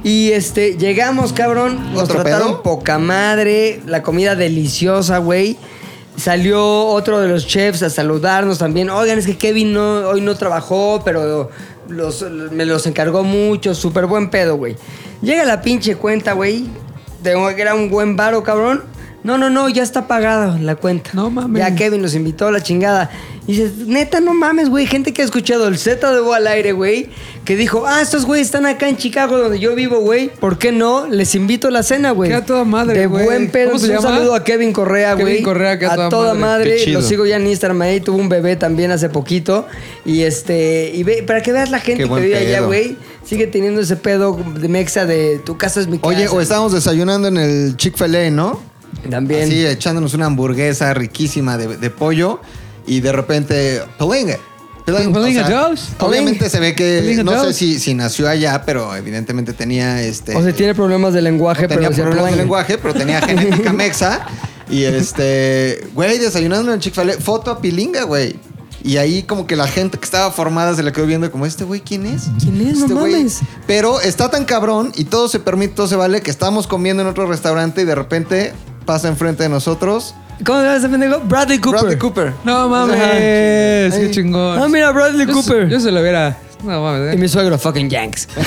Y 0.03 0.32
este, 0.32 0.78
llegamos, 0.78 1.32
cabrón, 1.32 1.93
nos 1.93 2.03
¿Otro 2.03 2.22
trataron 2.24 2.47
pedo? 2.49 2.64
poca 2.64 2.97
madre, 2.99 3.82
la 3.86 4.01
comida 4.01 4.36
deliciosa, 4.36 5.20
güey. 5.20 5.57
Salió 6.18 6.86
otro 6.88 7.20
de 7.22 7.28
los 7.28 7.47
chefs 7.47 7.82
a 7.84 7.89
saludarnos 7.89 8.57
también. 8.57 8.89
Oigan, 8.89 9.18
es 9.18 9.26
que 9.26 9.38
Kevin 9.38 9.74
no, 9.74 9.99
hoy 10.09 10.22
no 10.22 10.36
trabajó, 10.36 11.01
pero 11.05 11.49
los- 11.89 12.22
me 12.51 12.66
los 12.66 12.86
encargó 12.86 13.24
mucho. 13.24 13.74
Súper 13.74 14.05
buen 14.07 14.30
pedo, 14.30 14.55
güey. 14.57 14.76
Llega 15.22 15.43
la 15.45 15.61
pinche 15.61 15.95
cuenta, 15.95 16.34
güey. 16.34 16.66
De 17.24 17.34
que 17.55 17.61
era 17.61 17.74
un 17.74 17.89
buen 17.89 18.16
varo, 18.16 18.43
cabrón. 18.43 18.84
No, 19.24 19.38
no, 19.38 19.49
no, 19.49 19.69
ya 19.69 19.84
está 19.84 20.05
pagada 20.07 20.57
la 20.59 20.76
cuenta. 20.76 21.11
No 21.13 21.30
mames. 21.30 21.61
Ya 21.61 21.74
Kevin 21.76 22.01
nos 22.01 22.13
invitó 22.13 22.47
a 22.47 22.51
la 22.51 22.61
chingada. 22.61 23.09
Y 23.47 23.53
dices, 23.53 23.88
neta, 23.88 24.19
no 24.19 24.34
mames, 24.34 24.69
güey. 24.69 24.86
Gente 24.86 25.13
que 25.13 25.21
ha 25.21 25.26
escuchado 25.26 25.67
el 25.69 25.78
Z 25.78 26.13
de 26.13 26.19
Voz 26.19 26.36
al 26.36 26.47
aire, 26.47 26.74
güey. 26.74 27.09
Que 27.45 27.55
dijo, 27.55 27.86
ah, 27.88 28.01
estos 28.01 28.26
güeyes 28.26 28.47
están 28.47 28.65
acá 28.65 28.88
en 28.89 28.97
Chicago 28.97 29.38
donde 29.38 29.59
yo 29.59 29.76
vivo, 29.76 29.99
güey. 29.99 30.30
¿Por 30.30 30.57
qué 30.57 30.71
no? 30.74 31.07
Les 31.07 31.36
invito 31.36 31.69
a 31.69 31.71
la 31.71 31.84
cena, 31.84 32.11
güey. 32.11 32.30
Qué 32.32 32.36
a 32.36 32.45
toda 32.45 32.63
madre, 32.65 32.99
De 32.99 33.07
güey. 33.07 33.24
buen 33.26 33.49
pedo. 33.49 33.67
¿Cómo 33.69 33.80
se 33.80 33.88
un 33.88 33.95
llama? 33.95 34.09
saludo 34.15 34.36
a 34.36 34.43
Kevin 34.43 34.74
Correa, 34.74 35.11
Kevin 35.15 35.26
güey. 35.36 35.43
Correa, 35.43 35.80
que 35.80 35.86
a 35.86 35.93
a 35.93 35.95
toda 35.95 36.09
toda, 36.09 36.34
madre. 36.34 36.41
madre. 36.41 36.76
Qué 36.78 36.84
chido. 36.86 36.99
Lo 37.01 37.05
sigo 37.07 37.26
ya 37.26 37.38
en 37.38 37.47
Instagram 37.47 37.82
ahí. 37.82 38.01
Tuvo 38.01 38.17
un 38.17 38.28
bebé 38.30 38.55
también 38.57 38.91
hace 38.91 39.07
poquito. 39.09 39.67
Y 40.05 40.21
este, 40.24 40.91
y 40.93 41.03
ve, 41.03 41.24
para 41.24 41.41
que 41.41 41.51
veas 41.53 41.69
la 41.69 41.80
gente 41.80 42.03
Qué 42.03 42.03
que 42.03 42.09
buen 42.09 42.24
vive 42.24 42.38
allá, 42.38 42.57
pedo. 42.57 42.67
güey. 42.67 42.97
Sigue 43.26 43.47
teniendo 43.47 43.80
ese 43.82 43.95
pedo 43.95 44.38
de 44.59 44.67
mexa 44.67 45.05
de 45.05 45.39
tu 45.39 45.57
casa 45.57 45.80
es 45.80 45.88
mi 45.88 45.97
casa. 45.97 46.09
Oye, 46.09 46.28
o 46.28 46.41
estábamos 46.41 46.74
desayunando 46.74 47.30
en 47.30 47.38
el 47.38 47.78
Chick-fil-A, 47.78 48.30
¿no? 48.32 48.72
También. 49.10 49.44
Así, 49.44 49.66
echándonos 49.66 50.14
una 50.14 50.28
hamburguesa 50.28 50.94
riquísima 50.94 51.58
de, 51.58 51.78
de 51.78 51.89
pollo 51.89 52.39
y 52.86 53.00
de 53.02 53.12
repente, 53.12 53.82
Pelinga. 53.98 54.38
Pelinga, 54.86 55.20
Pelinga 55.20 55.44
Joe's. 55.46 55.89
Obviamente 56.00 56.50
se 56.50 56.60
ve 56.60 56.76
que, 56.76 57.22
no 57.24 57.44
sé 57.46 57.54
si, 57.54 57.80
si 57.80 57.94
nació 57.94 58.28
allá, 58.28 58.64
pero 58.66 58.96
evidentemente 58.96 59.54
tenía 59.54 60.02
este... 60.02 60.36
O 60.36 60.44
sea, 60.44 60.54
tiene 60.54 60.76
problemas 60.76 61.14
de 61.14 61.22
lenguaje, 61.22 61.68
tenía 61.68 61.89
pero 61.89 62.04
problemas 62.04 62.32
de 62.32 62.38
lenguaje, 62.38 62.78
pero 62.78 62.94
tenía 62.94 63.22
genética 63.22 63.72
mexa. 63.74 64.26
Y 64.70 64.84
este, 64.84 65.88
güey, 65.94 66.18
desayunando 66.18 66.74
en 66.74 66.80
Chick-fil-A, 66.80 67.14
foto 67.14 67.52
a 67.52 67.62
Pilinga, 67.62 68.04
güey. 68.04 68.36
Y 68.84 68.98
ahí 68.98 69.24
como 69.24 69.48
que 69.48 69.56
la 69.56 69.68
gente 69.68 69.98
que 69.98 70.04
estaba 70.04 70.30
formada 70.32 70.76
se 70.76 70.84
la 70.84 70.91
quedó 70.91 71.06
viendo 71.06 71.32
como, 71.32 71.46
¿este 71.46 71.64
güey 71.64 71.80
quién 71.80 72.06
es? 72.06 72.24
¿Quién 72.41 72.60
es? 72.68 72.80
No 72.80 72.86
Este 72.86 72.94
güey". 72.94 73.14
mames. 73.14 73.39
Pero 73.66 74.02
está 74.02 74.30
tan 74.30 74.44
cabrón 74.44 74.91
y 74.96 75.06
todo 75.06 75.30
se 75.30 75.39
permite, 75.39 75.76
todo 75.76 75.88
se 75.88 75.96
vale, 75.96 76.22
que 76.22 76.32
estamos 76.32 76.68
comiendo 76.68 77.02
en 77.04 77.08
otro 77.08 77.26
restaurante 77.26 77.84
y 77.84 77.86
de 77.86 77.96
repente 77.96 78.54
pasa 78.84 79.07
enfrente 79.07 79.43
de 79.43 79.49
nosotros 79.49 80.13
¿Cómo 80.45 80.59
se 80.59 80.65
llama 80.65 80.77
ese 80.77 80.89
pendejo? 80.89 81.19
Bradley 81.25 81.59
Cooper. 81.59 81.79
Bradley 81.79 81.99
Cooper. 81.99 82.34
No 82.43 82.67
mames, 82.67 82.99
Ajá. 82.99 83.11
qué 83.11 83.91
Ahí. 83.93 84.11
chingón. 84.11 84.61
Ah, 84.61 84.67
mira, 84.67 84.91
Bradley 84.91 85.27
Yo, 85.27 85.34
Cooper. 85.34 85.69
yo 85.69 85.79
se 85.79 85.91
lo 85.91 86.01
hubiera. 86.01 86.36
No 86.63 86.81
mames, 86.81 87.13
Y 87.13 87.15
eh. 87.15 87.19
mi 87.19 87.27
suegro, 87.29 87.57
fucking 87.57 87.88
Yanks. 87.89 88.27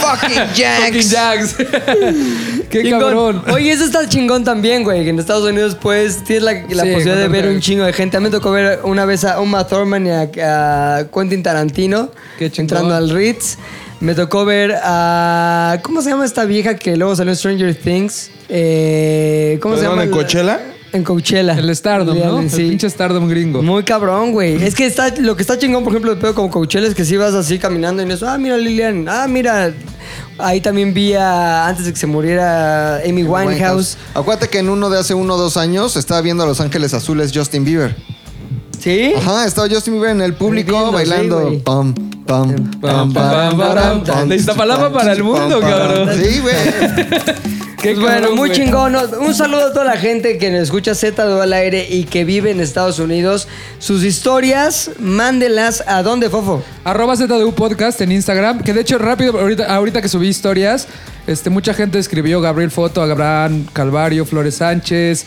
Fucking 0.00 0.38
Fucking 0.38 1.08
Jags. 1.08 1.54
qué 2.70 2.82
Chingón. 2.82 3.00
cabrón. 3.00 3.42
Oye, 3.52 3.70
eso 3.72 3.84
está 3.84 4.08
chingón 4.08 4.44
también, 4.44 4.82
güey. 4.82 5.04
Que 5.04 5.10
en 5.10 5.18
Estados 5.18 5.48
Unidos, 5.48 5.76
pues, 5.80 6.24
tienes 6.24 6.42
la, 6.44 6.52
la 6.52 6.60
Sí, 6.82 6.92
posibilidad 6.92 7.16
de 7.16 7.28
ver 7.28 7.46
un 7.48 7.60
chingo 7.60 7.84
de 7.84 7.92
gente. 7.92 8.16
A 8.16 8.20
mí 8.20 8.24
me 8.24 8.30
tocó 8.30 8.50
ver 8.50 8.80
una 8.84 9.04
vez 9.04 9.24
a 9.24 9.40
Uma 9.40 9.66
Thurman 9.66 10.06
y 10.06 10.10
a, 10.10 10.98
a 10.98 11.04
Quentin 11.04 11.42
Tarantino 11.42 12.10
Qué 12.38 12.50
chingón. 12.50 12.64
entrando 12.64 12.94
al 12.94 13.10
Ritz. 13.10 13.56
Me 14.02 14.16
tocó 14.16 14.44
ver 14.44 14.74
a. 14.82 15.78
¿Cómo 15.82 16.02
se 16.02 16.10
llama 16.10 16.24
esta 16.24 16.44
vieja 16.44 16.74
que 16.74 16.96
luego 16.96 17.14
salió 17.14 17.30
en 17.32 17.36
Stranger 17.36 17.74
Things? 17.76 18.30
Eh, 18.48 19.58
¿Cómo 19.62 19.76
se 19.76 19.82
¿Perdón, 19.82 19.96
llama? 19.98 20.04
en 20.04 20.10
Coachella? 20.10 20.60
En 20.92 21.04
Coachella. 21.04 21.52
El 21.56 21.74
Stardom, 21.76 22.18
¿no? 22.18 22.40
El 22.40 22.50
Sí. 22.50 22.68
pinche 22.70 22.90
Stardom 22.90 23.28
gringo. 23.28 23.62
Muy 23.62 23.84
cabrón, 23.84 24.32
güey. 24.32 24.60
Es 24.60 24.74
que 24.74 24.86
está, 24.86 25.08
lo 25.18 25.36
que 25.36 25.42
está 25.42 25.56
chingón, 25.56 25.84
por 25.84 25.92
ejemplo, 25.92 26.14
de 26.16 26.20
pedo 26.20 26.34
con 26.34 26.48
Coachella 26.48 26.88
es 26.88 26.94
que 26.96 27.04
si 27.04 27.16
vas 27.16 27.32
así 27.34 27.60
caminando 27.60 28.02
y 28.02 28.06
en 28.06 28.10
eso, 28.10 28.28
ah, 28.28 28.36
mira 28.38 28.56
Lilian, 28.56 29.08
ah, 29.08 29.26
mira. 29.28 29.72
Ahí 30.38 30.60
también 30.60 30.92
vi 30.92 31.14
a, 31.14 31.68
antes 31.68 31.84
de 31.86 31.92
que 31.92 31.98
se 31.98 32.08
muriera, 32.08 32.96
Amy 33.08 33.22
Winehouse. 33.22 33.96
Acuérdate 34.14 34.48
que 34.48 34.58
en 34.58 34.68
uno 34.68 34.90
de 34.90 34.98
hace 34.98 35.14
uno 35.14 35.34
o 35.34 35.38
dos 35.38 35.56
años 35.56 35.94
estaba 35.96 36.20
viendo 36.22 36.42
a 36.42 36.46
Los 36.46 36.60
Ángeles 36.60 36.92
Azules 36.92 37.30
Justin 37.32 37.64
Bieber. 37.64 37.94
¿Sí? 38.80 39.12
Ajá, 39.16 39.46
estaba 39.46 39.68
Justin 39.68 39.94
Bieber 39.94 40.10
en 40.10 40.22
el 40.22 40.34
público 40.34 40.72
Viendo, 40.72 40.88
sí, 40.88 40.94
bailando. 40.94 41.40
güey. 41.42 41.62
Pam, 42.26 42.48
pam, 42.80 42.80
Pam, 42.80 43.12
pam, 43.12 43.56
pam, 43.58 43.74
pam, 43.74 44.04
pam. 44.04 44.28
De 44.28 44.36
Iztapalapa 44.36 44.92
para 44.92 45.12
el 45.12 45.22
mundo, 45.24 45.60
cabrón. 45.60 46.10
Sí, 46.16 46.40
güey. 46.40 46.54
Pues 47.82 47.98
bueno, 47.98 48.14
cabrón, 48.20 48.36
muy 48.38 48.48
güey. 48.50 48.60
chingón. 48.60 48.96
Un 49.18 49.34
saludo 49.34 49.66
a 49.66 49.72
toda 49.72 49.84
la 49.84 49.96
gente 49.96 50.38
que 50.38 50.52
nos 50.52 50.60
escucha 50.62 50.94
Z 50.94 51.26
de 51.26 51.42
al 51.42 51.52
aire 51.52 51.84
y 51.90 52.04
que 52.04 52.24
vive 52.24 52.52
en 52.52 52.60
Estados 52.60 53.00
Unidos. 53.00 53.48
Sus 53.80 54.04
historias, 54.04 54.92
mándenlas 55.00 55.82
a 55.88 56.04
dónde, 56.04 56.30
Fofo. 56.30 56.62
Arroba 56.84 57.16
ZDU 57.16 57.52
Podcast 57.56 58.00
en 58.00 58.12
Instagram. 58.12 58.62
Que 58.62 58.72
de 58.72 58.82
hecho, 58.82 58.98
rápido, 58.98 59.36
ahorita, 59.36 59.64
ahorita 59.74 60.00
que 60.00 60.06
subí 60.08 60.28
historias, 60.28 60.86
este, 61.26 61.50
mucha 61.50 61.74
gente 61.74 61.98
escribió 61.98 62.40
Gabriel 62.40 62.70
Foto, 62.70 63.02
Abraham 63.02 63.66
Calvario, 63.72 64.24
Flores 64.26 64.54
Sánchez, 64.54 65.26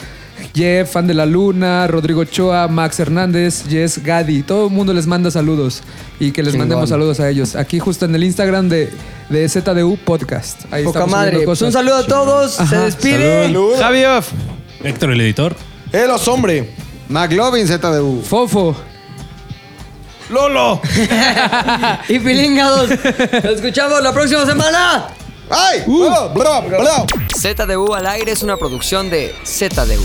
Jeff, 0.53 0.91
fan 0.91 1.07
de 1.07 1.13
la 1.13 1.25
luna, 1.25 1.87
Rodrigo 1.87 2.21
Ochoa, 2.21 2.67
Max 2.67 2.99
Hernández, 2.99 3.63
Jess 3.69 4.01
Gadi. 4.03 4.43
Todo 4.43 4.67
el 4.67 4.73
mundo 4.73 4.93
les 4.93 5.07
manda 5.07 5.31
saludos 5.31 5.81
y 6.19 6.31
que 6.31 6.41
les 6.43 6.53
Chingón. 6.53 6.67
mandemos 6.67 6.89
saludos 6.89 7.19
a 7.19 7.29
ellos. 7.29 7.55
Aquí 7.55 7.79
justo 7.79 8.05
en 8.05 8.15
el 8.15 8.23
Instagram 8.23 8.69
de, 8.69 8.89
de 9.29 9.49
ZDU 9.49 9.97
Podcast. 10.03 10.61
Ahí 10.71 10.83
Poca 10.83 10.99
estamos 10.99 11.11
madre. 11.11 11.35
Pues 11.37 11.45
cosas. 11.45 11.67
un 11.67 11.71
saludo 11.73 11.95
a 11.95 12.05
todos. 12.05 12.51
Se 12.53 12.77
despide. 12.77 13.45
Salud. 13.45 13.73
Javi 13.79 14.05
Off. 14.05 14.31
Héctor, 14.83 15.11
el 15.11 15.21
editor. 15.21 15.55
¡Eh, 15.91 16.05
los 16.07 16.27
hombre! 16.27 16.69
McLovin 17.09 17.67
ZDU. 17.67 18.21
Fofo. 18.23 18.75
¡Lolo! 20.29 20.81
Y 22.09 22.19
pilingados. 22.19 22.89
Nos 22.89 23.55
escuchamos 23.55 24.01
la 24.01 24.11
próxima 24.13 24.45
semana. 24.45 25.07
¡Ay! 25.49 25.83
¡Bravo, 25.85 26.29
bravo, 26.33 26.67
bravo! 26.69 27.05
ZDU 27.35 27.93
al 27.93 28.07
aire 28.07 28.31
es 28.31 28.41
una 28.41 28.57
producción 28.57 29.09
de 29.09 29.35
ZDU. 29.45 30.03